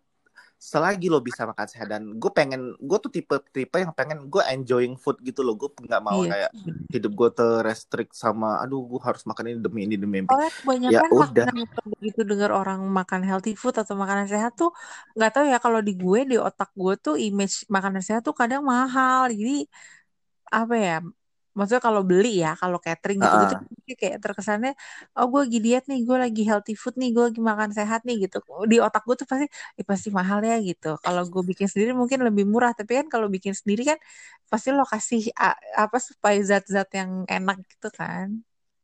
selagi 0.60 1.08
lo 1.08 1.24
bisa 1.24 1.48
makan 1.48 1.68
sehat 1.72 1.88
dan 1.88 2.04
gue 2.20 2.32
pengen 2.36 2.76
gue 2.84 2.98
tuh 3.00 3.08
tipe 3.08 3.36
tipe 3.56 3.76
yang 3.80 3.96
pengen 3.96 4.28
gue 4.28 4.44
enjoying 4.52 5.00
food 5.00 5.16
gitu 5.24 5.40
loh 5.40 5.56
gue 5.56 5.72
nggak 5.72 6.02
mau 6.04 6.20
Iya. 6.20 6.32
kayak 6.36 6.52
hidup 6.92 7.12
gue 7.16 7.30
terrestrict 7.32 8.12
sama 8.14 8.60
aduh 8.60 8.84
gue 8.92 9.00
harus 9.08 9.24
makan 9.24 9.46
ini 9.56 9.60
demi 9.64 9.80
ini 9.88 9.96
demi 9.96 10.18
ini 10.22 10.28
Soalnya 10.30 10.52
kebanyakan 10.62 10.94
Ya 10.94 11.00
udah. 11.16 11.48
begitu 11.94 12.22
dengar 12.30 12.52
orang 12.60 12.80
makan 12.98 13.22
healthy 13.30 13.52
food 13.62 13.76
atau 13.82 13.96
makanan 14.02 14.28
sehat 14.34 14.52
tuh 14.60 14.70
nggak 15.16 15.32
tahu 15.34 15.46
ya 15.54 15.58
kalau 15.66 15.80
di 15.88 15.92
gue 16.04 16.20
di 16.32 16.36
otak 16.48 16.70
gue 16.82 16.94
tuh 17.06 17.16
image 17.26 17.56
makanan 17.76 18.02
sehat 18.08 18.22
tuh 18.28 18.36
kadang 18.42 18.62
mahal 18.72 19.22
jadi 19.40 19.52
apa 20.50 20.76
ya 20.86 20.94
maksudnya 21.60 21.84
kalau 21.88 22.02
beli 22.10 22.30
ya 22.44 22.50
kalau 22.62 22.78
catering 22.86 23.20
gitu-gitu 23.26 23.54
Ah. 23.54 23.70
kayak 24.02 24.18
terkesannya 24.24 24.72
oh 25.18 25.26
gue 25.32 25.40
lagi 25.50 25.60
diet 25.66 25.84
nih 25.92 26.00
gue 26.08 26.18
lagi 26.26 26.42
healthy 26.50 26.74
food 26.82 26.96
nih 27.02 27.10
gue 27.16 27.24
lagi 27.34 27.42
makan 27.52 27.70
sehat 27.78 28.02
nih 28.08 28.16
gitu 28.30 28.38
di 28.72 28.78
otak 28.86 29.04
gue 29.08 29.16
tuh 29.22 29.28
pasti 29.32 29.46
"Ih, 29.80 29.86
pasti 29.92 30.10
mahal 30.20 30.40
ya 30.50 30.56
gitu 30.70 30.88
kalau 31.04 31.22
gue 31.34 31.42
bikin 31.52 31.68
sendiri 31.72 31.92
mungkin 32.02 32.20
lebih 32.28 32.46
murah 32.54 32.72
tapi 32.80 32.92
kan 33.02 33.08
kalau 33.14 33.28
bikin 33.36 33.54
sendiri 33.60 33.82
kan 33.90 33.98
pasti 34.52 34.70
lo 34.78 34.84
kasih 34.94 35.22
apa 35.84 35.98
supaya 36.10 36.38
zat-zat 36.50 36.90
yang 37.00 37.12
enak 37.30 37.58
gitu 37.72 37.88
kan 38.00 38.28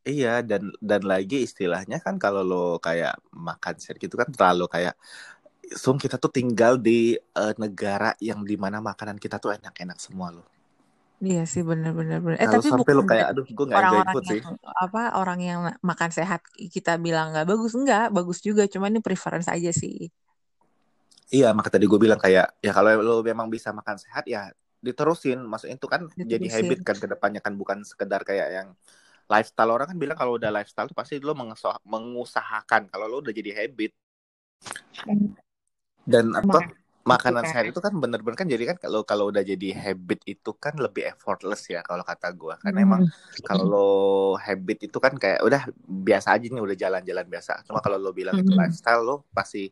Iya 0.05 0.32
dan 0.50 0.63
dan 0.89 1.01
lagi 1.12 1.38
istilahnya 1.48 1.98
kan 2.05 2.15
kalau 2.24 2.41
lo 2.51 2.63
kayak 2.88 3.13
makan 3.48 3.75
sehat 3.82 3.98
gitu 4.03 4.15
kan 4.22 4.29
terlalu 4.36 4.65
kayak 4.75 4.94
Sum 5.84 5.98
kita 6.03 6.15
tuh 6.24 6.32
tinggal 6.38 6.74
di 6.88 7.00
eh, 7.17 7.53
negara 7.63 8.10
yang 8.29 8.41
di 8.50 8.55
mana 8.63 8.77
makanan 8.89 9.17
kita 9.24 9.38
tuh 9.44 9.51
enak-enak 9.58 9.98
semua 10.05 10.29
lo. 10.36 10.44
Iya 11.24 11.44
sih 11.48 11.64
bener-bener 11.64 12.20
bener. 12.20 12.38
Eh 12.38 12.48
Kalau 12.48 12.60
tapi 12.60 12.68
sampai 12.68 12.94
lo 12.94 13.04
kayak 13.08 13.28
aduh 13.32 13.46
gue 13.48 13.66
nggak 13.72 13.80
enjoy 13.80 13.88
orang-orang 13.88 14.14
food 14.14 14.26
sih. 14.28 14.40
yang 14.44 14.56
apa 14.76 15.02
orang 15.16 15.40
yang 15.40 15.60
makan 15.80 16.10
sehat 16.12 16.42
kita 16.70 17.00
bilang 17.00 17.32
nggak 17.32 17.48
bagus 17.48 17.74
enggak 17.74 18.12
bagus 18.12 18.40
juga 18.44 18.68
cuma 18.68 18.92
ini 18.92 19.00
preference 19.00 19.48
aja 19.48 19.72
sih. 19.72 20.12
Iya 21.32 21.56
maka 21.56 21.72
tadi 21.72 21.88
gue 21.88 22.00
bilang 22.00 22.20
kayak 22.20 22.60
ya 22.60 22.72
kalau 22.75 23.00
lo 23.00 23.16
memang 23.24 23.48
bisa 23.48 23.72
makan 23.72 23.96
sehat 23.96 24.28
ya 24.28 24.51
diterusin. 24.84 25.40
Maksudnya 25.40 25.80
itu 25.80 25.88
kan 25.88 26.06
jadi 26.20 26.36
Diterusin. 26.38 26.68
habit 26.68 26.80
kan 26.84 26.96
ke 27.00 27.08
depannya 27.08 27.42
kan 27.42 27.56
bukan 27.56 27.82
sekedar 27.88 28.22
kayak 28.28 28.48
yang 28.51 28.68
lifestyle 29.25 29.74
orang 29.74 29.90
kan 29.90 29.98
bilang 29.98 30.18
kalau 30.18 30.38
udah 30.38 30.54
lifestyle 30.54 30.86
tuh 30.86 30.98
pasti 30.98 31.18
lo 31.18 31.34
mengusahakan 31.86 32.92
kalau 32.94 33.06
lo 33.10 33.25
udah 33.25 33.34
jadi 33.34 33.66
habit 33.66 33.92
dan 36.06 36.30
apa 36.38 36.85
makanan 37.05 37.44
kan. 37.44 37.50
sehat 37.50 37.70
itu 37.70 37.77
kan 37.85 37.94
bener-bener 38.01 38.33
kan 38.33 38.50
jadi 38.50 38.63
kan 38.74 38.77
kalau 38.81 39.01
kalau 39.05 39.29
udah 39.29 39.46
jadi 39.46 39.68
habit 39.77 40.20
itu 40.25 40.50
kan 40.57 40.74
lebih 40.81 41.05
effortless 41.05 41.70
ya 41.70 41.85
kalau 41.85 42.01
kata 42.01 42.33
gue 42.33 42.53
karena 42.63 42.79
Hmm. 42.79 42.87
emang 42.87 43.01
kalau 43.46 43.63
lo 43.70 43.77
habit 44.41 44.89
itu 44.89 44.98
kan 44.98 45.13
kayak 45.22 45.39
udah 45.46 45.61
biasa 45.85 46.33
aja 46.33 46.46
nih 46.50 46.61
udah 46.65 46.77
jalan-jalan 46.83 47.25
biasa 47.29 47.51
cuma 47.70 47.77
kalau 47.85 48.01
lo 48.01 48.09
bilang 48.09 48.33
itu 48.41 48.50
Mhm. 48.50 48.57
lifestyle 48.57 49.01
lo 49.05 49.15
pasti 49.37 49.70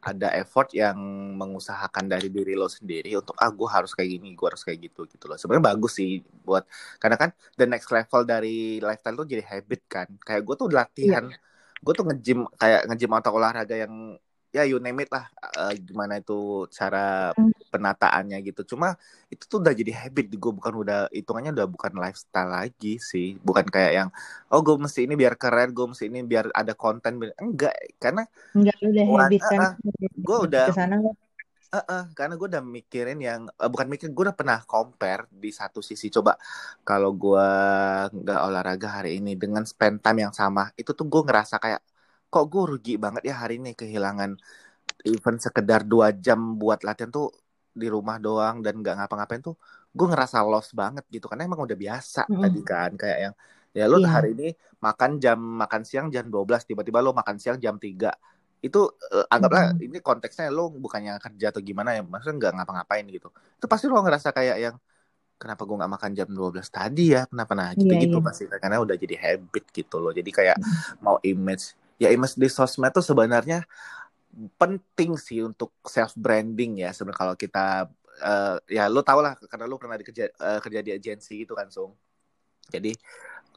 ada 0.00 0.32
effort 0.40 0.72
yang 0.72 0.96
mengusahakan 1.36 2.08
dari 2.08 2.32
diri 2.32 2.56
lo 2.56 2.68
sendiri 2.72 3.12
untuk 3.20 3.36
ah 3.36 3.52
gue 3.52 3.68
harus 3.68 3.92
kayak 3.92 4.10
gini 4.16 4.28
gue 4.32 4.46
harus 4.48 4.64
kayak 4.64 4.80
gitu 4.88 5.04
gitu 5.12 5.24
loh 5.28 5.36
sebenarnya 5.36 5.66
bagus 5.76 5.92
sih 6.00 6.24
buat 6.48 6.64
karena 6.96 7.16
kan 7.20 7.30
the 7.60 7.68
next 7.68 7.92
level 7.92 8.24
dari 8.24 8.80
lifestyle 8.80 9.16
tuh 9.20 9.28
jadi 9.28 9.44
habit 9.44 9.80
kan 9.92 10.08
kayak 10.24 10.40
gue 10.48 10.54
tuh 10.56 10.68
latihan 10.72 11.24
gue 11.84 11.92
tuh 11.96 12.04
nge-gym 12.08 12.40
kayak 12.60 12.80
nge-gym 12.88 13.12
atau 13.16 13.32
olahraga 13.36 13.76
yang 13.76 13.94
ya 14.56 14.62
you 14.70 14.76
name 14.84 14.98
it 15.04 15.10
lah 15.14 15.24
eh, 15.58 15.72
gimana 15.88 16.18
itu 16.20 16.66
cara 16.78 17.32
Hmm. 17.36 17.50
penataannya 17.70 18.36
gitu 18.42 18.74
cuma 18.74 18.98
itu 19.30 19.44
tuh 19.46 19.62
udah 19.62 19.70
jadi 19.70 19.92
habit 20.02 20.26
di 20.26 20.36
gue 20.42 20.52
bukan 20.58 20.74
udah 20.82 20.98
hitungannya 21.14 21.54
udah 21.54 21.68
bukan 21.70 21.92
lifestyle 22.02 22.50
lagi 22.50 22.98
sih 22.98 23.38
bukan 23.46 23.62
kayak 23.70 23.92
yang 23.98 24.08
oh 24.50 24.58
gue 24.66 24.74
mesti 24.74 25.06
ini 25.06 25.14
biar 25.14 25.34
keren 25.38 25.70
gue 25.70 25.86
mesti 25.94 26.04
ini 26.10 26.18
biar 26.26 26.50
ada 26.50 26.74
konten 26.74 27.12
enggak 27.38 27.74
karena 28.02 28.26
Enggak 28.56 28.76
udah 28.82 29.06
Wan, 29.06 29.30
habit 29.30 29.42
kan. 29.50 29.60
ah, 29.62 29.72
Gua 30.26 30.36
udah- 30.46 30.66
ke 30.68 30.72
sana 30.78 30.96
kan. 31.04 31.14
Eh, 31.70 32.04
karena 32.18 32.34
gue 32.34 32.46
udah 32.50 32.62
mikirin 32.66 33.18
yang 33.22 33.40
eh, 33.46 33.70
bukan 33.70 33.86
mikir 33.86 34.10
gue 34.10 34.22
udah 34.26 34.34
pernah 34.34 34.58
compare 34.66 35.30
di 35.30 35.54
satu 35.54 35.78
sisi 35.78 36.10
coba 36.10 36.34
kalau 36.82 37.14
gue 37.14 37.46
nggak 38.10 38.38
olahraga 38.46 38.88
hari 38.98 39.22
ini 39.22 39.38
dengan 39.38 39.62
spend 39.62 40.02
time 40.02 40.18
yang 40.26 40.34
sama 40.34 40.74
itu 40.74 40.90
tuh 40.98 41.06
gue 41.06 41.22
ngerasa 41.22 41.62
kayak 41.62 41.78
kok 42.32 42.44
gue 42.52 42.62
rugi 42.72 42.92
banget 43.04 43.22
ya 43.30 43.34
hari 43.42 43.54
ini 43.60 43.70
kehilangan 43.80 44.30
even 45.06 45.36
sekedar 45.40 45.80
dua 45.86 46.12
jam 46.14 46.38
buat 46.60 46.80
latihan 46.86 47.10
tuh 47.12 47.26
di 47.70 47.86
rumah 47.94 48.16
doang 48.18 48.60
dan 48.64 48.74
nggak 48.82 48.94
ngapa-ngapain 48.98 49.42
tuh 49.42 49.54
gue 49.96 50.06
ngerasa 50.10 50.38
lost 50.46 50.70
banget 50.74 51.04
gitu. 51.14 51.26
Karena 51.30 51.46
emang 51.48 51.60
udah 51.66 51.78
biasa 51.78 52.20
Mm-mm. 52.30 52.42
tadi 52.42 52.60
kan 52.62 52.90
kayak 53.00 53.18
yang 53.30 53.34
ya 53.70 53.84
lo 53.90 53.96
Iya. 54.02 54.10
hari 54.16 54.28
ini 54.34 54.48
makan 54.82 55.10
jam 55.22 55.38
makan 55.62 55.82
siang 55.86 56.06
jam 56.14 56.26
12 56.26 56.62
tiba-tiba 56.66 56.98
lo 57.04 57.10
makan 57.14 57.36
siang 57.38 57.58
jam 57.62 57.78
3 57.78 58.10
itu 58.60 58.78
eh, 59.14 59.26
anggaplah 59.32 59.78
ini 59.80 59.98
konteksnya 60.04 60.50
lo 60.52 60.68
bukannya 60.74 61.16
kerja 61.22 61.46
atau 61.54 61.62
gimana 61.64 61.96
ya 61.96 62.02
maksudnya 62.04 62.36
nggak 62.40 62.52
ngapa-ngapain 62.60 63.06
gitu. 63.08 63.28
Itu 63.56 63.66
pasti 63.70 63.86
lo 63.90 64.02
ngerasa 64.02 64.28
kayak 64.36 64.56
yang 64.60 64.76
kenapa 65.40 65.62
gue 65.64 65.76
nggak 65.80 65.92
makan 65.96 66.10
jam 66.18 66.28
12 66.28 66.68
tadi 66.68 67.16
ya? 67.16 67.24
Kenapa 67.30 67.52
nah? 67.56 67.70
Gitu 67.72 67.92
gitu 67.96 68.16
iya. 68.16 68.20
pasti 68.20 68.44
karena 68.50 68.76
udah 68.84 68.96
jadi 68.98 69.16
habit 69.16 69.64
gitu 69.72 69.96
loh. 70.02 70.12
Jadi 70.12 70.30
kayak 70.34 70.58
mau 71.00 71.16
image 71.24 71.74
ya 72.00 72.08
image 72.08 72.40
di 72.40 72.48
sosmed 72.48 72.96
tuh 72.96 73.04
sebenarnya 73.04 73.68
penting 74.56 75.20
sih 75.20 75.44
untuk 75.44 75.76
self 75.84 76.16
branding 76.16 76.80
ya 76.80 76.96
sebenarnya 76.96 77.20
kalau 77.20 77.34
kita 77.36 77.90
eh, 78.24 78.56
ya 78.72 78.88
lo 78.88 79.04
tau 79.04 79.20
lah 79.20 79.36
karena 79.36 79.68
lo 79.68 79.76
pernah 79.76 80.00
dikerja 80.00 80.24
eh, 80.32 80.60
kerja 80.64 80.80
di 80.80 80.90
agensi 80.96 81.44
gitu 81.44 81.52
kan 81.52 81.68
Sung. 81.68 81.92
Jadi 82.70 82.94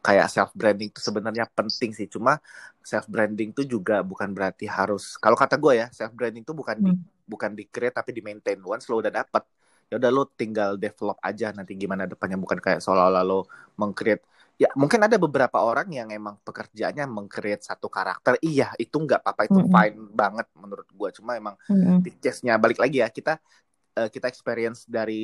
kayak 0.04 0.28
self 0.28 0.52
branding 0.52 0.90
itu 0.92 1.00
sebenarnya 1.00 1.48
penting 1.54 1.96
sih. 1.96 2.10
Cuma 2.12 2.42
self 2.84 3.08
branding 3.08 3.56
itu 3.56 3.64
juga 3.64 4.04
bukan 4.04 4.34
berarti 4.36 4.68
harus 4.68 5.16
kalau 5.22 5.38
kata 5.40 5.56
gue 5.56 5.74
ya 5.80 5.88
self 5.94 6.12
branding 6.12 6.44
itu 6.44 6.52
bukan 6.52 6.76
di, 6.82 6.92
bukan 7.24 7.52
di 7.56 7.64
create 7.70 7.96
tapi 7.96 8.12
di 8.12 8.20
maintain. 8.26 8.60
Once 8.60 8.90
lo 8.92 9.00
udah 9.00 9.14
dapet 9.14 9.46
ya 9.88 10.02
udah 10.02 10.10
lo 10.10 10.26
tinggal 10.34 10.76
develop 10.82 11.22
aja 11.22 11.54
nanti 11.54 11.78
gimana 11.78 12.10
depannya. 12.10 12.36
Bukan 12.42 12.60
kayak 12.60 12.82
seolah-olah 12.82 13.24
lo 13.24 13.46
mengcreate 13.80 14.26
ya 14.62 14.70
mungkin 14.78 15.02
ada 15.02 15.18
beberapa 15.18 15.58
orang 15.66 15.90
yang 15.90 16.10
emang 16.14 16.38
pekerjaannya 16.46 17.06
mengcreate 17.10 17.66
satu 17.66 17.90
karakter 17.90 18.38
iya 18.46 18.70
itu 18.78 18.96
nggak 19.02 19.26
apa-apa 19.26 19.50
itu 19.50 19.60
Mm-mm. 19.60 19.74
fine 19.74 19.98
banget 20.14 20.48
menurut 20.54 20.88
gue 20.88 21.10
cuma 21.18 21.32
emang 21.36 21.56
Mm-mm. 21.68 22.00
di 22.06 22.12
case-nya 22.22 22.56
balik 22.62 22.78
lagi 22.78 23.02
ya 23.02 23.10
kita 23.10 23.42
eh, 23.98 24.10
kita 24.14 24.30
experience 24.30 24.86
dari 24.86 25.22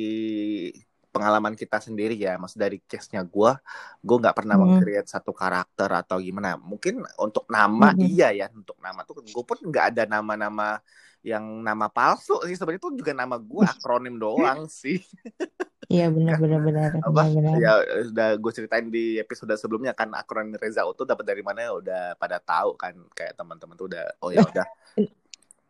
pengalaman 1.10 1.58
kita 1.58 1.82
sendiri 1.82 2.14
ya 2.14 2.38
mas 2.38 2.54
dari 2.54 2.78
case-nya 2.86 3.26
gue 3.26 3.50
gue 3.98 4.16
nggak 4.22 4.36
pernah 4.36 4.54
Mm. 4.54 4.62
meng-create 4.62 5.08
satu 5.10 5.34
karakter 5.34 5.90
atau 5.90 6.22
gimana 6.22 6.54
mungkin 6.54 7.02
untuk 7.18 7.50
nama 7.50 7.90
Mm-mm. 7.94 8.06
iya 8.06 8.30
ya 8.30 8.46
untuk 8.54 8.78
nama 8.78 9.02
tuh 9.02 9.22
gue 9.26 9.44
pun 9.46 9.58
nggak 9.58 9.84
ada 9.94 10.02
nama-nama 10.06 10.78
yang 11.26 11.42
nama 11.66 11.86
palsu 11.90 12.38
sih 12.46 12.54
sebenarnya 12.54 12.80
itu 12.80 12.90
juga 12.94 13.12
nama 13.12 13.36
gue 13.42 13.64
akronim 13.66 14.16
doang 14.22 14.70
sih 14.70 15.02
Iya 15.90 16.06
benar 16.06 16.38
benar 16.38 16.60
benar 16.62 16.88
apa? 17.02 17.22
benar 17.34 17.58
ya 17.58 17.72
udah 18.06 18.38
gue 18.38 18.52
ceritain 18.54 18.86
di 18.86 19.18
episode 19.18 19.50
sebelumnya 19.58 19.90
kan 19.90 20.14
akronim 20.14 20.54
Reza 20.54 20.86
Uto 20.86 21.02
dapat 21.02 21.26
dari 21.26 21.42
mana 21.42 21.74
udah 21.74 22.14
pada 22.14 22.38
tahu 22.38 22.78
kan 22.78 22.94
kayak 23.10 23.34
teman-teman 23.34 23.74
tuh 23.74 23.90
udah 23.90 24.06
oh 24.22 24.30
ya 24.30 24.46
udah. 24.46 24.66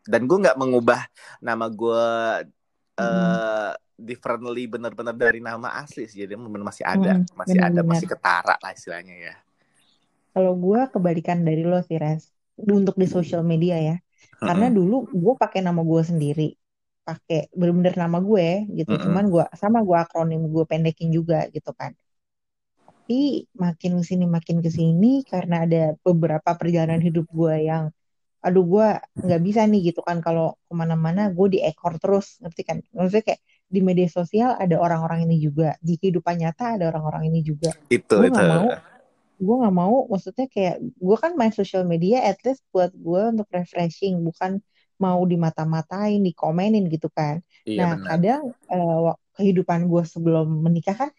Dan 0.05 0.29
gue 0.29 0.39
nggak 0.45 0.61
mengubah 0.61 1.09
nama 1.41 1.73
gue 1.73 2.05
uh, 3.01 3.73
differently 3.97 4.69
benar-benar 4.69 5.17
dari 5.17 5.41
nama 5.41 5.81
asli 5.81 6.05
sih 6.05 6.29
jadi 6.29 6.37
masih 6.37 6.85
ada 6.85 7.17
hmm, 7.17 7.37
masih 7.37 7.57
bener, 7.57 7.69
ada 7.73 7.81
masih 7.81 8.07
ketara 8.13 8.57
lah 8.61 8.73
istilahnya 8.77 9.17
ya. 9.17 9.35
Kalau 10.37 10.53
gue 10.53 10.81
kebalikan 10.93 11.41
dari 11.49 11.65
lo 11.65 11.81
sih 11.81 11.97
res 11.97 12.29
untuk 12.61 13.01
di 13.01 13.09
sosial 13.09 13.41
media 13.41 13.81
ya. 13.81 13.97
Karena 14.37 14.69
dulu 14.69 15.09
gue 15.09 15.35
pakai 15.41 15.65
nama 15.65 15.81
gue 15.81 16.03
sendiri 16.05 16.61
pakai 17.05 17.51
bener-bener 17.55 17.95
nama 17.97 18.19
gue 18.21 18.69
gitu. 18.77 18.93
Mm-hmm. 18.93 19.05
cuman 19.09 19.25
gue 19.33 19.45
sama 19.57 19.79
gue 19.83 19.97
akronim 19.97 20.43
gue 20.47 20.65
pendekin 20.69 21.11
juga 21.11 21.49
gitu 21.51 21.73
kan. 21.75 21.97
Tapi 22.87 23.51
makin 23.59 23.99
ke 23.99 24.05
sini 24.07 24.25
makin 24.31 24.63
ke 24.63 24.71
sini 24.71 25.27
karena 25.27 25.67
ada 25.67 25.83
beberapa 26.07 26.51
perjalanan 26.55 27.03
hidup 27.03 27.27
gue 27.31 27.67
yang 27.67 27.91
aduh 28.41 28.65
gue 28.65 28.89
nggak 29.21 29.43
bisa 29.43 29.67
nih 29.67 29.91
gitu 29.93 30.01
kan. 30.07 30.23
Kalau 30.23 30.57
ke 30.69 30.73
mana-mana 30.77 31.29
gue 31.35 31.47
di 31.51 31.59
ekor 31.61 31.99
terus 31.99 32.39
ngerti 32.39 32.63
kan? 32.63 32.79
Maksudnya 32.95 33.25
kayak 33.35 33.41
di 33.71 33.81
media 33.83 34.09
sosial 34.11 34.55
ada 34.59 34.79
orang-orang 34.79 35.27
ini 35.27 35.43
juga. 35.43 35.75
Di 35.83 35.99
kehidupan 35.99 36.39
nyata 36.39 36.79
ada 36.79 36.91
orang-orang 36.91 37.31
ini 37.33 37.41
juga. 37.43 37.75
Itu 37.91 38.23
gue 38.23 38.31
nggak 38.31 38.51
mau 38.51 38.69
gue 39.41 39.57
nggak 39.57 39.73
mau 39.75 40.05
maksudnya 40.05 40.47
kayak 40.53 40.77
gue 40.85 41.17
kan 41.17 41.33
main 41.33 41.49
sosial 41.49 41.89
media 41.89 42.21
at 42.29 42.37
least 42.45 42.61
buat 42.77 42.93
gue 42.93 43.23
untuk 43.33 43.49
refreshing 43.49 44.21
bukan 44.21 44.61
mau 45.01 45.25
dimata-matain 45.25 46.21
dikomenin 46.21 46.87
gitu 46.93 47.09
kan. 47.09 47.41
Iya, 47.65 47.81
nah 47.81 47.91
benar. 47.97 48.07
kadang 48.07 48.43
uh, 48.69 49.17
kehidupan 49.41 49.89
gue 49.89 50.05
sebelum 50.05 50.47
menikah 50.61 50.95
kan 50.95 51.11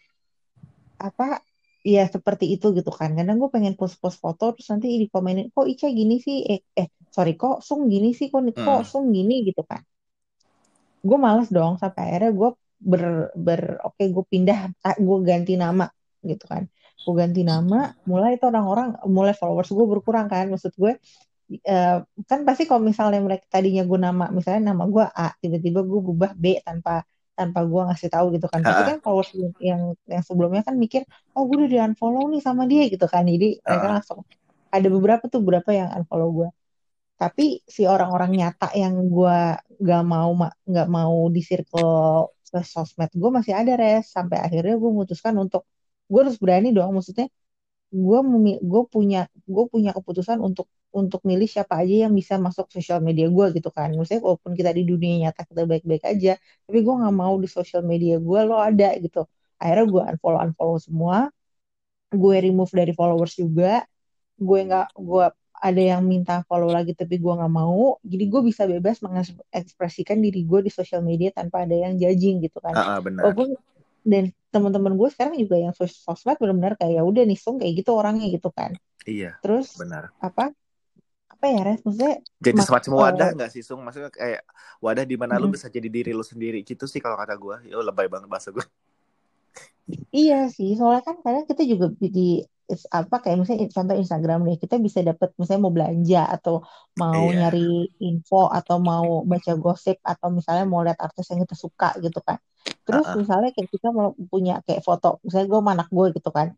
apa 1.02 1.42
ya 1.82 2.06
seperti 2.06 2.54
itu 2.54 2.70
gitu 2.78 2.88
kan. 2.94 3.18
Kadang 3.18 3.42
gue 3.42 3.50
pengen 3.50 3.74
post-post 3.74 4.22
foto 4.22 4.54
terus 4.54 4.70
nanti 4.70 5.02
dikomenin 5.02 5.50
kok 5.50 5.66
Ica 5.66 5.90
gini 5.90 6.22
sih? 6.22 6.46
Eh, 6.46 6.62
eh 6.78 6.88
sorry 7.10 7.34
kok 7.34 7.60
Sung 7.60 7.90
gini 7.90 8.14
sih? 8.14 8.30
Kok 8.30 8.40
hmm. 8.40 8.62
kok 8.62 8.82
Sung 8.86 9.10
gini? 9.10 9.42
gitu 9.42 9.66
kan. 9.66 9.82
Gue 11.02 11.18
males 11.18 11.50
dong 11.50 11.82
sampai 11.82 12.14
akhirnya 12.14 12.30
gue 12.30 12.50
ber 12.82 13.30
ber 13.34 13.78
oke 13.82 13.98
okay, 13.98 14.10
gue 14.10 14.24
pindah 14.26 14.58
gue 14.78 15.18
ganti 15.26 15.58
nama 15.58 15.90
gitu 16.22 16.46
kan. 16.46 16.70
Gue 17.02 17.14
ganti 17.18 17.42
nama 17.42 17.90
mulai 18.06 18.38
itu 18.38 18.46
orang-orang 18.46 19.02
mulai 19.10 19.34
followers 19.34 19.74
gue 19.74 19.86
berkurang 19.90 20.30
kan. 20.30 20.46
Maksud 20.54 20.70
gue 20.78 21.02
uh, 21.60 21.98
kan 22.30 22.40
pasti 22.48 22.62
kalau 22.68 22.82
misalnya 22.84 23.20
mereka 23.20 23.44
tadinya 23.50 23.82
gue 23.84 23.98
nama 23.98 24.24
misalnya 24.32 24.72
nama 24.72 24.84
gue 24.88 25.04
A 25.04 25.34
tiba-tiba 25.42 25.80
gue 25.84 26.00
berubah 26.00 26.32
B 26.38 26.62
tanpa 26.64 27.04
tanpa 27.32 27.64
gue 27.64 27.82
ngasih 27.88 28.08
tahu 28.12 28.26
gitu 28.36 28.46
kan. 28.52 28.60
Pasti 28.60 28.82
kan 28.92 28.98
followers 29.04 29.30
yang 29.58 29.82
yang 30.06 30.22
sebelumnya 30.24 30.62
kan 30.66 30.74
mikir 30.76 31.02
oh 31.36 31.42
gue 31.48 31.56
udah 31.64 31.70
di 31.72 31.78
unfollow 31.80 32.24
nih 32.32 32.42
sama 32.44 32.62
dia 32.70 32.86
gitu 32.92 33.06
kan. 33.08 33.24
Jadi 33.24 33.58
mereka 33.64 33.88
langsung 34.00 34.18
ada 34.72 34.88
beberapa 34.88 35.24
tuh 35.32 35.40
beberapa 35.44 35.70
yang 35.72 35.88
unfollow 35.96 36.30
gue 36.32 36.48
tapi 37.22 37.62
si 37.62 37.86
orang-orang 37.86 38.34
nyata 38.34 38.74
yang 38.74 38.98
gue 39.06 39.38
gak 39.78 40.02
mau 40.02 40.34
nggak 40.66 40.88
mau 40.90 41.30
di 41.30 41.38
circle 41.38 42.34
sosmed 42.66 43.10
gue 43.14 43.30
masih 43.30 43.54
ada 43.54 43.72
res. 43.78 44.10
Sampai 44.10 44.42
akhirnya 44.42 44.74
gue 44.74 44.90
memutuskan 44.90 45.34
untuk 45.38 45.62
gue 46.10 46.18
harus 46.22 46.36
berani 46.42 46.74
dong 46.76 46.92
maksudnya 46.92 47.30
gue 47.92 48.18
gue 48.72 48.82
punya 48.88 49.28
gue 49.54 49.64
punya 49.72 49.90
keputusan 49.96 50.38
untuk 50.40 50.66
untuk 50.92 51.24
milih 51.24 51.48
siapa 51.48 51.80
aja 51.80 52.06
yang 52.06 52.12
bisa 52.12 52.36
masuk 52.36 52.68
sosial 52.68 53.00
media 53.00 53.26
gue 53.32 53.46
gitu 53.56 53.72
kan. 53.72 53.90
Maksudnya 53.96 54.22
walaupun 54.22 54.52
kita 54.52 54.70
di 54.76 54.84
dunia 54.84 55.28
nyata 55.28 55.48
kita 55.48 55.64
baik-baik 55.64 56.04
aja 56.04 56.36
tapi 56.38 56.78
gue 56.84 56.94
nggak 57.00 57.16
mau 57.16 57.34
di 57.40 57.48
sosial 57.48 57.82
media 57.82 58.20
gue 58.20 58.40
lo 58.44 58.60
ada 58.60 58.92
gitu. 59.00 59.24
Akhirnya 59.56 59.86
gue 59.88 60.02
unfollow 60.16 60.40
unfollow 60.44 60.78
semua. 60.78 61.32
Gue 62.12 62.36
remove 62.44 62.72
dari 62.76 62.92
followers 62.92 63.34
juga. 63.40 63.88
Gue 64.36 64.68
nggak 64.68 64.92
gue 65.00 65.26
ada 65.62 65.82
yang 65.94 66.02
minta 66.02 66.42
follow 66.44 66.68
lagi 66.68 66.92
tapi 66.92 67.16
gue 67.16 67.32
nggak 67.32 67.52
mau. 67.52 67.96
Jadi 68.04 68.24
gue 68.28 68.40
bisa 68.44 68.68
bebas 68.68 69.00
mengekspresikan 69.00 70.20
diri 70.20 70.44
gue 70.44 70.60
di 70.66 70.70
sosial 70.70 71.00
media 71.00 71.32
tanpa 71.32 71.64
ada 71.64 71.88
yang 71.88 71.96
judging 71.96 72.44
gitu 72.44 72.60
kan. 72.60 72.74
Uh, 72.76 72.80
uh, 72.80 72.98
benar. 73.00 73.22
walaupun 73.30 73.56
dan 74.02 74.34
teman-teman 74.50 74.98
gue 74.98 75.08
sekarang 75.14 75.38
juga 75.38 75.56
yang 75.56 75.72
sos 75.72 75.94
sosmed 75.94 76.36
benar-benar 76.36 76.74
kayak 76.74 77.00
ya 77.00 77.02
udah 77.06 77.22
nih 77.22 77.38
sung 77.38 77.56
kayak 77.62 77.80
gitu 77.80 77.94
orangnya 77.94 78.28
gitu 78.28 78.50
kan. 78.52 78.74
Iya 79.06 79.38
terus 79.42 79.78
benar. 79.78 80.10
apa 80.18 80.54
apa 81.42 81.50
ya 81.50 81.60
res 81.66 81.82
maksudnya 81.82 82.22
jadi 82.38 82.58
semacam 82.62 82.92
wadah 83.02 83.28
nggak 83.34 83.50
sih 83.50 83.66
sung 83.66 83.82
maksudnya 83.82 84.14
kayak 84.14 84.46
wadah 84.78 85.02
di 85.02 85.18
mana 85.18 85.34
hmm. 85.34 85.42
lu 85.42 85.50
bisa 85.50 85.66
jadi 85.66 85.90
diri 85.90 86.14
lu 86.14 86.22
sendiri 86.22 86.62
gitu 86.62 86.86
sih 86.86 87.02
kalau 87.02 87.18
kata 87.18 87.34
gue 87.34 87.66
ya 87.66 87.82
lebay 87.82 88.06
banget 88.06 88.30
bahasa 88.30 88.54
gue 88.54 88.62
iya 90.22 90.46
sih 90.46 90.78
soalnya 90.78 91.02
kan 91.02 91.18
kadang 91.18 91.42
kita 91.50 91.66
juga 91.66 91.90
di 91.98 92.46
apa 92.94 93.18
kayak 93.18 93.42
misalnya 93.42 93.66
contoh 93.74 93.96
Instagram 93.98 94.40
nih 94.46 94.56
kita 94.62 94.78
bisa 94.78 95.02
dapat 95.02 95.34
misalnya 95.34 95.62
mau 95.66 95.74
belanja 95.74 96.22
atau 96.30 96.62
mau 96.94 97.26
iya. 97.26 97.50
nyari 97.50 97.90
info 98.06 98.46
atau 98.46 98.78
mau 98.78 99.26
baca 99.26 99.52
gosip 99.58 99.98
atau 99.98 100.30
misalnya 100.30 100.62
mau 100.62 100.86
lihat 100.86 101.02
artis 101.02 101.26
yang 101.34 101.42
kita 101.42 101.58
suka 101.58 101.90
gitu 101.98 102.22
kan 102.22 102.38
terus 102.86 103.02
uh 103.02 103.12
-uh. 103.12 103.18
misalnya 103.18 103.50
kayak 103.50 103.66
kita 103.66 103.90
mau 103.90 104.14
punya 104.30 104.62
kayak 104.62 104.86
foto 104.86 105.18
misalnya 105.26 105.50
gue 105.50 105.58
anak 105.58 105.88
gue 105.90 106.06
gitu 106.14 106.30
kan 106.30 106.54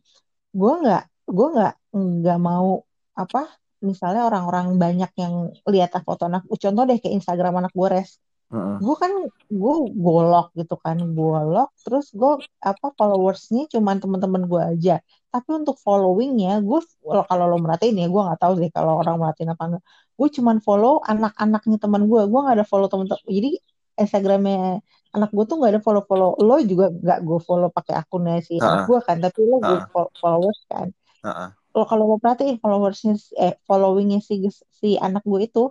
gue 0.52 0.72
nggak 0.84 1.04
gue 1.24 1.46
nggak 1.56 1.74
nggak 1.96 2.38
mau 2.44 2.84
apa 3.16 3.63
misalnya 3.84 4.26
orang-orang 4.26 4.80
banyak 4.80 5.12
yang 5.20 5.52
lihat 5.68 5.92
foto 6.02 6.26
anak 6.26 6.48
contoh 6.48 6.82
deh 6.88 6.98
kayak 6.98 7.14
Instagram 7.20 7.60
anak 7.60 7.72
gue 7.76 7.88
res 7.92 8.16
uh-uh. 8.48 8.80
gue 8.80 8.94
kan 8.96 9.12
gue 9.52 9.74
golok 9.94 10.48
gitu 10.56 10.74
kan 10.80 10.96
golok 11.12 11.70
terus 11.84 12.10
gue 12.16 12.32
apa 12.64 12.86
followersnya 12.96 13.68
cuma 13.68 13.96
teman-teman 14.00 14.48
gue 14.48 14.62
aja. 14.62 14.96
Tapi 15.34 15.50
untuk 15.50 15.76
followingnya 15.82 16.62
gue 16.62 16.80
kalau 17.02 17.44
lo 17.50 17.58
merhatiin 17.58 17.98
ya 17.98 18.06
gue 18.06 18.22
nggak 18.22 18.40
tahu 18.40 18.54
sih 18.62 18.70
kalau 18.70 19.02
orang 19.02 19.18
merhatiin 19.18 19.50
apa 19.52 19.62
enggak 19.66 19.82
gue 20.14 20.28
cuma 20.38 20.50
follow 20.62 21.02
anak-anaknya 21.02 21.76
teman 21.82 22.02
gue 22.06 22.22
gue 22.30 22.40
nggak 22.44 22.56
ada 22.62 22.66
follow 22.66 22.86
teman-teman 22.86 23.18
jadi 23.26 23.50
Instagramnya 23.94 24.78
anak 25.14 25.30
gue 25.34 25.44
tuh 25.46 25.56
nggak 25.58 25.72
ada 25.74 25.82
follow 25.82 26.02
follow 26.06 26.30
lo 26.38 26.62
juga 26.62 26.86
nggak 26.90 27.18
gue 27.26 27.38
follow 27.42 27.68
pakai 27.70 27.94
akunnya 27.98 28.38
si 28.46 28.58
uh-uh. 28.58 28.66
anak 28.66 28.80
gue 28.86 28.98
kan 29.02 29.16
tapi 29.18 29.38
lo 29.42 29.56
gue 29.58 29.78
uh-uh. 29.82 30.06
followers 30.22 30.60
kan. 30.70 30.88
Uh-uh 31.26 31.63
lo 31.74 31.84
kalau 31.90 32.04
mau 32.10 32.18
perhatiin 32.22 32.56
followersnya 32.62 33.18
eh 33.44 33.54
followingnya 33.66 34.22
si 34.22 34.46
si 34.80 34.88
anak 35.06 35.22
gue 35.26 35.40
itu 35.50 35.62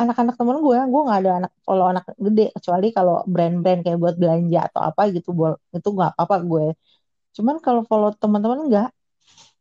anak-anak 0.00 0.34
temen 0.40 0.56
gue 0.64 0.78
gue 0.80 1.00
nggak 1.06 1.18
ada 1.20 1.30
anak 1.44 1.52
follow 1.66 1.86
anak 1.92 2.04
gede 2.16 2.48
kecuali 2.56 2.86
kalau 2.96 3.20
brand-brand 3.28 3.84
kayak 3.84 3.98
buat 4.00 4.16
belanja 4.16 4.72
atau 4.72 4.80
apa 4.88 5.02
gitu 5.12 5.30
itu 5.76 5.88
nggak 5.96 6.10
apa-apa 6.16 6.36
gue. 6.50 6.66
Cuman 7.36 7.56
kalau 7.60 7.82
follow 7.84 8.10
teman-teman 8.16 8.66
enggak 8.66 8.88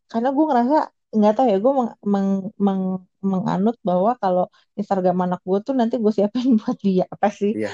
karena 0.09 0.29
gue 0.31 0.45
ngerasa 0.47 0.77
nggak 1.09 1.33
tahu 1.33 1.47
ya 1.49 1.57
gue 1.57 1.73
meng, 1.73 1.91
meng, 2.05 2.29
meng, 2.61 2.81
menganut 3.19 3.75
bahwa 3.81 4.13
kalau 4.21 4.45
Instagram 4.77 5.17
anak 5.25 5.41
gue 5.41 5.59
tuh 5.65 5.73
nanti 5.73 5.97
gue 5.97 6.13
siapin 6.13 6.55
buat 6.61 6.77
dia 6.79 7.09
apa 7.09 7.27
sih? 7.33 7.57
Yeah. 7.57 7.73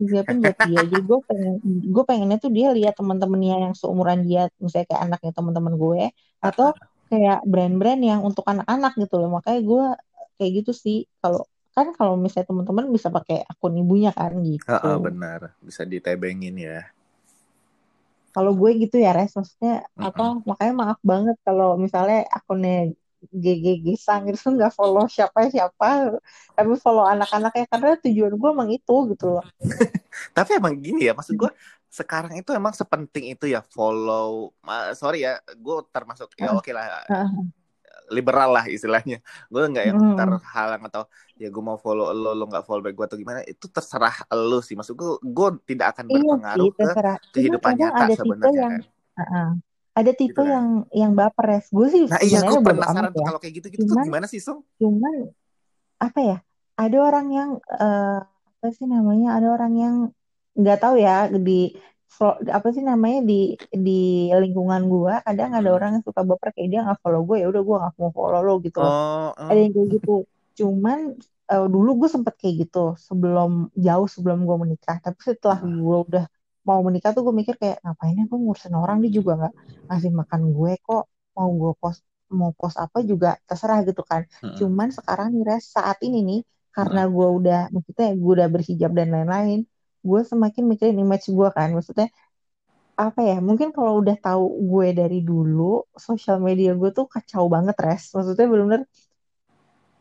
siapin 0.00 0.42
buat 0.42 0.58
dia 0.66 0.80
jadi 0.88 0.98
gue 1.04 1.18
pengen 1.28 1.54
gue 1.62 2.04
pengennya 2.08 2.38
tuh 2.42 2.50
dia 2.50 2.74
lihat 2.74 2.98
teman-temannya 2.98 3.70
yang 3.70 3.74
seumuran 3.76 4.24
dia 4.26 4.48
misalnya 4.58 4.88
kayak 4.88 5.02
anaknya 5.06 5.32
teman-teman 5.36 5.74
gue 5.76 6.02
atau 6.42 6.74
kayak 7.12 7.44
brand-brand 7.44 8.00
yang 8.00 8.24
untuk 8.24 8.48
anak-anak 8.48 8.96
gitu 8.96 9.20
loh. 9.20 9.36
Makanya 9.36 9.60
gue 9.60 9.84
kayak 10.40 10.52
gitu 10.64 10.72
sih. 10.72 11.04
Kalau 11.20 11.44
kan 11.76 11.92
kalau 11.92 12.16
misalnya 12.16 12.48
teman-teman 12.48 12.88
bisa 12.88 13.12
pakai 13.12 13.44
akun 13.44 13.76
ibunya 13.76 14.16
kan 14.16 14.32
gitu. 14.40 14.64
Uh, 14.64 14.80
uh, 14.80 14.96
benar. 14.96 15.52
Bisa 15.60 15.84
ditebengin 15.84 16.56
ya. 16.56 16.88
Kalau 18.32 18.56
gue 18.56 18.70
gitu 18.80 18.96
ya 18.96 19.12
res. 19.12 19.36
Maksudnya 19.36 19.84
-uh. 19.92 20.08
apa 20.08 20.40
makanya 20.48 20.72
maaf 20.72 20.98
banget 21.04 21.36
kalau 21.44 21.76
misalnya 21.76 22.24
akunnya 22.32 22.96
GG 23.28 23.84
Gisang 23.84 24.26
itu 24.32 24.40
nggak 24.56 24.72
follow 24.72 25.04
siapa 25.06 25.52
siapa 25.52 26.16
tapi 26.56 26.72
follow 26.80 27.04
anak-anaknya. 27.04 27.68
Karena 27.68 27.92
tujuan 28.00 28.32
gue 28.40 28.48
emang 28.56 28.70
itu 28.72 28.96
gitu 29.12 29.36
loh. 29.36 29.46
Tapi 30.36 30.56
emang 30.56 30.80
gini 30.80 31.08
ya 31.08 31.12
maksud 31.12 31.36
gue 31.36 31.52
sekarang 31.92 32.32
itu 32.40 32.56
emang 32.56 32.72
sepenting 32.72 33.36
itu 33.36 33.52
ya 33.52 33.60
follow 33.60 34.56
sorry 34.96 35.28
ya 35.28 35.36
gue 35.44 35.76
termasuk 35.92 36.32
ya 36.40 36.56
oke 36.56 36.64
okay 36.64 36.72
lah 36.72 37.04
liberal 38.08 38.56
lah 38.56 38.64
istilahnya 38.64 39.20
gue 39.52 39.60
nggak 39.60 39.84
yang 39.92 40.00
hmm. 40.00 40.16
terhalang 40.16 40.82
atau 40.88 41.04
ya 41.36 41.52
gue 41.52 41.62
mau 41.64 41.76
follow 41.76 42.12
lo 42.16 42.32
lo 42.32 42.44
nggak 42.48 42.64
follow 42.64 42.80
back 42.80 42.96
gue 42.96 43.06
atau 43.12 43.18
gimana 43.20 43.40
itu 43.44 43.68
terserah 43.68 44.24
lo 44.32 44.64
sih 44.64 44.72
maksud 44.72 44.96
gue 44.96 45.12
gue 45.20 45.48
tidak 45.68 45.96
akan 45.96 46.04
iya 46.08 46.16
berpengaruh 46.16 46.72
sih, 46.72 46.76
ke 46.80 47.12
kehidupan 47.36 47.72
nyata 47.76 48.04
sebenarnya 48.16 48.56
yang, 48.56 48.72
kan 48.72 48.82
uh 48.88 49.22
-uh. 49.22 49.48
ada 49.92 50.10
tipe 50.16 50.32
gitu 50.32 50.42
yang 50.48 50.66
kan? 50.88 50.96
yang 50.96 51.12
baper 51.12 51.44
res 51.44 51.66
gue 51.68 51.88
sih 51.92 52.04
nah 52.08 52.20
iya 52.24 52.40
gue 52.40 52.56
penasaran 52.64 53.12
ya. 53.12 53.20
kalau 53.20 53.38
kayak 53.40 53.54
gitu 53.60 53.66
gitu 53.68 53.84
cuman, 53.92 54.04
gimana 54.08 54.26
sih 54.28 54.40
Sung 54.40 54.64
cuman 54.80 55.28
apa 56.00 56.20
ya 56.24 56.38
ada 56.80 56.98
orang 57.04 57.26
yang 57.28 57.50
uh, 57.76 58.20
apa 58.24 58.66
sih 58.72 58.88
namanya 58.88 59.36
ada 59.36 59.52
orang 59.52 59.72
yang 59.76 59.94
nggak 60.52 60.78
tahu 60.80 60.96
ya 61.00 61.28
di 61.32 61.72
apa 62.30 62.68
sih 62.70 62.84
namanya 62.84 63.24
di 63.24 63.56
di 63.72 64.30
lingkungan 64.30 64.86
gue 64.86 65.14
kadang 65.26 65.50
ada 65.58 65.70
hmm. 65.72 65.76
orang 65.76 65.90
yang 65.98 66.04
suka 66.04 66.22
baper 66.22 66.54
kayak 66.54 66.68
dia 66.70 66.80
nggak 66.84 67.00
follow 67.02 67.24
gue 67.26 67.36
ya 67.42 67.46
udah 67.50 67.62
gue 67.64 67.76
nggak 67.82 67.94
mau 67.98 68.10
follow 68.14 68.40
lo 68.44 68.54
gitu 68.62 68.78
oh, 68.78 69.32
oh. 69.32 69.48
ada 69.48 69.58
yang 69.58 69.72
kayak 69.74 69.88
gitu 69.98 70.14
cuman 70.52 70.98
uh, 71.50 71.66
dulu 71.66 72.04
gue 72.04 72.08
sempet 72.12 72.34
kayak 72.38 72.68
gitu 72.68 72.94
sebelum 73.00 73.72
jauh 73.74 74.06
sebelum 74.06 74.44
gue 74.44 74.56
menikah 74.60 75.00
tapi 75.00 75.18
setelah 75.24 75.58
hmm. 75.64 75.80
gue 75.82 75.98
udah 76.12 76.24
mau 76.62 76.78
menikah 76.86 77.10
tuh 77.10 77.26
gue 77.26 77.34
mikir 77.34 77.58
kayak 77.58 77.82
ngapainnya 77.82 78.30
gue 78.30 78.38
ngurusin 78.38 78.74
orang 78.76 79.02
dia 79.02 79.10
juga 79.18 79.32
nggak 79.40 79.54
ngasih 79.90 80.12
makan 80.14 80.40
gue 80.54 80.72
kok 80.78 81.04
mau 81.34 81.50
gue 81.50 81.72
post 81.80 82.06
mau 82.32 82.52
post 82.54 82.76
apa 82.80 83.02
juga 83.04 83.36
terserah 83.44 83.82
gitu 83.84 84.04
kan 84.06 84.24
hmm. 84.40 84.56
cuman 84.60 84.88
sekarang 84.94 85.36
nih 85.36 85.58
saat 85.58 85.98
ini 86.06 86.22
nih 86.22 86.40
karena 86.72 87.04
gue 87.04 87.28
udah 87.28 87.60
maksudnya 87.68 88.16
gue 88.16 88.32
udah 88.40 88.48
berhijab 88.48 88.90
dan 88.96 89.08
lain-lain 89.12 89.68
gue 90.08 90.20
semakin 90.30 90.62
mikirin 90.70 90.96
image 91.04 91.26
gue 91.38 91.48
kan. 91.56 91.68
Maksudnya 91.76 92.08
apa 93.04 93.20
ya 93.30 93.36
mungkin 93.48 93.68
kalau 93.76 93.92
udah 94.00 94.16
tahu 94.26 94.44
gue 94.70 94.86
dari 95.00 95.16
dulu 95.30 95.62
sosial 96.06 96.36
media 96.46 96.70
gue 96.80 96.90
tuh 96.98 97.06
kacau 97.14 97.44
banget 97.54 97.76
res. 97.86 98.02
Maksudnya 98.16 98.46
benar-benar 98.52 98.82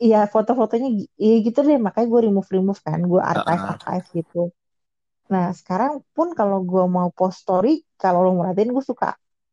Iya 0.04 0.18
foto-fotonya 0.34 0.88
iya 1.24 1.34
gitu 1.46 1.60
deh. 1.68 1.78
Makanya 1.86 2.08
gue 2.14 2.22
remove 2.28 2.50
remove 2.56 2.80
kan 2.88 3.00
gue 3.12 3.22
archive 3.32 3.64
archive 3.72 4.06
gitu. 4.18 4.38
Nah 5.34 5.46
sekarang 5.60 5.92
pun 6.16 6.28
kalau 6.40 6.58
gue 6.72 6.84
mau 6.96 7.10
post 7.18 7.38
story 7.44 7.70
kalau 8.02 8.20
lo 8.26 8.30
ngeliatin 8.38 8.70
gue 8.76 8.84
suka 8.92 9.08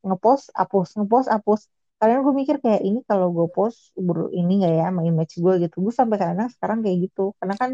ngepost 0.06 0.44
hapus 0.60 0.88
ngepost 0.98 1.28
hapus. 1.34 1.60
Karena 1.98 2.16
gue 2.26 2.34
mikir 2.40 2.56
kayak 2.64 2.82
ini 2.88 2.98
kalau 3.10 3.28
gue 3.36 3.46
post 3.56 3.78
ini 4.40 4.50
nggak 4.60 4.72
ya 4.78 4.84
sama 4.90 5.02
image 5.10 5.34
gue 5.44 5.52
gitu. 5.64 5.76
Gue 5.84 5.94
sampai 6.00 6.16
kadang 6.22 6.48
sekarang 6.54 6.78
kayak 6.84 6.98
gitu. 7.06 7.20
Karena 7.38 7.54
kan 7.62 7.70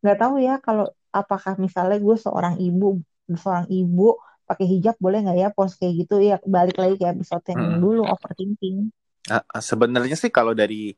nggak 0.00 0.18
tahu 0.18 0.40
ya 0.40 0.56
kalau 0.60 0.88
apakah 1.10 1.58
misalnya 1.60 1.98
gue 2.00 2.16
seorang 2.16 2.56
ibu 2.56 3.02
seorang 3.30 3.66
ibu 3.70 4.18
pakai 4.50 4.66
hijab 4.66 4.98
boleh 4.98 5.22
nggak 5.22 5.38
ya 5.38 5.48
post 5.54 5.78
kayak 5.78 6.06
gitu? 6.06 6.18
Ya 6.18 6.42
balik 6.42 6.74
lagi 6.74 6.98
kayak 6.98 7.22
episode 7.22 7.44
yang 7.54 7.60
hmm. 7.62 7.78
dulu 7.78 8.02
overthinking. 8.10 8.90
Uh, 9.30 9.44
sebenarnya 9.62 10.16
sih 10.18 10.32
kalau 10.34 10.56
dari 10.56 10.90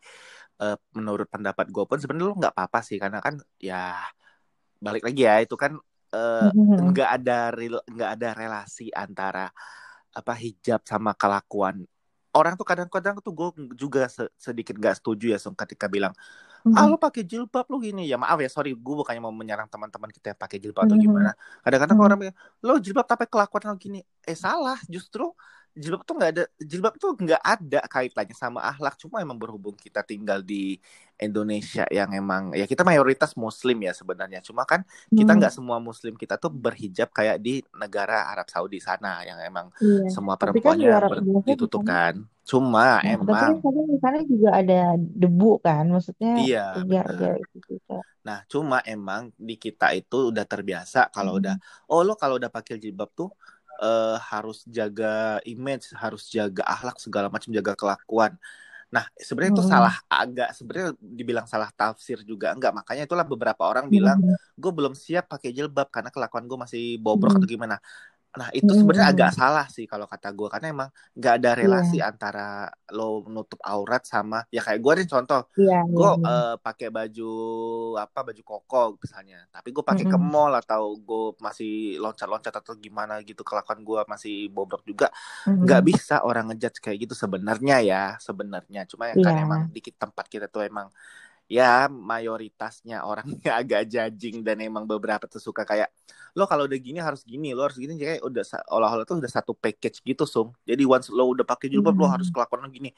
uh, 0.63 0.79
menurut 0.97 1.29
pendapat 1.29 1.69
gue 1.69 1.85
pun 1.85 2.01
sebenarnya 2.01 2.33
lo 2.33 2.37
nggak 2.41 2.55
apa-apa 2.57 2.81
sih 2.81 2.97
karena 2.97 3.21
kan 3.21 3.37
ya 3.61 4.01
balik 4.81 5.05
lagi 5.05 5.21
ya 5.29 5.45
itu 5.45 5.53
kan 5.61 5.77
uh, 6.17 6.49
nggak 6.91 7.11
ada 7.21 7.53
nggak 7.93 8.11
ada 8.17 8.29
relasi 8.33 8.89
antara 8.89 9.53
apa 10.13 10.33
hijab 10.37 10.81
sama 10.89 11.13
kelakuan. 11.13 11.85
Orang 12.33 12.57
tuh 12.57 12.65
kadang-kadang 12.65 13.21
tuh 13.21 13.33
gue 13.37 13.49
juga 13.77 14.09
sedikit 14.41 14.73
gak 14.81 15.05
setuju 15.05 15.37
ya 15.37 15.39
Sung 15.41 15.53
ketika 15.53 15.85
bilang 15.85 16.17
ah 16.71 16.87
lo 16.87 16.97
pakai 16.97 17.27
jilbab 17.27 17.67
lo 17.67 17.83
gini. 17.83 18.07
Ya 18.07 18.15
maaf 18.15 18.39
ya 18.39 18.47
sorry. 18.47 18.75
Gue 18.79 18.95
bukannya 18.95 19.19
mau 19.19 19.35
menyerang 19.35 19.67
teman-teman 19.67 20.11
kita 20.15 20.35
yang 20.35 20.41
pakai 20.41 20.59
jilbab 20.63 20.87
atau 20.87 20.95
gimana. 20.95 21.35
Kadang-kadang 21.67 21.99
orang 21.99 22.19
bilang 22.19 22.37
lo 22.63 22.75
jilbab 22.79 23.07
tapi 23.07 23.27
kelakuan 23.27 23.75
lo 23.75 23.77
gini. 23.79 24.01
Eh 24.23 24.39
salah. 24.39 24.79
Justru 24.87 25.35
jilbab 25.73 26.05
tuh 26.05 26.15
nggak 26.21 26.31
ada 26.37 26.45
jilbab 26.61 26.95
tuh 27.01 27.17
nggak 27.17 27.43
ada 27.43 27.81
kaitannya 27.89 28.37
sama 28.37 28.61
akhlak 28.61 29.01
cuma 29.01 29.25
emang 29.25 29.41
berhubung 29.41 29.73
kita 29.73 30.05
tinggal 30.05 30.45
di 30.45 30.77
Indonesia 31.17 31.89
yang 31.89 32.13
emang 32.13 32.53
ya 32.53 32.69
kita 32.69 32.85
mayoritas 32.85 33.33
Muslim 33.39 33.81
ya 33.81 33.97
sebenarnya 33.97 34.45
cuma 34.45 34.69
kan 34.69 34.85
kita 35.09 35.33
hmm. 35.33 35.39
nggak 35.41 35.55
semua 35.55 35.81
Muslim 35.81 36.13
kita 36.19 36.37
tuh 36.37 36.53
berhijab 36.53 37.09
kayak 37.09 37.41
di 37.41 37.65
negara 37.73 38.29
Arab 38.29 38.53
Saudi 38.53 38.85
sana 38.85 39.25
yang 39.25 39.41
emang 39.41 39.73
iya. 39.81 40.13
semua 40.13 40.37
kan 40.37 40.53
perempuannya 40.53 40.89
kan 40.93 41.09
ber, 41.09 41.19
ditutup 41.49 41.81
kan 41.87 42.21
cuma 42.43 42.99
nah, 43.01 43.07
emang 43.07 43.55
tapi 43.55 43.65
kan 43.65 43.85
di 43.87 43.99
sana 44.03 44.19
juga 44.27 44.51
ada 44.51 44.81
debu 44.99 45.53
kan 45.63 45.85
maksudnya 45.89 46.33
iya 46.43 46.67
biar, 46.83 47.07
biar 47.17 47.39
itu 47.39 47.79
nah 48.27 48.45
cuma 48.51 48.83
emang 48.85 49.31
di 49.39 49.57
kita 49.57 49.95
itu 49.95 50.35
udah 50.35 50.45
terbiasa 50.45 51.09
kalau 51.15 51.39
hmm. 51.39 51.41
udah 51.41 51.55
oh 51.89 52.03
lo 52.03 52.19
kalau 52.19 52.37
udah 52.37 52.51
pakai 52.51 52.77
jilbab 52.83 53.09
tuh 53.15 53.31
uh, 53.81 54.19
harus 54.19 54.67
jaga 54.69 55.41
image, 55.47 55.95
harus 55.97 56.29
jaga 56.29 56.67
akhlak 56.67 56.99
segala 56.99 57.33
macam, 57.33 57.49
jaga 57.55 57.73
kelakuan. 57.73 58.37
Nah, 58.93 59.09
sebenarnya 59.17 59.57
itu 59.57 59.65
hmm. 59.65 59.73
salah 59.73 59.95
agak 60.05 60.53
sebenarnya 60.53 60.89
dibilang 61.01 61.47
salah 61.49 61.73
tafsir 61.73 62.21
juga 62.29 62.53
enggak. 62.53 62.77
Makanya 62.77 63.09
itulah 63.09 63.25
beberapa 63.25 63.65
orang 63.65 63.89
bilang, 63.89 64.21
hmm. 64.21 64.37
gue 64.53 64.73
belum 64.73 64.93
siap 64.93 65.33
pakai 65.33 65.49
jilbab 65.49 65.89
karena 65.89 66.13
kelakuan 66.13 66.45
gue 66.45 66.59
masih 66.61 67.01
bobrok 67.01 67.33
hmm. 67.33 67.41
atau 67.41 67.49
gimana. 67.49 67.77
Nah 68.33 68.49
itu 68.57 68.73
sebenarnya 68.73 69.13
agak 69.13 69.31
salah 69.37 69.67
sih 69.69 69.85
kalau 69.85 70.09
kata 70.09 70.33
gue 70.33 70.49
karena 70.49 70.73
emang 70.73 70.89
nggak 71.13 71.35
ada 71.37 71.51
relasi 71.53 72.01
yeah. 72.01 72.09
antara 72.09 72.73
lo 72.97 73.21
nutup 73.29 73.61
aurat 73.61 74.01
sama 74.09 74.41
ya 74.49 74.65
kayak 74.65 74.81
gue 74.81 74.93
nih 75.05 75.09
contoh 75.09 75.41
yeah, 75.61 75.85
gue 75.85 76.01
yeah, 76.01 76.17
yeah. 76.17 76.41
uh, 76.53 76.55
pakai 76.57 76.89
baju 76.89 77.33
apa 78.01 78.19
baju 78.33 78.43
koko 78.45 78.83
misalnya 78.97 79.45
tapi 79.53 79.69
gue 79.69 79.85
pakai 79.85 80.09
mm 80.09 80.13
-hmm. 80.17 80.29
ke 80.29 80.33
mall 80.33 80.53
atau 80.57 80.97
gue 80.97 81.37
masih 81.45 82.01
loncat-loncat 82.01 82.55
atau 82.57 82.73
gimana 82.81 83.21
gitu 83.21 83.45
kelakuan 83.45 83.85
gue 83.85 84.01
masih 84.09 84.49
bobrok 84.49 84.81
juga 84.89 85.13
nggak 85.45 85.61
mm 85.61 85.69
-hmm. 85.69 85.93
bisa 85.93 86.25
orang 86.25 86.49
ngejudge 86.53 86.81
kayak 86.81 87.05
gitu 87.05 87.13
sebenarnya 87.13 87.85
ya 87.85 88.05
sebenarnya 88.17 88.89
cuma 88.89 89.13
ya 89.13 89.21
yeah. 89.21 89.25
kan 89.29 89.35
iya. 89.37 89.45
emang 89.45 89.63
dikit 89.77 90.01
tempat 90.01 90.25
kita 90.33 90.49
tuh 90.49 90.65
emang 90.65 90.89
ya 91.51 91.87
mayoritasnya 91.91 93.05
orangnya 93.05 93.51
agak 93.61 93.89
judging 93.89 94.43
dan 94.43 94.61
emang 94.63 94.87
beberapa 94.87 95.25
tuh 95.27 95.43
suka 95.43 95.67
kayak 95.67 95.91
lo 96.33 96.49
kalau 96.49 96.65
udah 96.65 96.79
gini 96.81 96.97
harus 96.97 97.23
gini 97.23 97.53
lo 97.53 97.69
harus 97.69 97.77
gini. 97.77 97.95
Kayak 97.99 98.25
udah 98.25 98.45
olah-olah 98.73 99.05
tuh 99.05 99.21
udah 99.21 99.33
satu 99.33 99.53
package 99.53 100.01
gitu 100.03 100.25
sung. 100.25 100.57
Jadi 100.65 100.83
once 100.85 101.13
lo 101.13 101.29
udah 101.29 101.45
pakai 101.45 101.69
jilbab 101.69 101.93
hmm. 101.93 102.03
lo 102.03 102.07
harus 102.09 102.29
kelakuan 102.33 102.69
gini. 102.73 102.91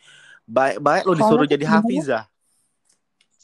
Baik 0.46 0.78
baik 0.78 1.02
lo 1.08 1.12
disuruh 1.18 1.44
soalnya 1.44 1.54
jadi 1.58 1.66
hafizah 1.66 2.24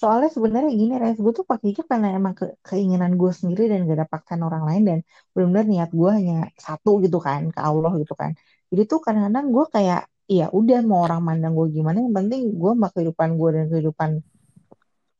soalnya 0.00 0.30
sebenarnya 0.32 0.72
gini 0.72 0.94
res. 0.96 1.20
Gue 1.20 1.32
tuh 1.36 1.44
pakai 1.44 1.66
hijab 1.76 1.86
karena 1.92 2.08
emang 2.16 2.32
ke 2.32 2.56
keinginan 2.64 3.12
gue 3.20 3.32
sendiri 3.36 3.68
dan 3.68 3.84
gak 3.84 4.08
dapatkan 4.08 4.38
orang 4.48 4.62
lain 4.68 4.82
dan 4.88 4.98
benar-benar 5.36 5.66
niat 5.68 5.90
gue 5.92 6.10
hanya 6.16 6.36
satu 6.56 7.04
gitu 7.04 7.20
kan 7.20 7.52
ke 7.52 7.60
Allah 7.60 7.92
gitu 8.00 8.16
kan. 8.16 8.32
Jadi 8.72 8.82
tuh 8.88 8.98
kadang-kadang 9.04 9.46
gue 9.52 9.64
kayak 9.68 10.00
ya 10.30 10.46
udah 10.58 10.78
mau 10.88 11.04
orang 11.04 11.20
mandang 11.20 11.52
gue 11.58 11.66
gimana 11.76 12.00
yang 12.00 12.14
penting 12.16 12.40
gue 12.54 12.72
sama 12.72 12.88
kehidupan 12.94 13.28
gue 13.36 13.48
dan 13.56 13.64
kehidupan 13.68 14.10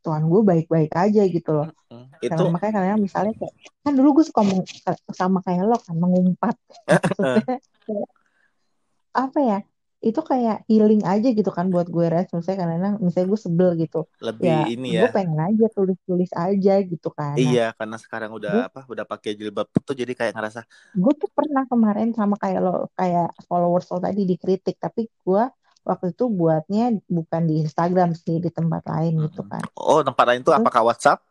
Tuhan 0.01 0.23
gue 0.27 0.41
baik-baik 0.41 0.93
aja 0.97 1.23
gitu 1.29 1.51
loh. 1.53 1.69
Hmm, 1.93 2.09
itu 2.21 2.33
Karena 2.33 2.49
makanya 2.49 2.73
kadang 2.81 3.01
misalnya 3.01 3.33
kayak 3.37 3.55
kan 3.85 3.93
dulu 3.97 4.09
gue 4.21 4.25
suka 4.29 4.41
ngomong 4.45 4.67
sama 5.13 5.39
kayak 5.45 5.63
lo 5.69 5.77
kan 5.77 5.97
mengumpat. 5.97 6.57
apa 9.25 9.39
ya? 9.41 9.59
Itu 10.01 10.25
kayak 10.25 10.65
healing 10.65 11.05
aja 11.05 11.29
gitu 11.29 11.51
kan 11.53 11.69
buat 11.69 11.85
gue 11.93 12.09
res 12.09 12.33
misalnya 12.33 12.59
karena 12.65 12.89
misalnya 12.97 13.29
gue 13.37 13.41
sebel 13.41 13.71
gitu. 13.77 14.09
Lebih 14.25 14.49
ya, 14.49 14.61
ini 14.73 14.89
ya. 14.97 15.01
Gue 15.05 15.11
pengen 15.13 15.37
aja 15.37 15.67
tulis-tulis 15.77 16.33
aja 16.33 16.75
gitu 16.81 17.09
kan. 17.13 17.37
Nah, 17.37 17.45
iya, 17.45 17.67
karena 17.77 17.97
sekarang 18.01 18.33
udah 18.33 18.53
gue, 18.57 18.65
apa? 18.73 18.81
Udah 18.89 19.05
pakai 19.05 19.37
jilbab 19.37 19.69
tuh 19.69 19.93
jadi 19.93 20.17
kayak 20.17 20.33
ngerasa. 20.33 20.65
Gue 20.97 21.13
tuh 21.21 21.29
pernah 21.37 21.69
kemarin 21.69 22.17
sama 22.17 22.41
kayak 22.41 22.61
lo 22.65 22.89
kayak 22.97 23.29
followers 23.45 23.93
lo 23.93 24.01
tadi 24.01 24.25
dikritik 24.25 24.81
tapi 24.81 25.05
gue 25.05 25.45
waktu 25.81 26.13
itu 26.13 26.25
buatnya 26.29 27.01
bukan 27.09 27.43
di 27.49 27.65
Instagram 27.65 28.13
sih 28.13 28.39
di 28.39 28.51
tempat 28.53 28.85
lain 28.87 29.13
hmm. 29.17 29.23
gitu 29.31 29.43
kan. 29.49 29.63
Oh 29.77 30.05
tempat 30.05 30.25
lain 30.29 30.41
itu 30.45 30.53
apakah 30.53 30.85
WhatsApp? 30.85 31.25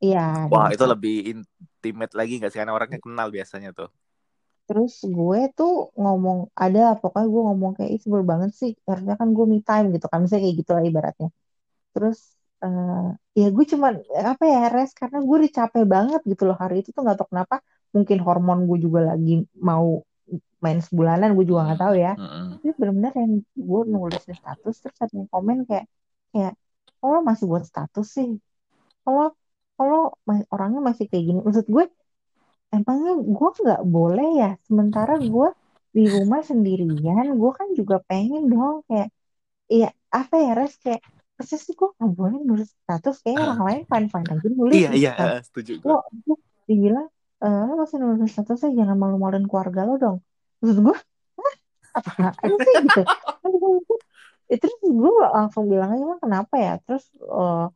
Iya 0.00 0.48
wah 0.48 0.72
itu 0.72 0.84
lebih 0.88 1.16
intimate 1.36 2.14
lagi 2.16 2.40
nggak 2.40 2.50
sih? 2.50 2.58
Karena 2.58 2.72
orangnya 2.72 3.00
kenal 3.00 3.28
biasanya 3.28 3.76
tuh. 3.76 3.92
Terus 4.64 5.02
gue 5.04 5.40
tuh 5.52 5.90
ngomong 5.98 6.54
ada 6.56 6.94
pokoknya 6.96 7.28
gue 7.28 7.42
ngomong 7.52 7.72
kayak 7.76 7.92
itu 8.00 8.06
banget 8.24 8.50
sih. 8.56 8.72
Harusnya 8.88 9.14
kan 9.20 9.28
gue 9.36 9.44
me 9.44 9.60
time 9.60 9.92
gitu 9.92 10.06
kan 10.08 10.24
misalnya 10.24 10.42
kayak 10.48 10.56
gitu 10.64 10.70
lah 10.72 10.84
ibaratnya. 10.86 11.28
Terus 11.92 12.18
uh, 12.64 13.12
ya 13.36 13.46
gue 13.52 13.64
cuman 13.66 14.00
apa 14.24 14.44
ya 14.48 14.72
res 14.72 14.96
karena 14.96 15.20
gue 15.20 15.36
udah 15.44 15.52
capek 15.52 15.84
banget 15.84 16.20
gitu 16.24 16.42
loh. 16.48 16.56
Hari 16.56 16.80
itu 16.80 16.96
tuh 16.96 17.04
nggak 17.04 17.18
tahu 17.20 17.28
kenapa 17.36 17.60
mungkin 17.90 18.18
hormon 18.22 18.64
gue 18.70 18.78
juga 18.86 19.00
lagi 19.12 19.42
mau 19.58 20.00
main 20.60 20.78
sebulanan 20.84 21.32
gue 21.36 21.44
juga 21.48 21.60
nggak 21.66 21.80
tahu 21.80 21.94
ya. 21.96 22.12
Mm-hmm. 22.14 22.44
tapi 22.60 22.68
benar-benar 22.76 23.12
yang 23.16 23.32
gue 23.42 23.80
nulis 23.88 24.22
di 24.28 24.34
status 24.36 24.74
terus 24.82 24.98
ada 25.00 25.14
yang 25.16 25.28
komen 25.32 25.58
kayak 25.68 25.86
kayak 26.30 26.52
kalau 27.00 27.20
masih 27.24 27.44
buat 27.48 27.64
status 27.64 28.06
sih? 28.06 28.30
Kalau 29.02 29.32
kalau 29.80 30.02
orangnya 30.52 30.80
masih 30.84 31.08
kayak 31.08 31.24
gini. 31.24 31.40
Maksud 31.40 31.66
gue 31.66 31.84
emangnya 32.70 33.12
gue 33.24 33.48
nggak 33.64 33.82
boleh 33.88 34.28
ya? 34.36 34.50
Sementara 34.68 35.16
gue 35.16 35.48
di 35.90 36.04
rumah 36.06 36.44
sendirian 36.44 37.26
gue 37.34 37.50
kan 37.56 37.68
juga 37.74 37.98
pengen 38.04 38.46
dong 38.46 38.86
kayak 38.86 39.08
iya 39.72 39.88
apa 40.12 40.34
ya 40.36 40.52
res? 40.54 40.76
Kayak 40.78 41.00
persis 41.34 41.64
sih 41.64 41.72
gue 41.72 41.88
nggak 41.96 42.12
boleh 42.12 42.38
nulis 42.44 42.68
status? 42.84 43.24
Kayak 43.24 43.38
uh, 43.40 43.44
orang 43.48 43.60
lain 43.64 43.82
fine 43.88 44.06
fine 44.12 44.28
aja 44.28 44.48
nulis 44.52 44.74
iya 44.76 44.90
iya 44.92 45.12
uh, 45.16 45.40
setuju 45.40 45.80
gue 45.80 46.36
dibilang 46.68 47.08
e, 47.40 47.46
lo 47.48 47.72
masih 47.80 47.96
nulis 48.00 48.30
statusnya 48.32 48.84
jangan 48.84 48.96
malu-maluin 49.00 49.46
keluarga 49.48 49.88
lo 49.88 49.94
dong. 49.96 50.18
Terus 50.60 50.76
gue 50.80 50.96
apa 51.96 52.10
sih? 52.60 52.74
Gitu. 52.86 53.02
Itu 54.50 54.56
terus 54.60 54.76
gue 54.82 55.12
langsung 55.32 55.64
bilang 55.66 55.90
aja 55.96 56.04
kenapa 56.20 56.54
ya? 56.60 56.74
Terus 56.84 57.04
uh, 57.24 57.66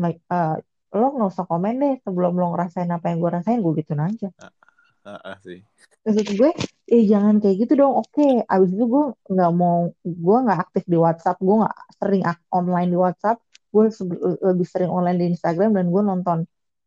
uh, 0.00 0.54
lo 0.92 1.06
nggak 1.16 1.30
usah 1.32 1.46
komen 1.48 1.74
deh 1.80 1.94
sebelum 2.04 2.36
lo 2.36 2.52
ngerasain 2.56 2.90
apa 2.90 3.12
yang 3.12 3.18
gue 3.20 3.30
rasain 3.30 3.60
gue 3.60 3.72
gitu 3.80 3.92
aja. 3.96 4.28
Uh, 5.02 5.14
uh, 5.18 5.36
sih. 5.42 5.60
Maksud 6.02 6.28
gue 6.34 6.50
eh 6.90 7.04
jangan 7.06 7.38
kayak 7.38 7.56
gitu 7.66 7.72
dong. 7.78 7.94
Oke 7.96 8.22
okay. 8.22 8.32
abis 8.44 8.70
itu 8.74 8.84
gue 8.86 9.04
nggak 9.30 9.52
mau 9.54 9.90
gue 10.02 10.38
nggak 10.46 10.60
aktif 10.68 10.84
di 10.86 10.96
WhatsApp 10.98 11.38
gue 11.38 11.56
nggak 11.62 11.76
sering 11.98 12.22
online 12.50 12.88
di 12.90 12.98
WhatsApp. 12.98 13.38
Gue 13.72 13.88
lebih 14.44 14.68
sering 14.68 14.92
online 14.92 15.16
di 15.16 15.26
Instagram 15.32 15.72
dan 15.72 15.88
gue 15.88 16.02
nonton 16.04 16.38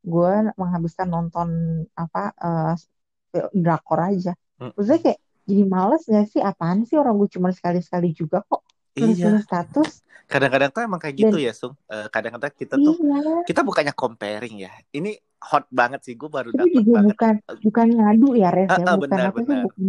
gue 0.05 0.33
menghabiskan 0.53 1.09
nonton 1.09 1.49
apa 1.97 2.31
uh, 2.37 2.73
drakor 3.51 3.99
aja. 3.99 4.37
Maksudnya 4.61 5.01
kayak 5.01 5.19
jadi 5.45 5.63
males 5.65 6.03
gak 6.05 6.29
sih? 6.29 6.41
Apaan 6.41 6.85
sih 6.85 6.95
orang 6.95 7.17
gue 7.17 7.29
cuma 7.33 7.49
sekali-sekali 7.49 8.13
juga 8.13 8.45
kok? 8.45 8.61
Iya. 8.95 9.43
status 9.43 10.05
kadang-kadang 10.25 10.69
tuh 10.73 10.81
emang 10.81 10.99
kayak 11.01 11.15
gitu 11.15 11.37
Dan, 11.37 11.45
ya 11.45 11.53
sung. 11.53 11.75
Uh, 11.85 12.09
kadang-kadang 12.09 12.53
kita 12.57 12.75
tuh 12.81 12.95
iya. 12.97 13.45
kita 13.45 13.61
bukannya 13.61 13.93
comparing 13.93 14.55
ya. 14.65 14.73
Ini 14.89 15.13
hot 15.37 15.69
banget 15.69 16.01
sih 16.01 16.17
gue 16.17 16.29
baru 16.29 16.49
dapat 16.49 16.81
juga 16.81 17.01
banget. 17.01 17.09
bukan 17.13 17.35
bukan 17.61 17.87
ngadu 17.93 18.29
ya 18.33 18.49
res 18.49 18.69
ya. 18.69 18.77
Bukan 18.81 18.97
benar, 19.05 19.25
apa 19.29 19.37
benar. 19.37 19.45
sih 19.45 19.57
bukan, 19.61 19.83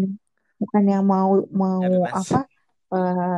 bukan 0.60 0.82
yang 0.84 1.04
mau 1.08 1.30
mau 1.48 1.80
benar, 1.80 2.12
apa 2.12 2.40
uh, 2.92 3.36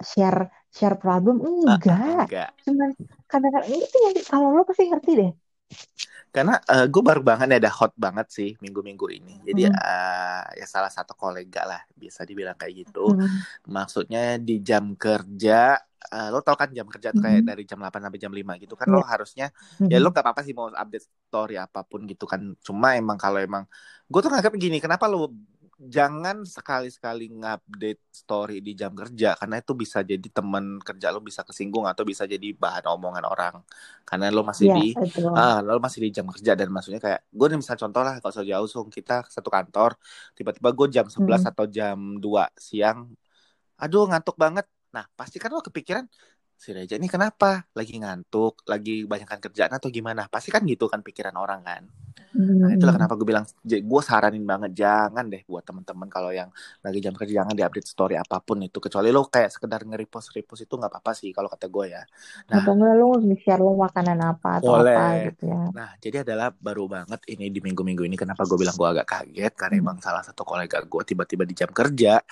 share 0.00 0.48
share 0.72 0.96
problem. 0.96 1.44
Enggak, 1.44 1.92
uh, 1.92 2.24
enggak. 2.24 2.50
cuman 2.64 2.88
kadang-kadang 3.28 3.76
itu 3.76 3.96
yang 4.00 4.14
kalau 4.24 4.48
lo 4.56 4.62
pasti 4.64 4.88
ngerti 4.88 5.12
deh 5.20 5.32
karena 6.30 6.62
uh, 6.62 6.86
gue 6.86 7.02
baru 7.02 7.22
banget 7.26 7.58
ada 7.58 7.70
hot 7.70 7.90
banget 7.98 8.30
sih 8.30 8.50
minggu-minggu 8.62 9.06
ini 9.10 9.34
jadi 9.42 9.66
hmm. 9.66 9.76
uh, 9.76 10.44
ya 10.54 10.66
salah 10.66 10.90
satu 10.90 11.18
kolega 11.18 11.66
lah 11.66 11.82
bisa 11.98 12.22
dibilang 12.22 12.54
kayak 12.54 12.86
gitu 12.86 13.10
hmm. 13.18 13.66
maksudnya 13.66 14.38
di 14.38 14.62
jam 14.62 14.94
kerja 14.94 15.74
uh, 16.14 16.28
lo 16.30 16.38
tau 16.40 16.54
kan 16.54 16.70
jam 16.70 16.86
kerja 16.86 17.10
tuh 17.10 17.22
kayak 17.22 17.42
hmm. 17.42 17.50
dari 17.50 17.62
jam 17.66 17.82
8 17.82 17.90
sampai 17.98 18.20
jam 18.22 18.32
5 18.32 18.62
gitu 18.62 18.74
kan 18.78 18.86
hmm. 18.86 18.94
lo 18.94 19.02
harusnya 19.02 19.46
hmm. 19.82 19.90
ya 19.90 19.98
lo 19.98 20.14
gak 20.14 20.22
apa-apa 20.22 20.46
sih 20.46 20.54
mau 20.54 20.70
update 20.70 21.06
story 21.30 21.58
apa 21.58 21.82
pun 21.82 22.06
gitu 22.06 22.24
kan 22.30 22.54
cuma 22.62 22.94
emang 22.94 23.18
kalau 23.18 23.42
emang 23.42 23.66
gue 24.06 24.20
tuh 24.22 24.30
nganggap 24.30 24.54
gini 24.54 24.78
kenapa 24.78 25.10
lo 25.10 25.34
jangan 25.80 26.44
sekali-sekali 26.44 27.32
ngupdate 27.32 28.04
story 28.12 28.60
di 28.60 28.76
jam 28.76 28.92
kerja 28.92 29.32
karena 29.32 29.64
itu 29.64 29.72
bisa 29.72 30.04
jadi 30.04 30.28
teman 30.28 30.76
kerja 30.76 31.08
lo 31.08 31.24
bisa 31.24 31.40
kesinggung 31.40 31.88
atau 31.88 32.04
bisa 32.04 32.28
jadi 32.28 32.52
bahan 32.52 32.84
omongan 32.84 33.24
orang. 33.24 33.54
Karena 34.04 34.28
lo 34.28 34.44
masih 34.44 34.68
ya, 34.68 34.76
di 34.76 34.92
ah 35.32 35.64
lo 35.64 35.80
masih 35.80 36.04
di 36.04 36.10
jam 36.12 36.28
kerja 36.28 36.52
dan 36.52 36.68
maksudnya 36.68 37.00
kayak 37.00 37.24
gue 37.32 37.46
nih 37.48 37.58
misal 37.64 37.80
contoh 37.80 38.04
lah 38.04 38.20
kalau 38.20 38.44
jauh 38.44 38.68
so, 38.68 38.84
kita 38.92 39.24
satu 39.32 39.48
kantor 39.48 39.96
tiba-tiba 40.36 40.68
gue 40.68 40.86
jam 40.92 41.06
11 41.08 41.16
hmm. 41.16 41.50
atau 41.56 41.64
jam 41.64 41.98
2 42.20 42.60
siang 42.60 43.08
aduh 43.80 44.04
ngantuk 44.04 44.36
banget. 44.36 44.68
Nah 44.92 45.08
pasti 45.16 45.40
kan 45.40 45.48
lo 45.48 45.64
kepikiran 45.64 46.04
si 46.60 46.76
Reja 46.76 47.00
ini 47.00 47.08
kenapa? 47.08 47.64
Lagi 47.72 47.96
ngantuk 47.96 48.68
lagi 48.68 49.08
banyakkan 49.08 49.40
kerjaan 49.40 49.72
atau 49.72 49.88
gimana? 49.88 50.28
Pasti 50.28 50.52
kan 50.52 50.60
gitu 50.68 50.92
kan 50.92 51.00
pikiran 51.00 51.32
orang 51.40 51.64
kan 51.64 51.88
hmm. 52.34 52.56
nah 52.62 52.70
itulah 52.74 52.94
kenapa 52.94 53.14
gue 53.18 53.26
bilang 53.26 53.46
gue 53.64 54.02
saranin 54.02 54.44
banget 54.44 54.70
jangan 54.74 55.26
deh 55.26 55.42
buat 55.46 55.64
temen-temen 55.66 56.08
kalau 56.10 56.30
yang 56.30 56.48
lagi 56.82 56.98
jam 57.02 57.14
kerja 57.14 57.42
jangan 57.42 57.54
diupdate 57.54 57.88
story 57.88 58.14
apa 58.18 58.38
pun 58.42 58.62
itu 58.62 58.78
kecuali 58.78 59.08
lo 59.10 59.26
kayak 59.26 59.50
sekedar 59.50 59.82
nge-repost 59.86 60.34
repost 60.36 60.66
itu 60.66 60.74
nggak 60.74 60.90
apa-apa 60.90 61.12
sih 61.16 61.30
kalau 61.30 61.48
kata 61.50 61.66
gue 61.66 61.84
ya 61.90 62.02
nah 62.50 62.62
atau 62.62 62.72
enggak 62.76 62.94
lo 62.98 63.08
share 63.40 63.62
lo 63.62 63.72
makanan 63.78 64.18
apa 64.20 64.50
atau 64.62 64.72
boleh. 64.78 64.96
apa 64.96 65.04
gitu 65.30 65.44
ya 65.48 65.62
nah 65.72 65.90
jadi 65.98 66.16
adalah 66.22 66.48
baru 66.54 66.84
banget 66.86 67.20
ini 67.30 67.50
di 67.50 67.60
minggu-minggu 67.62 68.02
ini 68.06 68.16
kenapa 68.18 68.46
gue 68.46 68.58
bilang 68.58 68.76
gue 68.76 68.88
agak 68.88 69.06
kaget 69.06 69.52
karena 69.54 69.74
hmm. 69.78 69.84
emang 69.84 69.98
salah 69.98 70.22
satu 70.22 70.42
kolega 70.42 70.82
gue 70.84 71.02
tiba-tiba 71.02 71.44
di 71.46 71.54
jam 71.54 71.70
kerja 71.70 72.22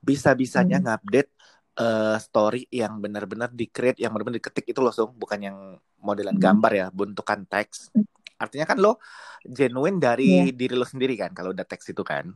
bisa-bisanya 0.00 0.78
hmm. 0.80 0.86
ngupdate 0.86 1.30
uh, 1.78 2.16
story 2.18 2.66
yang 2.70 2.98
benar-benar 3.02 3.50
di 3.50 3.66
create 3.70 3.98
yang 4.02 4.14
benar-benar 4.14 4.38
diketik 4.42 4.70
itu 4.70 4.80
loh 4.82 4.94
Sung 4.94 5.14
bukan 5.14 5.40
yang 5.40 5.56
modelan 6.02 6.36
hmm. 6.36 6.44
gambar 6.44 6.72
ya 6.72 6.86
bentukan 6.92 7.46
teks 7.48 7.90
hmm. 7.94 8.06
Artinya 8.44 8.66
kan 8.68 8.78
lo 8.78 9.00
genuine 9.44 9.98
dari 9.98 10.48
yeah. 10.48 10.54
diri 10.54 10.74
lo 10.76 10.86
sendiri 10.86 11.16
kan 11.16 11.32
kalau 11.32 11.56
udah 11.56 11.64
teks 11.64 11.90
itu 11.90 12.04
kan 12.04 12.28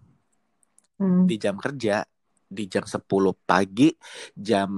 hmm. 1.01 1.25
di 1.29 1.37
jam 1.37 1.61
kerja 1.61 2.05
di 2.49 2.65
jam 2.65 2.89
10 2.89 3.05
pagi 3.45 3.93
jam 4.33 4.71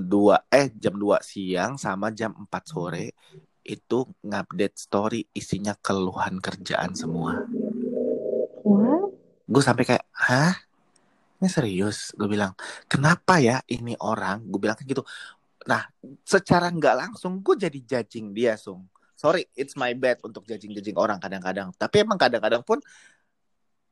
2 0.00 0.08
eh 0.48 0.66
jam 0.72 0.94
2 0.96 1.20
siang 1.20 1.76
sama 1.76 2.08
jam 2.16 2.32
4 2.32 2.48
sore 2.64 3.12
itu 3.60 4.08
ngupdate 4.24 4.76
story 4.80 5.20
isinya 5.36 5.76
keluhan 5.76 6.40
kerjaan 6.40 6.96
semua. 6.96 7.44
What? 8.64 9.12
Gue 9.44 9.62
sampai 9.62 9.84
kayak, 9.84 10.04
hah? 10.16 10.56
ini 11.40 11.48
serius 11.48 12.12
gue 12.12 12.28
bilang 12.28 12.52
kenapa 12.84 13.40
ya 13.40 13.64
ini 13.72 13.96
orang 13.96 14.44
gue 14.44 14.60
bilang 14.60 14.76
gitu 14.84 15.00
nah 15.64 15.88
secara 16.24 16.68
nggak 16.68 16.96
langsung 16.96 17.40
gue 17.40 17.56
jadi 17.56 17.78
judging 17.80 18.36
dia 18.36 18.60
sung 18.60 18.84
sorry 19.20 19.44
it's 19.52 19.76
my 19.76 19.92
bad 19.92 20.16
untuk 20.24 20.48
judging 20.48 20.72
judging 20.72 20.96
orang 20.96 21.20
kadang-kadang. 21.20 21.68
Tapi 21.76 21.96
emang 22.00 22.16
kadang-kadang 22.16 22.64
pun 22.64 22.80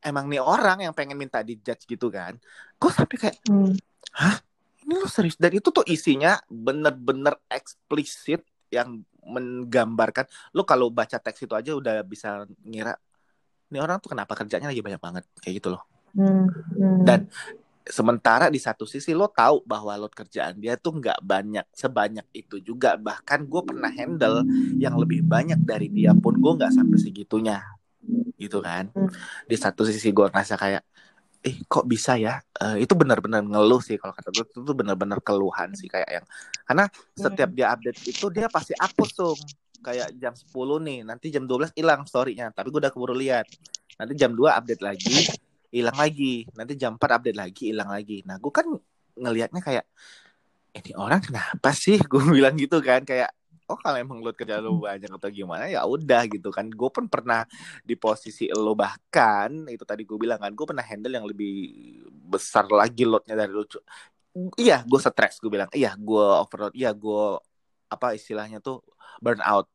emang 0.01 0.25
nih 0.33 0.41
orang 0.41 0.89
yang 0.89 0.97
pengen 0.97 1.21
minta 1.21 1.45
di 1.45 1.61
judge 1.61 1.85
gitu 1.85 2.09
kan. 2.09 2.41
Gue 2.81 2.89
sampai 2.89 3.17
kayak 3.21 3.37
hmm. 3.45 3.77
hah? 4.17 4.41
Ini 4.89 4.97
lo 4.97 5.05
serius? 5.05 5.37
Dan 5.37 5.53
itu 5.53 5.69
tuh 5.69 5.85
isinya 5.85 6.41
bener-bener 6.49 7.37
eksplisit 7.53 8.41
yang 8.73 9.05
menggambarkan 9.21 10.25
lo 10.57 10.65
kalau 10.65 10.89
baca 10.89 11.21
teks 11.21 11.45
itu 11.45 11.53
aja 11.53 11.77
udah 11.77 12.01
bisa 12.01 12.49
ngira 12.65 12.97
ini 13.69 13.79
orang 13.85 14.01
tuh 14.01 14.17
kenapa 14.17 14.33
kerjanya 14.33 14.73
lagi 14.73 14.81
banyak 14.81 14.97
banget. 14.97 15.25
Kayak 15.45 15.55
gitu 15.61 15.69
loh. 15.77 15.83
Hmm, 16.17 16.49
hmm. 16.49 17.05
Dan 17.05 17.29
sementara 17.89 18.53
di 18.53 18.61
satu 18.61 18.85
sisi 18.85 19.17
lo 19.17 19.27
tahu 19.33 19.65
bahwa 19.65 19.97
load 19.97 20.13
kerjaan 20.13 20.61
dia 20.61 20.77
tuh 20.77 21.01
nggak 21.01 21.25
banyak 21.25 21.67
sebanyak 21.73 22.27
itu 22.37 22.61
juga. 22.61 22.95
Bahkan 23.01 23.49
gue 23.49 23.63
pernah 23.65 23.91
handle 23.91 24.45
yang 24.77 24.95
lebih 25.01 25.25
banyak 25.25 25.59
dari 25.65 25.89
dia 25.89 26.13
pun 26.13 26.37
gue 26.37 26.53
nggak 26.61 26.73
sampai 26.73 26.99
segitunya. 27.01 27.65
Gitu 28.39 28.63
kan? 28.63 28.95
Hmm. 28.95 29.11
di 29.51 29.57
satu 29.59 29.83
sisi 29.83 30.15
gue 30.15 30.31
ngerasa 30.31 30.55
kayak 30.55 30.83
eh 31.43 31.57
kok 31.67 31.89
bisa 31.89 32.15
ya? 32.15 32.39
Uh, 32.61 32.79
itu 32.79 32.93
benar-benar 32.95 33.43
ngeluh 33.43 33.83
sih 33.83 33.97
kalau 33.97 34.15
kata 34.15 34.31
gue. 34.31 34.45
Itu 34.47 34.63
tuh 34.63 34.77
benar-benar 34.77 35.19
keluhan 35.25 35.73
sih 35.75 35.89
kayak 35.91 36.23
yang 36.23 36.27
karena 36.69 36.85
setiap 37.17 37.51
dia 37.57 37.73
update 37.75 37.99
itu 38.05 38.27
dia 38.31 38.47
pasti 38.53 38.77
hapus 38.77 39.11
tuh. 39.17 39.35
Kayak 39.79 40.11
jam 40.19 40.35
10 40.35 40.55
nih 40.85 40.99
nanti 41.07 41.31
jam 41.31 41.49
12 41.49 41.73
hilang 41.75 42.05
storynya. 42.05 42.53
Tapi 42.53 42.69
gue 42.69 42.81
udah 42.85 42.93
keburu 42.93 43.17
lihat. 43.17 43.49
Nanti 43.99 44.13
jam 44.15 44.35
2 44.35 44.47
update 44.47 44.83
lagi 44.83 45.48
hilang 45.73 45.97
lagi. 45.97 46.49
Nanti 46.57 46.73
jam 46.79 46.97
4 46.97 47.17
update 47.21 47.39
lagi 47.39 47.65
hilang 47.73 47.91
lagi. 47.93 48.25
Nah 48.25 48.37
gue 48.41 48.53
kan 48.53 48.67
ngelihatnya 49.19 49.61
kayak 49.61 49.87
ini 50.77 50.93
orang 50.95 51.21
kenapa 51.25 51.71
sih? 51.75 51.99
Gue 52.11 52.23
bilang 52.29 52.55
gitu 52.55 52.79
kan 52.85 53.03
kayak 53.03 53.33
oh 53.69 53.77
kalau 53.77 54.01
emang 54.01 54.25
lo 54.25 54.33
kerja 54.33 54.65
lo 54.65 54.81
banyak 54.81 55.13
atau 55.13 55.29
gimana 55.29 55.69
ya 55.69 55.85
udah 55.85 56.23
gitu 56.31 56.49
kan. 56.55 56.69
Gue 56.71 56.91
pun 56.93 57.05
pernah 57.11 57.45
di 57.85 57.95
posisi 57.99 58.49
lo 58.53 58.73
bahkan 58.79 59.69
itu 59.69 59.85
tadi 59.85 60.05
gue 60.09 60.19
bilang 60.21 60.41
kan 60.41 60.53
gue 60.55 60.67
pernah 60.69 60.85
handle 60.85 61.15
yang 61.15 61.27
lebih 61.29 61.53
besar 62.29 62.69
lagi 62.69 63.05
loadnya 63.09 63.37
dari 63.37 63.53
lo 63.53 63.65
iya 64.61 64.85
gue 64.87 64.99
stres 65.01 65.41
gue 65.43 65.51
bilang. 65.51 65.69
Iya 65.75 65.97
gue 65.99 66.27
overload 66.45 66.75
iya 66.77 66.91
gue 66.95 67.41
apa 67.89 68.13
istilahnya 68.13 68.61
tuh 68.61 68.85
burn 69.21 69.41
out 69.43 69.67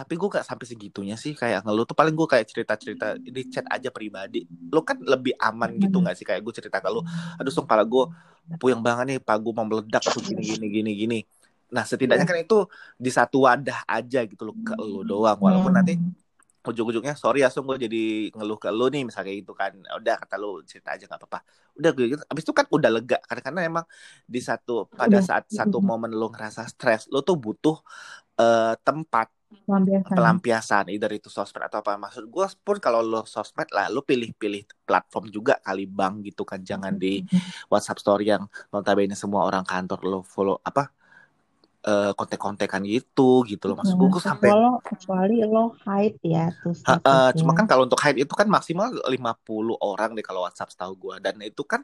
tapi 0.00 0.16
gue 0.16 0.28
gak 0.32 0.46
sampai 0.48 0.64
segitunya 0.64 1.16
sih 1.20 1.36
kayak 1.36 1.68
ngeluh. 1.68 1.84
Tuh 1.84 1.92
paling 1.92 2.16
gue 2.16 2.24
kayak 2.24 2.46
cerita 2.48 2.74
cerita 2.80 3.06
di 3.20 3.42
chat 3.52 3.68
aja 3.68 3.92
pribadi. 3.92 4.48
Lo 4.72 4.80
kan 4.80 4.96
lebih 4.96 5.36
aman 5.36 5.76
gitu 5.76 6.00
gak 6.00 6.16
sih? 6.16 6.24
Kayak 6.24 6.40
gue 6.48 6.54
cerita 6.56 6.80
ke 6.80 6.88
lo 6.88 7.04
aduh 7.36 7.52
song 7.52 7.68
pala 7.68 7.84
gue 7.84 8.08
puyeng 8.56 8.80
banget 8.80 9.04
nih 9.06 9.18
pak 9.20 9.36
gue 9.36 9.52
mau 9.52 9.68
meledak 9.68 10.00
tuh 10.00 10.24
gini 10.24 10.42
gini 10.56 10.66
gini 10.72 10.92
gini. 10.96 11.18
Nah 11.70 11.84
setidaknya 11.84 12.24
kan 12.24 12.38
itu 12.40 12.64
di 12.96 13.10
satu 13.12 13.44
wadah 13.44 13.84
aja 13.84 14.24
gitu 14.24 14.48
lo 14.48 14.56
ke 14.64 14.74
lo 14.80 15.04
doang. 15.04 15.36
Walaupun 15.36 15.72
nanti 15.76 16.00
ujung-ujungnya 16.60 17.16
sorry 17.16 17.40
ya 17.40 17.48
Sung 17.48 17.64
gue 17.64 17.88
jadi 17.88 18.28
ngeluh 18.36 18.60
ke 18.60 18.68
lo 18.72 18.88
nih 18.88 19.04
misalnya 19.04 19.36
gitu 19.36 19.52
kan. 19.52 19.76
Udah 19.76 20.16
kata 20.16 20.40
lo 20.40 20.64
cerita 20.64 20.96
aja 20.96 21.04
nggak 21.04 21.20
apa-apa. 21.20 21.40
Udah 21.76 21.90
gue 21.92 22.04
gitu 22.16 22.22
abis 22.24 22.42
itu 22.48 22.52
kan 22.56 22.66
udah 22.72 22.90
lega. 22.90 23.18
Karena 23.24 23.42
karena 23.44 23.60
emang 23.64 23.84
di 24.24 24.40
satu 24.40 24.88
pada 24.88 25.20
saat 25.20 25.48
satu 25.52 25.78
momen 25.78 26.10
lo 26.12 26.32
ngerasa 26.32 26.64
stres 26.66 27.06
lo 27.08 27.20
tuh 27.24 27.36
butuh 27.40 27.78
uh, 28.40 28.74
tempat 28.80 29.39
pelampiasan. 29.50 30.14
pelampiasan 30.14 30.84
either 30.94 31.10
itu 31.14 31.26
sosmed 31.26 31.66
atau 31.66 31.82
apa. 31.82 31.98
Maksud 31.98 32.24
gue 32.30 32.46
pun 32.62 32.76
kalau 32.78 33.02
lo 33.02 33.26
sosmed 33.26 33.68
lah 33.74 33.90
lo 33.90 34.02
pilih-pilih 34.06 34.86
platform 34.86 35.30
juga 35.30 35.58
kali 35.58 35.86
bang 35.86 36.22
gitu 36.22 36.46
kan. 36.46 36.62
Jangan 36.62 36.94
di 36.96 37.22
WhatsApp 37.66 37.98
story 37.98 38.30
yang 38.30 38.46
notabene 38.70 39.14
semua 39.18 39.46
orang 39.46 39.66
kantor 39.66 40.00
lo 40.06 40.18
follow 40.22 40.58
apa 40.62 40.90
uh, 41.86 42.12
kontek-kontekan 42.14 42.82
gitu 42.86 43.42
gitu 43.46 43.64
loh. 43.70 43.76
Maksud 43.80 43.96
gue 43.96 44.22
sampai 44.22 44.48
kalau 44.50 44.74
kecuali 44.82 45.36
lo 45.44 45.74
hide 45.86 46.18
ya 46.22 46.50
tuh 46.62 46.74
uh, 46.86 47.00
uh, 47.00 47.28
cuma 47.34 47.52
kan 47.56 47.66
kalau 47.66 47.86
untuk 47.86 48.00
hide 48.00 48.22
itu 48.22 48.34
kan 48.34 48.48
maksimal 48.48 48.90
50 48.90 49.16
orang 49.80 50.10
deh 50.16 50.24
kalau 50.24 50.44
WhatsApp 50.44 50.72
setahu 50.72 50.94
gue 50.98 51.14
dan 51.22 51.38
itu 51.42 51.62
kan 51.64 51.82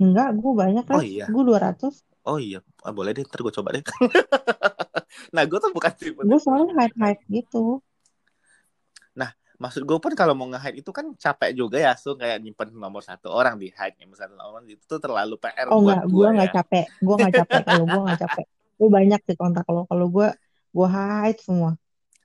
enggak 0.00 0.34
gue 0.34 0.52
banyak 0.52 0.84
kan 0.88 0.96
oh, 0.98 1.04
iya. 1.04 1.26
gue 1.30 1.42
200 1.44 2.26
oh 2.26 2.38
iya. 2.38 2.60
Ah, 2.82 2.90
boleh 2.90 3.14
deh 3.14 3.22
ntar 3.22 3.38
gue 3.42 3.52
coba 3.54 3.78
deh 3.78 3.84
nah 5.30 5.42
gue 5.44 5.58
tuh 5.60 5.72
bukan 5.72 5.92
tipe 5.92 6.20
gue 6.20 6.40
selalu 6.40 6.72
hide 6.76 6.96
hide 6.96 7.22
gitu. 7.28 7.80
Nah 9.16 9.30
maksud 9.62 9.86
gue 9.86 9.98
pun 10.02 10.12
kalau 10.18 10.34
mau 10.34 10.50
nge-hide 10.50 10.82
itu 10.82 10.90
kan 10.90 11.06
capek 11.14 11.54
juga 11.54 11.78
ya 11.78 11.94
so 11.94 12.18
kayak 12.18 12.42
nyimpen 12.42 12.74
nomor 12.74 12.98
satu 12.98 13.30
orang 13.30 13.54
di 13.54 13.70
hide 13.70 13.94
nomor 14.02 14.18
satu 14.18 14.34
orang 14.34 14.66
itu 14.66 14.82
tuh 14.82 14.98
terlalu 14.98 15.38
PR 15.38 15.70
oh 15.70 15.78
enggak 15.78 16.02
gue 16.10 16.26
nggak 16.34 16.50
ya. 16.50 16.54
capek. 16.58 16.84
Gue 16.98 17.14
nggak 17.14 17.34
capek. 17.44 17.62
Kalau 17.62 17.84
gue 17.86 18.00
nggak 18.02 18.20
capek. 18.26 18.46
Gue 18.82 18.88
banyak 18.90 19.20
sih 19.22 19.36
kontak 19.38 19.66
lo 19.70 19.86
kalau 19.86 20.06
gue 20.10 20.28
gue 20.72 20.88
hide 20.88 21.40
semua. 21.44 21.70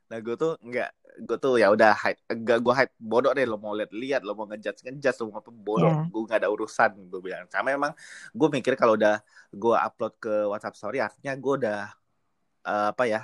Nah 0.10 0.18
gue 0.18 0.36
tuh 0.40 0.58
enggak 0.66 0.90
gue 1.18 1.38
tuh 1.42 1.58
ya 1.58 1.74
udah 1.74 1.94
hide 1.94 2.22
enggak 2.26 2.58
gue 2.64 2.74
hide 2.74 2.94
bodoh 2.98 3.32
deh. 3.38 3.46
Lo 3.46 3.62
mau 3.62 3.78
lihat 3.78 3.92
lihat 3.94 4.22
lo 4.26 4.34
mau 4.34 4.50
ngejudge 4.50 4.82
ngejudge 4.88 5.18
lo 5.22 5.24
mau 5.30 5.38
apa 5.38 5.52
bodoh. 5.54 5.94
Yeah. 5.94 6.10
gue 6.10 6.22
nggak 6.26 6.40
ada 6.42 6.50
urusan 6.50 6.92
gue 7.12 7.22
bilang. 7.22 7.46
Sama 7.54 7.70
emang 7.70 7.94
gue 8.34 8.48
mikir 8.50 8.74
kalau 8.74 8.98
udah 8.98 9.22
gue 9.54 9.76
upload 9.78 10.14
ke 10.18 10.34
WhatsApp 10.50 10.74
story 10.74 10.98
artinya 11.06 11.38
gue 11.38 11.54
udah 11.62 11.94
uh, 12.68 12.92
apa 12.92 13.04
ya 13.08 13.22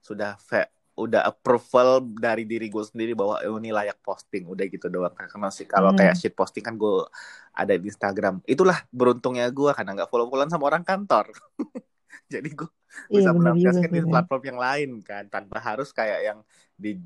sudah 0.00 0.40
fe, 0.40 0.64
udah 0.96 1.28
approval 1.28 2.00
dari 2.16 2.48
diri 2.48 2.72
gue 2.72 2.80
sendiri 2.80 3.12
bahwa 3.12 3.36
oh, 3.44 3.60
ini 3.60 3.68
layak 3.68 4.00
posting 4.00 4.48
udah 4.48 4.64
gitu 4.64 4.88
doang. 4.88 5.12
Karena 5.12 5.52
sih 5.52 5.68
kalau 5.68 5.92
hmm. 5.92 5.98
kayak 6.00 6.14
shit 6.16 6.32
posting 6.32 6.64
kan 6.64 6.74
gue 6.80 7.04
ada 7.52 7.76
di 7.76 7.86
Instagram. 7.92 8.40
Itulah 8.48 8.80
beruntungnya 8.88 9.52
gue 9.52 9.70
karena 9.76 9.92
nggak 9.92 10.08
follow 10.08 10.32
followan 10.32 10.48
sama 10.48 10.72
orang 10.72 10.82
kantor. 10.82 11.28
Jadi 12.32 12.48
gue 12.48 12.70
iya, 13.12 13.22
bisa 13.22 13.30
menampilkan 13.36 13.92
di 13.92 14.00
platform 14.02 14.42
yang 14.50 14.58
lain 14.58 14.90
kan 15.04 15.28
tanpa 15.28 15.62
harus 15.62 15.92
kayak 15.92 16.26
yang 16.26 16.38
di 16.74 16.96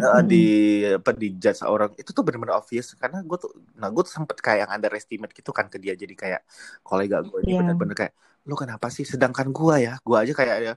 uh, 0.00 0.24
di 0.24 0.44
apa 0.88 1.12
di 1.12 1.28
judge 1.36 1.60
orang. 1.62 1.92
Itu 1.94 2.16
tuh 2.16 2.24
benar-benar 2.24 2.58
obvious 2.58 2.96
karena 2.96 3.20
gue 3.20 3.36
tuh 3.36 3.52
nah 3.76 3.92
gue 3.92 4.02
tuh 4.02 4.16
sempet 4.16 4.40
kayak 4.40 4.66
yang 4.66 4.72
underestimate 4.74 5.36
gitu 5.36 5.52
kan 5.52 5.68
ke 5.68 5.76
dia. 5.76 5.92
Jadi 5.92 6.16
kayak 6.16 6.40
kolega 6.80 7.20
gue 7.20 7.44
ini 7.44 7.52
yeah. 7.52 7.60
benar-benar 7.62 7.94
kayak 7.94 8.14
lu 8.48 8.54
kenapa 8.56 8.88
sih? 8.88 9.04
Sedangkan 9.04 9.52
gue 9.52 9.74
ya 9.86 9.94
gue 10.00 10.16
aja 10.16 10.32
kayak 10.32 10.56
ya 10.64 10.74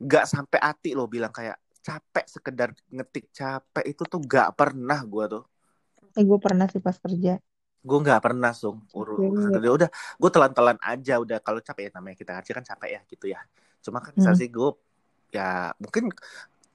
nggak 0.00 0.24
sampai 0.26 0.58
hati 0.58 0.90
lo 0.96 1.04
bilang 1.06 1.30
kayak 1.30 1.56
capek 1.84 2.24
sekedar 2.26 2.68
ngetik 2.88 3.28
capek. 3.30 3.84
Itu 3.84 4.02
tuh 4.08 4.20
gak 4.24 4.56
pernah 4.56 5.04
gue 5.04 5.24
tuh. 5.28 5.44
Eh 6.16 6.24
gue 6.24 6.38
pernah 6.40 6.66
sih 6.72 6.80
pas 6.80 6.96
kerja. 6.96 7.36
Gue 7.84 7.98
nggak 8.00 8.20
pernah 8.24 8.50
sung. 8.56 8.80
Urus 8.96 9.20
udah 9.20 9.90
gue 9.92 10.30
telan-telan 10.32 10.78
aja 10.80 11.20
udah. 11.20 11.38
Kalau 11.44 11.60
capek 11.60 11.82
ya 11.86 11.90
namanya 12.00 12.16
kita 12.16 12.32
kerja 12.40 12.52
kan 12.56 12.64
capek 12.64 12.90
ya 12.96 13.00
gitu 13.04 13.26
ya. 13.28 13.40
Cuma 13.84 14.00
kan 14.00 14.16
Hmm. 14.16 14.32
sih 14.32 14.48
gue 14.48 14.70
ya 15.34 15.74
mungkin 15.76 16.08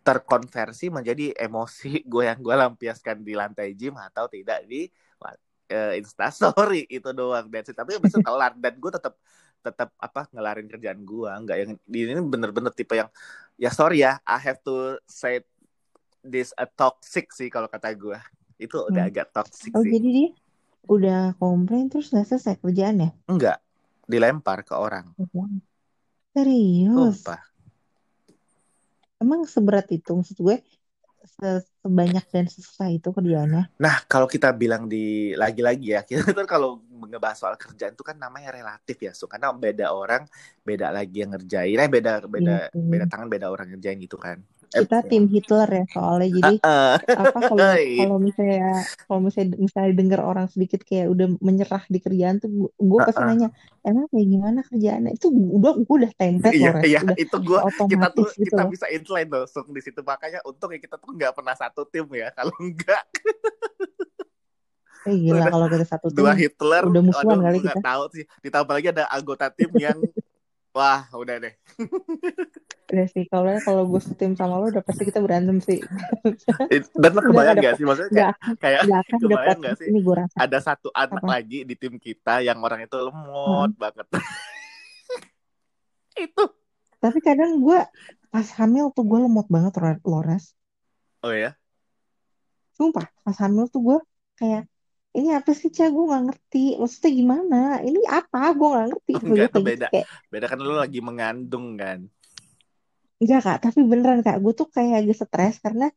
terkonversi 0.06 0.94
menjadi 0.94 1.34
emosi 1.38 2.04
gue 2.12 2.24
yang 2.30 2.40
gue 2.40 2.56
lampiaskan 2.56 3.26
di 3.26 3.34
lantai 3.34 3.74
gym 3.74 3.98
atau 3.98 4.30
tidak 4.30 4.64
di 4.70 4.86
uh, 5.74 5.94
instastory 5.98 6.86
itu 6.98 7.10
doang. 7.14 7.46
It. 7.50 7.74
tapi 7.74 7.98
itu 7.98 8.18
kelar 8.26 8.54
dan 8.58 8.74
gue 8.78 8.92
tetap 8.94 9.18
tetap 9.60 9.92
apa 10.00 10.26
ngelarin 10.32 10.68
kerjaan 10.72 11.04
gue 11.04 11.32
nggak 11.44 11.58
yang 11.60 11.72
di 11.84 12.00
ini 12.08 12.22
bener-bener 12.24 12.72
tipe 12.72 12.96
yang 12.96 13.12
ya 13.60 13.70
sorry 13.70 14.02
ya 14.02 14.18
I 14.24 14.40
have 14.40 14.64
to 14.64 14.96
say 15.04 15.44
this 16.24 16.56
a 16.56 16.64
toxic 16.68 17.32
sih 17.36 17.52
kalau 17.52 17.68
kata 17.68 17.92
gue 17.92 18.16
itu 18.60 18.76
udah 18.76 19.08
Hmm. 19.08 19.12
agak 19.12 19.32
toxic 19.32 19.72
oh 19.76 19.84
sih. 19.84 19.92
jadi 19.92 20.08
dia 20.10 20.30
udah 20.90 21.22
komplain 21.38 21.88
terus 21.88 22.10
nggak 22.10 22.28
selesai 22.28 22.56
kerjaannya? 22.60 23.14
Enggak 23.30 23.62
dilempar 24.10 24.66
ke 24.66 24.74
orang. 24.74 25.14
Serius? 26.34 27.22
Sumpah. 27.22 27.42
Emang 29.20 29.44
seberat 29.46 29.86
itu 29.92 30.16
maksud 30.16 30.40
gue 30.40 30.58
sebanyak 31.82 32.26
dan 32.34 32.46
sesusah 32.50 32.90
itu 32.98 33.10
kerjaannya 33.16 33.64
Nah, 33.80 33.96
kalau 34.12 34.28
kita 34.28 34.52
bilang 34.52 34.92
di 34.92 35.32
lagi-lagi 35.40 35.96
ya, 35.96 36.04
kita 36.04 36.36
kan 36.36 36.44
kalau 36.44 36.84
ngebahas 36.92 37.38
soal 37.40 37.56
kerjaan 37.56 37.96
itu 37.96 38.04
kan 38.04 38.20
namanya 38.20 38.52
relatif 38.52 38.98
ya, 39.00 39.12
so 39.16 39.24
karena 39.32 39.56
beda 39.56 39.96
orang, 39.96 40.28
beda 40.68 40.92
lagi 40.92 41.24
yang 41.24 41.32
ngerjain, 41.32 41.80
eh 41.80 41.88
beda 41.88 42.28
beda 42.28 42.52
Iya 42.76 42.84
beda 42.92 43.06
tangan, 43.08 43.28
beda 43.32 43.48
orang 43.48 43.68
ngerjain 43.72 43.96
gitu 44.04 44.20
kan. 44.20 44.44
Kita 44.70 45.02
tim 45.02 45.26
Hitler 45.26 45.66
ya 45.66 45.86
soalnya 45.90 46.30
jadi 46.30 46.56
eh, 46.62 46.96
apa 47.18 47.38
kalau 47.42 47.58
Hey. 47.60 47.98
kalau 48.06 48.18
misalnya 48.22 48.86
kalau 49.10 49.20
misalnya 49.26 49.58
misalnya 49.58 49.92
dengar 49.98 50.22
orang 50.22 50.48
sedikit 50.48 50.86
kayak 50.86 51.10
udah 51.10 51.28
menyerah 51.42 51.84
di 51.90 52.00
kerjaan 52.00 52.38
tuh 52.38 52.50
gue, 52.54 52.70
gue 52.78 53.00
pasti 53.02 53.22
Uh-uh. 53.22 53.30
nanya 53.34 53.50
emang 53.82 54.06
kayak 54.14 54.28
gimana 54.30 54.60
kerjaannya 54.62 55.12
itu 55.18 55.28
udah 55.34 55.74
gue 55.82 55.96
udah 56.06 56.12
template 56.14 56.54
Iya, 56.54 56.70
loh 56.70 56.84
iya, 56.86 57.00
udah 57.02 57.18
itu 57.18 57.38
gua 57.42 57.60
kita 57.66 58.08
tuh 58.14 58.28
gitu 58.38 58.46
kita 58.46 58.62
loh 58.62 58.70
bisa 58.70 58.86
inline 58.94 59.30
loh, 59.34 59.46
Sung, 59.50 59.70
di 59.74 59.82
situ 59.82 60.00
makanya 60.06 60.40
untung 60.46 60.70
ya 60.70 60.80
kita 60.80 60.96
tuh 61.02 61.10
nggak 61.18 61.34
pernah 61.34 61.56
satu 61.58 61.82
tim 61.90 62.06
ya. 62.14 62.30
Kalau 62.38 62.54
enggak 62.62 63.04
eh 65.08 65.16
gila 65.16 65.40
udah 65.40 65.46
kalau 65.48 65.68
kita 65.72 65.86
satu 65.88 66.08
dua 66.12 66.36
tim 66.36 66.44
Hitler, 66.44 66.84
udah 66.84 67.02
musuhan 67.02 67.40
aduh 67.40 67.46
kali 67.48 67.58
kita 67.64 67.80
tahu 67.80 68.04
sih. 68.12 68.26
Ditambah 68.44 68.74
lagi 68.76 68.88
ada 68.92 69.04
anggota 69.08 69.46
tim 69.48 69.72
yang 69.80 69.98
wah 70.76 71.06
udah 71.14 71.36
deh. 71.42 71.54
udah 72.90 73.08
sih 73.14 73.26
kalau 73.30 73.54
kalau 73.62 73.84
gue 73.86 74.02
setim 74.02 74.34
sama 74.34 74.58
lo 74.58 74.74
udah 74.74 74.82
pasti 74.82 75.06
kita 75.06 75.22
berantem 75.22 75.62
sih. 75.62 75.80
Dan 77.02 77.12
lo 77.14 77.22
kebayang 77.22 77.58
gak 77.58 77.66
gak 77.66 77.76
sih? 77.78 77.86
Maksudnya 77.86 78.12
kayak 78.12 78.36
kayak 78.62 78.80
nggak 78.86 79.02
akan 79.06 79.18
kebayang 79.22 79.60
gak 79.62 79.78
sih? 79.78 79.88
Ini 79.90 80.00
gue 80.02 80.16
rasa. 80.16 80.36
Ada 80.38 80.58
satu 80.62 80.90
anak 80.94 81.22
apa? 81.22 81.30
lagi 81.30 81.60
di 81.66 81.76
tim 81.78 81.98
kita 81.98 82.42
yang 82.42 82.58
orang 82.62 82.86
itu 82.86 82.98
lemot 82.98 83.72
banget. 83.78 84.06
Itu. 86.26 86.44
Tapi 87.00 87.20
kadang 87.24 87.64
gue 87.64 87.80
pas 88.30 88.48
hamil 88.60 88.92
tuh 88.92 89.08
gue 89.08 89.20
lemot 89.24 89.48
banget 89.48 89.74
Lores. 90.06 90.54
Oh 91.20 91.36
ya 91.36 91.60
Sumpah, 92.80 93.12
pas 93.28 93.36
hamil 93.44 93.68
tuh 93.68 93.84
gue 93.84 93.98
kayak, 94.40 94.64
ini 95.18 95.30
apa 95.34 95.52
sih, 95.58 95.74
Ca? 95.74 95.90
Gue 95.90 96.06
gak 96.06 96.24
ngerti. 96.30 96.78
Maksudnya 96.78 97.12
gimana? 97.12 97.60
Ini 97.82 98.00
apa? 98.06 98.54
Gue 98.54 98.68
gak 98.74 98.88
ngerti. 98.94 99.12
Gue 99.18 99.30
enggak 99.34 99.50
itu 99.50 99.60
gitu, 99.60 99.68
beda 99.68 99.88
kayak, 99.90 100.08
beda 100.30 100.46
kan 100.46 100.58
lu 100.62 100.74
lagi 100.78 101.00
mengandung 101.02 101.68
kan 101.78 102.00
enggak, 103.20 103.42
Kak. 103.44 103.58
Tapi 103.66 103.80
beneran, 103.84 104.20
Kak. 104.22 104.38
Gue 104.40 104.54
tuh 104.54 104.68
kayak 104.70 104.96
agak 105.04 105.18
stres 105.18 105.56
karena 105.60 105.88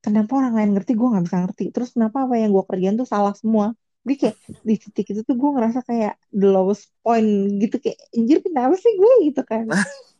kenapa 0.00 0.32
orang 0.40 0.54
lain 0.58 0.70
ngerti, 0.74 0.92
gue 0.96 1.08
gak 1.12 1.24
bisa 1.28 1.38
ngerti. 1.44 1.64
Terus 1.70 1.88
kenapa 1.94 2.24
apa 2.24 2.34
yang 2.40 2.50
gue 2.50 2.64
kerjain 2.64 2.96
tuh 2.96 3.08
salah 3.08 3.34
semua. 3.36 3.76
Jadi 4.04 4.14
kayak 4.20 4.36
di 4.68 4.74
titik 4.76 5.06
itu 5.16 5.20
tuh 5.24 5.32
gue 5.32 5.50
ngerasa 5.54 5.80
kayak 5.84 6.20
the 6.32 6.48
lowest 6.48 6.92
point 7.04 7.60
gitu. 7.60 7.76
Kayak, 7.80 7.98
anjir 8.12 8.38
kenapa 8.40 8.74
sih 8.80 8.92
gue 8.96 9.12
gitu 9.32 9.42
kan? 9.44 9.68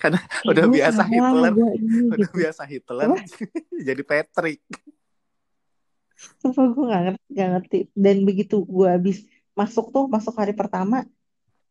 karena 0.00 0.20
udah 0.44 0.64
gue 0.68 0.74
biasa 0.76 1.02
Hitler 1.08 1.52
gue 1.56 1.70
ini 1.80 1.98
udah 2.12 2.28
gitu. 2.28 2.36
biasa 2.36 2.62
Hitler 2.68 3.08
jadi 3.88 4.02
Patrick 4.04 4.60
Sumpah 6.40 6.64
gue 6.74 6.84
gak 6.92 7.02
ngerti, 7.06 7.26
gak 7.38 7.48
ngerti. 7.52 7.76
Dan 8.04 8.16
begitu 8.28 8.54
gue 8.64 8.88
habis 8.96 9.16
masuk 9.58 9.84
tuh, 9.94 10.04
masuk 10.14 10.34
hari 10.40 10.52
pertama, 10.60 10.96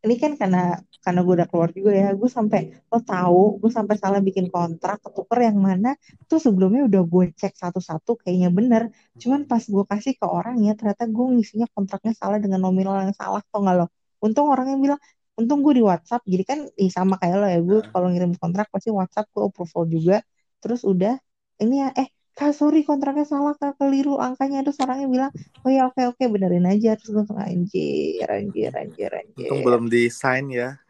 ini 0.04 0.14
kan 0.16 0.32
karena 0.40 0.80
karena 1.04 1.20
gue 1.24 1.34
udah 1.38 1.48
keluar 1.50 1.70
juga 1.76 1.90
ya. 1.92 2.08
Gue 2.16 2.28
sampai 2.32 2.60
lo 2.88 2.98
tahu 3.04 3.60
gue 3.60 3.70
sampai 3.78 3.96
salah 4.00 4.20
bikin 4.24 4.46
kontrak 4.48 4.96
ketuker 5.04 5.38
yang 5.48 5.58
mana. 5.60 5.88
Tuh 6.28 6.40
sebelumnya 6.40 6.82
udah 6.88 7.02
gue 7.04 7.24
cek 7.36 7.52
satu-satu 7.62 8.10
kayaknya 8.24 8.48
bener. 8.58 8.82
Cuman 9.20 9.44
pas 9.50 9.60
gue 9.60 9.84
kasih 9.90 10.12
ke 10.20 10.26
orangnya 10.38 10.72
ternyata 10.78 11.04
gue 11.04 11.24
ngisinya 11.36 11.66
kontraknya 11.76 12.12
salah 12.16 12.38
dengan 12.40 12.60
nominal 12.64 12.96
yang 13.04 13.14
salah 13.16 13.40
tau 13.52 13.60
nggak 13.64 13.76
lo? 13.80 13.86
Untung 14.24 14.46
orangnya 14.52 14.76
bilang 14.80 15.00
untung 15.36 15.60
gue 15.64 15.74
di 15.78 15.84
WhatsApp. 15.84 16.22
Jadi 16.24 16.44
kan 16.48 16.58
ih, 16.80 16.90
sama 16.92 17.14
kayak 17.20 17.36
lo 17.40 17.46
ya 17.48 17.60
gue 17.60 17.78
Nah. 17.84 17.90
kalau 17.92 18.06
ngirim 18.12 18.32
kontrak 18.40 18.66
pasti 18.72 18.88
WhatsApp 18.92 19.26
gue 19.32 19.42
approval 19.48 19.84
juga. 19.88 20.16
Terus 20.64 20.80
udah 20.84 21.16
ini 21.60 21.74
ya 21.84 21.88
eh 21.96 22.08
kak 22.40 22.56
sorry 22.56 22.80
kontraknya 22.88 23.28
salah 23.28 23.52
kak 23.52 23.76
keliru. 23.76 24.16
Angkanya 24.16 24.64
terus 24.64 24.80
orangnya 24.80 25.04
bilang 25.12 25.30
oh 25.60 25.68
ya 25.68 25.92
oke 25.92 26.16
oke 26.16 26.24
benerin 26.32 26.64
aja. 26.64 26.96
Terus 26.96 27.12
gue 27.12 27.20
langsung 27.20 27.36
anjir 27.36 28.24
anjir 28.24 28.72
anjir 28.72 29.10
untung 29.12 29.60
anjir 29.60 29.64
belum 29.68 29.84
desain 29.92 30.48
ya. 30.48 30.80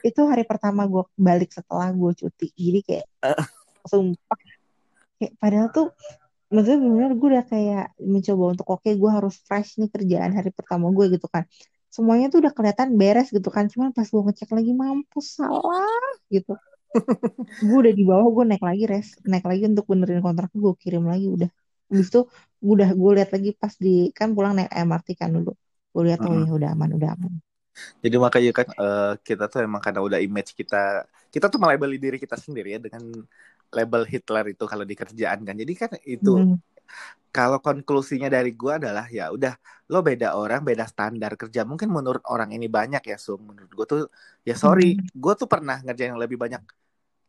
Itu 0.00 0.24
hari 0.24 0.48
pertama 0.48 0.88
gue 0.88 1.04
balik 1.20 1.52
setelah 1.52 1.92
gue 1.92 2.12
cuti. 2.16 2.48
Jadi 2.56 2.80
kayak 2.80 3.06
sumpah. 3.84 4.40
Kayak 5.20 5.32
padahal 5.36 5.68
tuh 5.68 5.92
maksudnya 6.48 6.80
bener 6.80 7.12
gue 7.20 7.28
udah 7.28 7.44
kayak 7.44 7.86
mencoba 8.00 8.44
untuk 8.56 8.66
oke 8.80 8.88
gue 8.88 9.10
harus 9.12 9.36
fresh 9.44 9.76
nih 9.76 9.92
kerjaan 9.92 10.32
hari 10.32 10.48
pertama 10.56 10.88
gue 10.88 11.12
gitu 11.12 11.28
kan. 11.28 11.44
Semuanya 11.92 12.32
tuh 12.32 12.40
udah 12.40 12.52
kelihatan 12.56 12.96
beres 12.96 13.28
gitu 13.28 13.52
kan. 13.52 13.68
Cuman 13.68 13.92
pas 13.92 14.08
gue 14.08 14.22
ngecek 14.24 14.56
lagi 14.56 14.72
mampus 14.72 15.36
salah 15.36 16.16
gitu 16.32 16.56
gue 17.66 17.76
udah 17.82 17.94
di 17.98 18.04
bawah 18.10 18.28
gue 18.36 18.44
naik 18.50 18.62
lagi 18.68 18.82
res. 18.92 19.08
Naik 19.30 19.44
lagi 19.50 19.62
untuk 19.70 19.84
benerin 19.90 20.20
kontrak 20.26 20.50
gue 20.62 20.72
kirim 20.82 21.04
lagi 21.12 21.26
udah. 21.36 21.50
Habis 21.90 22.06
itu 22.10 22.20
udah 22.72 22.88
gue 23.00 23.10
lihat 23.16 23.30
lagi 23.34 23.50
pas 23.60 23.74
di 23.84 23.90
kan 24.18 24.28
pulang 24.36 24.52
naik 24.56 24.70
MRT 24.86 25.08
kan 25.20 25.30
dulu. 25.36 25.50
Gue 25.92 26.02
lihat 26.08 26.20
oh 26.28 26.34
ya 26.44 26.48
udah 26.56 26.68
aman 26.74 26.90
udah 26.98 27.08
aman. 27.14 27.32
Jadi 28.04 28.16
makanya 28.24 28.50
kan 28.58 28.66
eh, 28.80 29.04
kita 29.28 29.42
tuh 29.50 29.58
emang 29.66 29.82
karena 29.86 30.00
udah 30.06 30.18
image 30.26 30.50
kita 30.60 30.76
kita 31.34 31.46
tuh 31.52 31.58
melabeli 31.62 31.96
diri 32.04 32.16
kita 32.24 32.36
sendiri 32.44 32.68
ya 32.74 32.78
dengan 32.86 33.02
label 33.76 34.02
Hitler 34.12 34.44
itu 34.54 34.64
kalau 34.70 34.84
di 34.90 34.94
kerjaan 35.00 35.38
kan. 35.46 35.54
Jadi 35.62 35.72
kan 35.80 35.90
itu 36.14 36.30
Hmm. 36.30 36.54
kalau 37.34 37.58
konklusinya 37.66 38.28
dari 38.36 38.50
gua 38.60 38.72
adalah 38.80 39.04
ya 39.10 39.22
udah 39.36 39.52
lo 39.90 39.98
beda 40.08 40.26
orang 40.40 40.60
beda 40.68 40.84
standar 40.92 41.32
kerja. 41.40 41.60
Mungkin 41.70 41.88
menurut 41.96 42.22
orang 42.32 42.50
ini 42.56 42.66
banyak 42.78 43.02
ya 43.10 43.16
Sum 43.24 43.40
menurut 43.50 43.70
gua 43.76 43.86
tuh 43.92 44.00
ya 44.48 44.54
sorry 44.64 44.84
Hmm. 44.84 45.08
gua 45.22 45.32
tuh 45.40 45.48
pernah 45.52 45.76
ngerjain 45.84 46.10
yang 46.14 46.22
lebih 46.24 46.38
banyak 46.44 46.62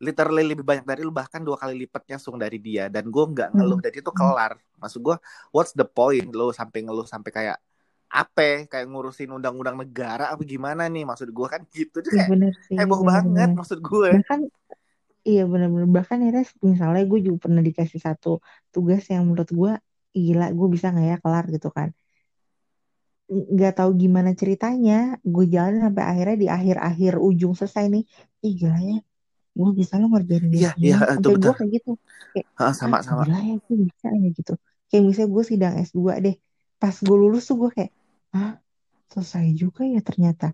literally 0.01 0.43
lebih 0.47 0.65
banyak 0.67 0.85
dari 0.87 1.01
lu 1.07 1.11
bahkan 1.13 1.41
dua 1.45 1.55
kali 1.61 1.73
lipatnya 1.87 2.17
Sung 2.21 2.37
dari 2.41 2.57
dia. 2.61 2.87
Dan 2.91 3.07
gua 3.13 3.25
nggak 3.31 3.49
ngeluh 3.55 3.79
Hmm. 3.79 3.85
dan 3.85 3.93
itu 3.95 4.11
kelar. 4.11 4.53
Maksud 4.81 4.99
gua 5.03 5.15
what's 5.55 5.71
the 5.75 5.85
point 5.87 6.27
lo 6.35 6.51
sampai 6.55 6.79
ngeluh 6.85 7.07
sampai 7.07 7.31
kayak 7.31 7.57
apa 8.11 8.69
kayak 8.71 8.85
ngurusin 8.91 9.29
undang-undang 9.33 9.77
negara 9.81 10.31
apa 10.33 10.41
gimana 10.45 10.87
nih? 10.91 11.03
Maksud 11.09 11.29
gua 11.35 11.47
kan 11.53 11.61
gitu 11.75 11.99
tuh 12.05 12.13
kayak 12.15 12.31
bener 12.31 12.53
sih 12.67 12.79
heboh 12.79 13.01
bener 13.01 13.21
banget 13.25 13.25
bener. 13.27 13.55
maksud 13.57 13.79
gue 13.79 14.09
bahkan 14.13 14.39
iya 15.29 15.41
bener-bener. 15.51 15.89
Bahkan 15.97 16.17
ya 16.25 16.29
Res, 16.37 16.49
misalnya 16.71 17.01
gue 17.11 17.19
juga 17.27 17.37
pernah 17.45 17.61
dikasih 17.69 17.99
satu 18.07 18.29
tugas 18.73 19.01
yang 19.13 19.23
menurut 19.29 19.49
gue 19.59 19.71
gila 20.23 20.45
gue 20.57 20.67
bisa 20.75 20.87
nggak 20.93 21.07
ya 21.11 21.17
kelar? 21.23 21.45
gitu 21.55 21.69
kan. 21.77 21.89
Nggak 23.53 23.71
tahu 23.77 23.91
gimana 24.03 24.29
ceritanya. 24.41 24.93
Gue 25.33 25.45
jalan 25.55 25.75
sampai 25.85 26.03
akhirnya 26.11 26.37
di 26.43 26.47
akhir-akhir 26.57 27.13
ujung 27.27 27.53
selesai 27.59 27.83
nih. 27.93 28.03
Ih 28.45 28.53
gila 28.59 28.77
ya 28.89 28.95
gue 29.55 29.69
bisa 29.79 29.93
lo 30.01 30.05
ngerjain 30.11 30.45
iya 30.51 30.69
semua 30.75 30.99
itu 31.15 31.29
sampai 31.31 31.35
gue 31.43 31.53
kayak 31.57 31.71
gitu. 31.79 31.91
Kayak 32.33 32.47
Ah, 32.59 32.73
sama 32.75 32.97
ah 32.99 33.03
sama 33.07 33.23
gila 33.25 33.39
ya 33.49 33.55
gue 33.65 33.75
bisa 33.87 34.07
ya 34.11 34.29
gitu. 34.37 34.53
Kayak 34.89 35.03
misalnya 35.07 35.29
gue 35.35 35.43
sidang 35.51 35.73
S2 35.79 36.13
deh. 36.25 36.35
Pas 36.81 36.95
gue 37.07 37.17
lulus 37.23 37.43
tuh 37.49 37.55
gue 37.61 37.69
kayak 37.77 37.91
ah 38.35 38.51
selesai 39.11 39.45
juga 39.55 39.81
ya 39.87 39.99
ternyata. 40.03 40.45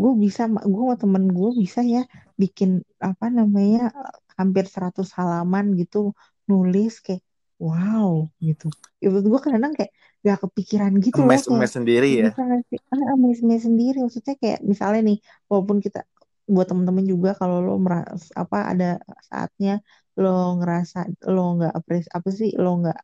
Gue 0.00 0.12
bisa 0.24 0.42
gue 0.48 0.82
sama 0.84 0.96
temen 1.00 1.24
gue 1.32 1.50
bisa 1.62 1.80
ya 1.84 2.02
bikin 2.36 2.70
apa 3.00 3.26
namanya 3.32 3.92
hampir 4.38 4.64
100 4.68 5.08
halaman 5.16 5.64
gitu 5.80 6.12
nulis 6.48 7.00
kayak 7.04 7.22
wow 7.60 8.28
gitu. 8.40 8.68
Menurut 9.00 9.24
gue 9.32 9.40
kadang 9.44 9.72
kayak 9.76 9.92
gak 10.20 10.38
kepikiran 10.44 10.92
gitu 11.00 11.20
loh 11.24 11.32
emes 11.32 11.44
kayak 11.44 11.56
emes 11.56 11.72
sendiri 11.72 12.08
ya. 12.20 12.30
ah, 12.92 13.04
amaze 13.16 13.40
sendiri. 13.40 13.96
Maksudnya 14.04 14.34
kayak 14.36 14.60
misalnya 14.64 15.00
nih 15.12 15.18
walaupun 15.48 15.80
kita 15.84 16.04
buat 16.54 16.66
temen-temen 16.70 17.04
juga 17.12 17.30
kalau 17.40 17.62
lo 17.62 17.74
merasa 17.78 18.26
apa 18.34 18.58
ada 18.72 18.98
saatnya 19.30 19.78
lo 20.18 20.58
ngerasa 20.58 20.98
lo 21.30 21.42
nggak 21.56 21.72
apres 21.78 22.06
apa 22.10 22.28
sih 22.34 22.50
lo 22.58 22.70
nggak 22.82 23.00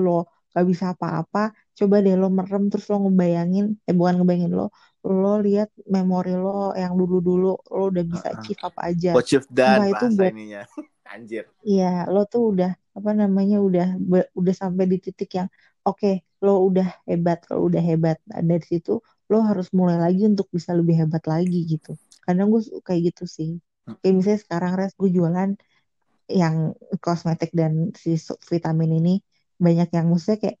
lo 0.00 0.26
gak 0.52 0.64
bisa 0.64 0.84
apa-apa 0.96 1.52
coba 1.76 1.94
deh 2.02 2.16
lo 2.16 2.32
merem 2.32 2.72
terus 2.72 2.88
lo 2.90 2.96
ngebayangin 3.04 3.78
eh 3.84 3.94
bukan 3.94 4.14
ngebayangin 4.18 4.52
lo 4.58 4.66
lo 5.06 5.38
lihat 5.38 5.70
memori 5.86 6.34
lo 6.34 6.74
yang 6.74 6.98
dulu-dulu 6.98 7.52
lo 7.54 7.82
udah 7.92 8.04
bisa 8.04 8.34
achieve 8.34 8.60
apa 8.66 8.80
aja. 8.90 9.10
What 9.14 9.30
you've 9.30 9.48
done 9.48 9.86
sumpah 9.86 10.02
itu 10.02 10.06
buat 10.18 10.32
ininya. 10.34 10.62
Anjir. 11.14 11.44
Iya 11.64 12.10
lo 12.10 12.26
tuh 12.26 12.52
udah 12.52 12.70
apa 12.98 13.10
namanya 13.14 13.62
udah 13.62 13.86
udah 14.34 14.54
sampai 14.56 14.84
di 14.90 14.98
titik 14.98 15.30
yang 15.38 15.48
oke 15.86 15.96
okay, 16.02 16.14
lo 16.42 16.66
udah 16.66 17.06
hebat 17.06 17.38
lo 17.48 17.70
udah 17.70 17.80
hebat. 17.80 18.18
Nah, 18.26 18.42
dari 18.42 18.64
situ 18.66 18.98
lo 19.30 19.38
harus 19.44 19.70
mulai 19.70 19.96
lagi 19.96 20.26
untuk 20.26 20.50
bisa 20.50 20.74
lebih 20.74 21.06
hebat 21.06 21.22
lagi 21.30 21.62
gitu 21.68 21.94
kadang 22.28 22.52
gue 22.52 22.62
kayak 22.84 23.00
gitu 23.14 23.24
sih. 23.24 23.50
Kayak 24.04 24.14
misalnya 24.20 24.40
sekarang 24.44 24.72
res 24.76 24.92
gue 25.00 25.08
jualan 25.16 25.50
yang 26.28 26.76
kosmetik 27.00 27.50
dan 27.56 27.72
si 27.96 28.20
vitamin 28.52 29.00
ini 29.00 29.14
banyak 29.56 29.88
yang 29.96 30.06
maksudnya 30.12 30.38
kayak 30.44 30.58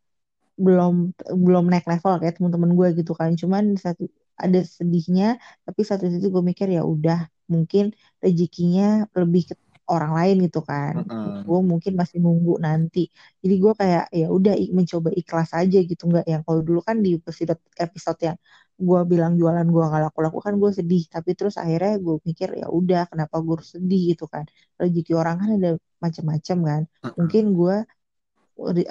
belum 0.58 1.14
belum 1.44 1.64
naik 1.70 1.86
level 1.86 2.18
kayak 2.18 2.34
teman-teman 2.40 2.72
gue 2.72 2.88
gitu 3.04 3.12
kan. 3.12 3.36
Cuman 3.36 3.76
satu 3.76 4.08
ada 4.38 4.60
sedihnya 4.64 5.36
tapi 5.66 5.80
satu 5.84 6.08
sisi 6.08 6.26
gue 6.32 6.42
mikir 6.42 6.72
ya 6.72 6.82
udah 6.82 7.28
mungkin 7.52 7.92
rezekinya 8.22 9.08
lebih 9.12 9.52
ke 9.52 9.54
orang 9.88 10.12
lain 10.18 10.36
gitu 10.48 10.60
kan. 10.64 11.04
Uh-uh. 11.04 11.44
gue 11.48 11.60
mungkin 11.64 11.92
masih 11.96 12.20
nunggu 12.20 12.60
nanti. 12.60 13.08
Jadi 13.40 13.54
gue 13.56 13.72
kayak 13.72 14.04
ya 14.12 14.28
udah 14.28 14.54
mencoba 14.72 15.08
ikhlas 15.16 15.50
aja 15.56 15.78
gitu. 15.80 16.02
Nggak 16.10 16.26
yang 16.28 16.42
kalau 16.44 16.60
dulu 16.60 16.80
kan 16.84 17.00
di 17.00 17.16
episode 17.16 17.56
episode 17.80 18.20
yang 18.20 18.36
gue 18.78 19.00
bilang 19.10 19.34
jualan 19.34 19.66
gue 19.66 19.84
nggak 19.90 20.02
laku 20.06 20.18
laku 20.22 20.38
kan 20.38 20.54
gue 20.54 20.70
sedih 20.70 21.02
tapi 21.10 21.34
terus 21.34 21.58
akhirnya 21.58 21.98
gue 21.98 22.16
mikir 22.22 22.48
ya 22.62 22.70
udah 22.70 23.10
kenapa 23.10 23.42
gue 23.42 23.54
harus 23.58 23.70
sedih 23.74 24.14
gitu 24.14 24.24
kan 24.30 24.46
rezeki 24.78 25.12
orang 25.18 25.36
kan 25.42 25.48
ada 25.58 25.70
macam-macam 25.98 26.58
kan 26.62 26.82
mungkin 27.18 27.44
gue 27.58 27.76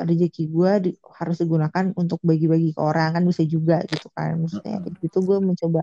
rezeki 0.08 0.44
gue 0.52 0.72
di, 0.84 0.92
harus 1.20 1.36
digunakan 1.40 1.86
untuk 1.96 2.20
bagi-bagi 2.20 2.76
ke 2.76 2.82
orang 2.84 3.16
kan 3.16 3.24
bisa 3.24 3.44
juga 3.48 3.80
gitu 3.88 4.12
kan 4.12 4.36
maksudnya 4.44 4.84
uh-uh. 4.84 5.08
itu 5.08 5.18
gue 5.24 5.38
mencoba 5.40 5.80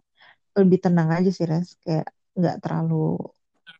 lebih 0.55 0.78
tenang 0.84 1.09
aja 1.11 1.30
sih 1.32 1.48
res 1.48 1.80
kayak 1.80 2.09
nggak 2.36 2.61
terlalu 2.61 3.18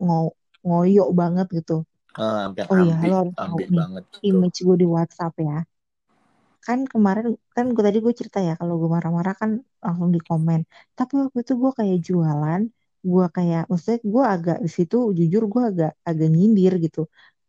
ngo 0.01 0.35
ngoyo 0.65 1.13
banget 1.13 1.47
gitu. 1.63 1.85
Uh, 2.15 2.55
oh 2.71 2.79
iya, 2.79 2.95
lo 3.11 3.15
harus 3.27 3.35
tahu 3.35 3.57
nih 3.59 3.69
banget 3.75 4.05
gitu. 4.07 4.27
image 4.33 4.59
gue 4.63 4.77
di 4.81 4.87
WhatsApp 4.89 5.35
ya. 5.39 5.59
Kan 6.67 6.79
kemarin 6.93 7.27
kan 7.57 7.65
gue 7.75 7.83
tadi 7.87 7.99
gue 8.05 8.15
cerita 8.21 8.39
ya 8.49 8.53
kalau 8.61 8.75
gue 8.81 8.89
marah-marah 8.97 9.35
kan 9.41 9.51
langsung 9.85 10.09
di 10.17 10.21
komen. 10.29 10.61
Tapi 10.99 11.13
waktu 11.23 11.39
itu 11.45 11.53
gue 11.63 11.71
kayak 11.79 11.97
jualan, 12.09 12.61
gue 13.11 13.25
kayak 13.37 13.61
maksudnya 13.71 13.99
gue 14.15 14.23
agak 14.35 14.57
di 14.65 14.71
situ 14.77 14.97
jujur 15.19 15.43
gue 15.53 15.63
agak 15.71 15.91
agak 16.09 16.29
nyindir 16.37 16.73
gitu. 16.85 17.01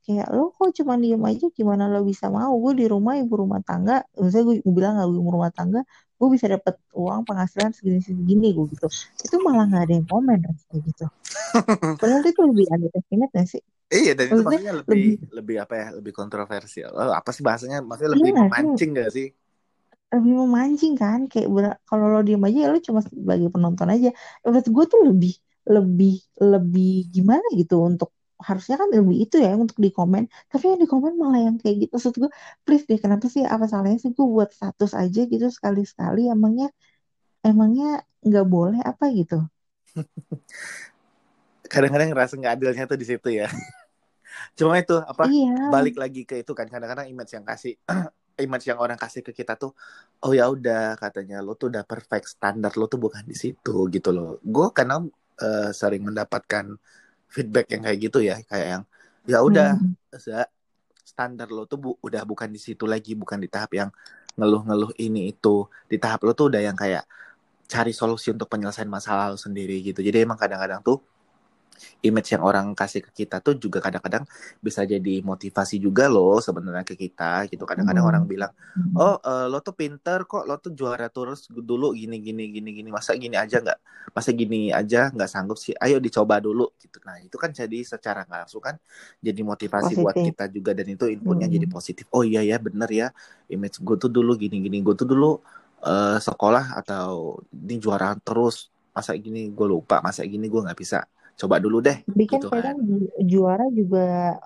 Kayak 0.06 0.30
lo 0.38 0.54
kok 0.54 0.70
cuma 0.78 1.02
diem 1.02 1.24
aja 1.26 1.50
gimana 1.50 1.90
lo 1.90 2.06
bisa 2.06 2.30
mau 2.30 2.54
gue 2.62 2.74
di 2.78 2.86
rumah 2.86 3.18
ibu 3.18 3.34
rumah 3.42 3.58
tangga 3.66 4.06
misalnya 4.22 4.46
gue, 4.54 4.56
gue 4.62 4.74
bilang 4.78 4.94
gak 5.02 5.10
ibu 5.10 5.32
rumah 5.34 5.50
tangga 5.50 5.82
gue 6.16 6.28
bisa 6.30 6.46
dapat 6.46 6.78
uang 6.94 7.26
penghasilan 7.26 7.74
segini 7.74 8.00
segini 8.06 8.54
gue 8.54 8.66
gitu 8.70 8.86
itu 9.26 9.36
malah 9.42 9.66
nggak 9.66 9.82
ada 9.90 9.94
yang 9.98 10.06
komen 10.06 10.38
kayak 10.46 10.82
gitu 10.86 11.06
padahal 12.00 12.22
itu 12.22 12.42
lebih 12.46 12.66
ada 12.70 12.86
estimate 12.94 13.32
gak 13.34 13.48
sih 13.50 13.62
Iya 13.86 14.18
dan 14.18 14.26
itu 14.34 14.42
maksudnya 14.42 14.74
lebih, 14.82 14.90
lebih 14.90 15.30
lebih 15.30 15.56
apa 15.62 15.74
ya 15.78 15.88
lebih 15.94 16.14
kontroversial. 16.18 16.90
Oh, 16.98 17.14
apa 17.14 17.30
sih 17.30 17.46
bahasanya? 17.46 17.86
Maksudnya 17.86 18.12
lebih 18.18 18.34
iya, 18.34 18.42
memancing 18.50 18.92
gak 18.98 19.10
sih? 19.14 19.28
Lebih 20.10 20.34
memancing 20.42 20.94
kan 20.98 21.20
kayak 21.30 21.48
kalau 21.86 22.06
lo 22.10 22.26
diem 22.26 22.42
aja 22.50 22.60
ya 22.66 22.70
lo 22.74 22.82
cuma 22.82 23.06
sebagai 23.06 23.54
penonton 23.54 23.88
aja. 23.94 24.10
Menurut 24.42 24.68
gue 24.74 24.86
tuh 24.90 25.00
lebih 25.06 25.34
lebih 25.70 26.16
lebih 26.42 26.94
gimana 27.14 27.46
gitu 27.54 27.78
untuk 27.86 28.10
harusnya 28.40 28.76
kan 28.76 28.92
lebih 28.92 29.28
itu 29.28 29.36
ya 29.40 29.56
untuk 29.56 29.78
di 29.80 29.90
komen. 29.92 30.28
Tapi 30.52 30.64
yang 30.76 30.80
di 30.84 30.88
komen 30.90 31.14
malah 31.16 31.42
yang 31.52 31.56
kayak 31.62 31.88
gitu. 31.88 31.92
Maksud 31.96 32.14
gue 32.20 32.32
please 32.68 32.84
deh 32.84 33.00
kenapa 33.00 33.26
sih 33.32 33.44
apa 33.48 33.66
salahnya 33.66 34.00
sih 34.02 34.12
gue 34.12 34.28
buat 34.28 34.52
status 34.52 34.92
aja 34.96 35.22
gitu 35.24 35.48
sekali 35.48 35.88
sekali 35.88 36.28
emangnya 36.28 36.68
emangnya 37.46 38.04
nggak 38.26 38.48
boleh 38.48 38.82
apa 38.84 39.06
gitu? 39.16 39.40
Kadang-kadang 41.72 42.12
ngerasa 42.12 42.34
nggak 42.36 42.54
adilnya 42.60 42.86
tuh 42.86 43.00
di 43.00 43.06
situ 43.08 43.30
ya. 43.32 43.48
Cuma 44.60 44.76
itu 44.80 45.00
apa 45.00 45.32
iya. 45.32 45.72
balik 45.72 45.96
lagi 45.96 46.28
ke 46.28 46.44
itu 46.44 46.52
kan. 46.52 46.68
Kadang-kadang 46.68 47.08
image 47.08 47.32
yang 47.32 47.46
kasih 47.48 47.80
image 48.46 48.68
yang 48.68 48.80
orang 48.84 49.00
kasih 49.00 49.24
ke 49.24 49.32
kita 49.32 49.56
tuh 49.56 49.72
oh 50.28 50.36
ya 50.36 50.52
udah 50.52 51.00
katanya 51.00 51.40
lo 51.40 51.56
tuh 51.56 51.72
udah 51.72 51.88
perfect 51.88 52.36
standar 52.36 52.76
lo 52.76 52.92
tuh 52.92 53.00
bukan 53.00 53.24
di 53.24 53.36
situ 53.38 53.88
gitu 53.88 54.12
loh. 54.12 54.44
Gue 54.44 54.76
karena 54.76 55.00
uh, 55.40 55.72
sering 55.72 56.04
mendapatkan 56.04 56.76
feedback 57.36 57.68
yang 57.76 57.84
kayak 57.84 58.00
gitu 58.00 58.20
ya 58.24 58.40
kayak 58.48 58.68
yang 58.80 58.84
ya 59.28 59.44
udah 59.44 59.76
hmm. 59.76 60.48
standar 61.04 61.52
lo 61.52 61.68
tuh 61.68 61.76
bu, 61.76 61.90
udah 62.00 62.24
bukan 62.24 62.48
di 62.48 62.60
situ 62.62 62.88
lagi 62.88 63.12
bukan 63.12 63.44
di 63.44 63.52
tahap 63.52 63.76
yang 63.76 63.90
ngeluh-ngeluh 64.40 64.96
ini 65.04 65.36
itu 65.36 65.68
di 65.92 66.00
tahap 66.00 66.24
lo 66.24 66.32
tuh 66.32 66.48
udah 66.48 66.64
yang 66.64 66.80
kayak 66.80 67.04
cari 67.68 67.92
solusi 67.92 68.32
untuk 68.32 68.48
penyelesaian 68.48 68.88
masalah 68.88 69.36
lo 69.36 69.38
sendiri 69.40 69.84
gitu 69.84 70.00
jadi 70.00 70.24
emang 70.24 70.40
kadang-kadang 70.40 70.80
tuh 70.80 71.04
image 72.04 72.36
yang 72.36 72.44
orang 72.44 72.72
kasih 72.74 73.04
ke 73.04 73.26
kita 73.26 73.40
tuh 73.44 73.58
juga 73.60 73.84
kadang-kadang 73.84 74.24
bisa 74.60 74.84
jadi 74.84 75.22
motivasi 75.22 75.78
juga 75.80 76.08
loh 76.08 76.40
sebenarnya 76.40 76.86
ke 76.88 76.96
kita 76.96 77.48
gitu 77.52 77.64
kadang-kadang 77.64 78.04
hmm. 78.04 78.12
orang 78.12 78.24
bilang 78.26 78.52
hmm. 78.52 78.96
oh 78.98 79.16
uh, 79.20 79.46
lo 79.52 79.60
tuh 79.62 79.76
pinter 79.76 80.24
kok 80.26 80.48
lo 80.48 80.58
tuh 80.60 80.72
juara 80.74 81.12
terus 81.12 81.48
dulu 81.52 81.94
gini 81.94 82.20
gini 82.20 82.52
gini 82.52 82.70
gini 82.72 82.90
masa 82.90 83.14
gini 83.16 83.36
aja 83.36 83.60
nggak 83.62 83.80
masa 84.14 84.30
gini 84.32 84.70
aja 84.72 85.10
nggak 85.12 85.30
sanggup 85.30 85.58
sih 85.60 85.76
ayo 85.82 86.00
dicoba 86.00 86.40
dulu 86.40 86.72
gitu 86.80 87.02
nah 87.04 87.18
itu 87.20 87.36
kan 87.36 87.52
jadi 87.52 87.84
secara 87.84 88.24
nggak 88.26 88.48
langsung 88.48 88.64
kan 88.64 88.76
jadi 89.20 89.42
motivasi 89.42 89.94
positif. 89.98 90.04
buat 90.04 90.16
kita 90.16 90.46
juga 90.52 90.72
dan 90.78 90.88
itu 90.92 91.06
inputnya 91.10 91.48
hmm. 91.50 91.56
jadi 91.60 91.68
positif 91.68 92.06
oh 92.14 92.24
iya 92.24 92.42
ya 92.46 92.58
bener 92.62 92.90
ya 92.92 93.08
image 93.52 93.82
gue 93.82 93.96
tuh 94.00 94.12
dulu 94.12 94.38
gini 94.38 94.62
gini 94.64 94.82
gue 94.82 94.96
tuh 94.96 95.08
dulu 95.08 95.42
uh, 95.86 96.18
sekolah 96.22 96.80
atau 96.80 97.40
di 97.50 97.78
juara 97.78 98.14
terus 98.22 98.74
masa 98.96 99.12
gini 99.20 99.52
gue 99.52 99.68
lupa 99.68 100.00
masa 100.00 100.24
gini 100.24 100.48
gue 100.48 100.62
nggak 100.64 100.80
bisa 100.80 101.04
coba 101.36 101.56
dulu 101.60 101.84
deh. 101.84 101.98
Tapi 102.08 102.24
kan 102.26 102.40
gitu 102.40 102.48
kadang 102.52 102.78
kan. 102.80 103.26
juara 103.28 103.66
juga 103.72 104.06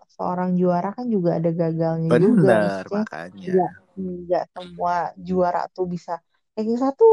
seorang 0.10 0.58
juara 0.58 0.90
kan 0.94 1.06
juga 1.08 1.38
ada 1.38 1.50
gagalnya 1.54 2.10
Bener, 2.10 2.28
juga. 2.28 2.44
Bener 2.44 2.86
makanya. 2.90 3.48
Enggak, 3.50 3.74
enggak 3.96 4.46
semua 4.52 4.96
juara 5.18 5.62
tuh 5.72 5.86
bisa 5.86 6.14
ranking 6.58 6.80
satu 6.82 7.08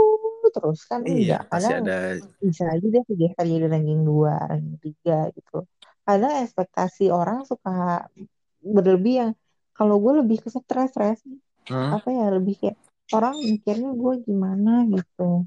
terus 0.50 0.80
kan 0.88 1.04
iya, 1.04 1.42
enggak. 1.42 1.42
Kadang 1.52 1.78
ada... 1.84 1.98
bisa 2.40 2.64
aja 2.72 2.86
deh 2.86 3.04
geser 3.04 3.44
jadi 3.46 3.66
ranking 3.68 4.02
dua, 4.02 4.34
ranking 4.48 4.78
tiga 4.80 5.30
gitu. 5.36 5.68
Kadang 6.06 6.32
ekspektasi 6.42 7.12
orang 7.12 7.44
suka 7.44 8.08
berlebih 8.62 9.14
yang 9.22 9.32
kalau 9.76 10.00
gue 10.00 10.24
lebih 10.24 10.40
ke 10.40 10.48
stres, 10.48 10.90
stres 10.90 11.20
hmm? 11.68 11.90
apa 12.00 12.08
ya 12.08 12.26
lebih 12.32 12.56
kayak 12.56 12.76
orang 13.14 13.38
mikirnya 13.38 13.92
gue 13.94 14.14
gimana 14.24 14.88
gitu 14.90 15.46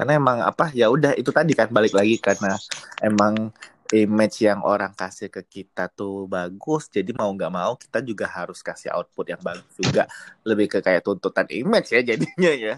karena 0.00 0.12
emang 0.16 0.38
apa 0.40 0.72
ya 0.72 0.88
udah 0.88 1.12
itu 1.12 1.28
tadi 1.28 1.52
kan 1.52 1.68
balik 1.68 1.92
lagi 1.92 2.16
karena 2.16 2.56
emang 3.04 3.52
image 3.92 4.46
yang 4.46 4.64
orang 4.64 4.94
kasih 4.96 5.28
ke 5.28 5.42
kita 5.44 5.92
tuh 5.92 6.24
bagus 6.24 6.88
jadi 6.88 7.10
mau 7.12 7.28
nggak 7.34 7.52
mau 7.52 7.74
kita 7.76 8.00
juga 8.00 8.24
harus 8.30 8.64
kasih 8.64 8.94
output 8.96 9.28
yang 9.28 9.42
bagus 9.44 9.68
juga. 9.76 10.08
Lebih 10.48 10.66
ke 10.72 10.78
kayak 10.80 11.04
tuntutan 11.04 11.44
image 11.52 11.92
ya 11.92 12.00
jadinya 12.00 12.52
ya 12.54 12.74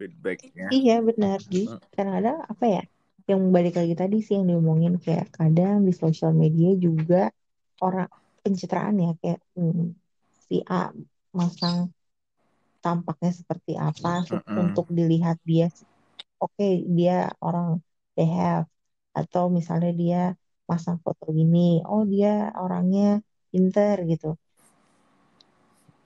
feedbacknya. 0.00 0.72
Iya 0.72 1.04
benar. 1.04 1.38
Sih 1.44 1.68
karena 1.92 2.12
ada 2.18 2.32
apa 2.48 2.64
ya 2.66 2.82
yang 3.28 3.54
balik 3.54 3.78
lagi 3.78 3.94
tadi 3.94 4.18
sih 4.24 4.40
yang 4.40 4.50
diomongin 4.50 4.98
kayak 4.98 5.30
kadang 5.30 5.86
di 5.86 5.94
sosial 5.94 6.34
media 6.34 6.74
juga 6.74 7.30
orang 7.78 8.10
pencitraan 8.42 8.96
ya 8.98 9.12
kayak 9.22 9.40
hmm, 9.54 9.94
si 10.48 10.64
A 10.66 10.90
masang 11.30 11.94
tampaknya 12.80 13.30
seperti 13.30 13.76
apa 13.76 14.24
mm 14.24 14.40
-hmm. 14.40 14.56
untuk 14.56 14.88
dilihat 14.88 15.38
dia 15.44 15.68
oke 16.40 16.56
okay, 16.56 16.82
dia 16.88 17.28
orang 17.44 17.78
they 18.16 18.26
have. 18.26 18.66
Atau 19.12 19.50
misalnya 19.52 19.92
dia 19.92 20.22
pasang 20.64 21.02
foto 21.02 21.34
gini 21.34 21.82
oh 21.82 22.06
dia 22.06 22.54
orangnya 22.54 23.18
pinter 23.50 23.98
gitu. 24.06 24.38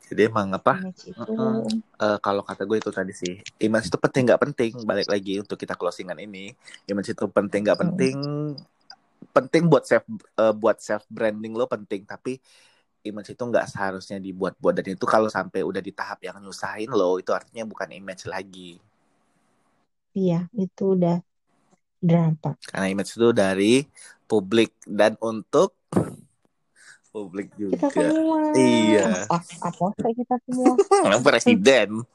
Jadi 0.04 0.20
emang 0.28 0.52
apa 0.52 0.84
itu... 0.92 1.16
uh, 1.16 1.64
uh, 2.00 2.18
kalau 2.20 2.44
kata 2.44 2.68
gue 2.68 2.76
itu 2.76 2.92
tadi 2.92 3.12
sih 3.16 3.40
image 3.60 3.88
itu 3.88 3.96
penting 3.96 4.28
nggak 4.28 4.40
penting 4.40 4.72
balik 4.84 5.08
lagi 5.08 5.40
untuk 5.40 5.56
kita 5.56 5.76
closingan 5.76 6.16
ini. 6.20 6.52
Image 6.88 7.12
itu 7.12 7.24
penting 7.28 7.60
nggak 7.64 7.76
hmm. 7.76 7.84
penting 7.88 8.16
penting 9.32 9.62
buat 9.68 9.84
self 9.88 10.04
uh, 10.36 10.52
buat 10.52 10.80
self 10.80 11.08
branding 11.08 11.56
lo 11.56 11.64
penting 11.64 12.04
tapi 12.04 12.36
image 13.04 13.36
itu 13.36 13.42
nggak 13.44 13.68
seharusnya 13.68 14.16
dibuat-buat. 14.20 14.80
Dan 14.80 14.96
itu 14.96 15.04
kalau 15.04 15.28
sampai 15.28 15.60
udah 15.60 15.80
di 15.80 15.92
tahap 15.92 16.24
yang 16.24 16.40
nyusahin 16.40 16.88
lo 16.88 17.20
itu 17.20 17.32
artinya 17.36 17.64
bukan 17.68 17.92
image 17.92 18.24
lagi 18.28 18.80
Iya, 20.14 20.46
itu 20.54 20.94
udah 20.94 21.18
drama. 21.98 22.54
Karena 22.70 22.86
image 22.86 23.18
itu 23.18 23.34
dari 23.34 23.82
publik 24.30 24.70
dan 24.86 25.18
untuk 25.18 25.74
publik 27.10 27.50
juga. 27.58 27.90
Kita 27.90 27.90
semua. 27.90 28.54
Iya. 28.54 29.26
Apa, 29.26 29.42
apa 29.74 29.84
kayak 29.98 30.16
kita 30.22 30.36
semua. 30.46 31.18
Presiden. 31.26 31.98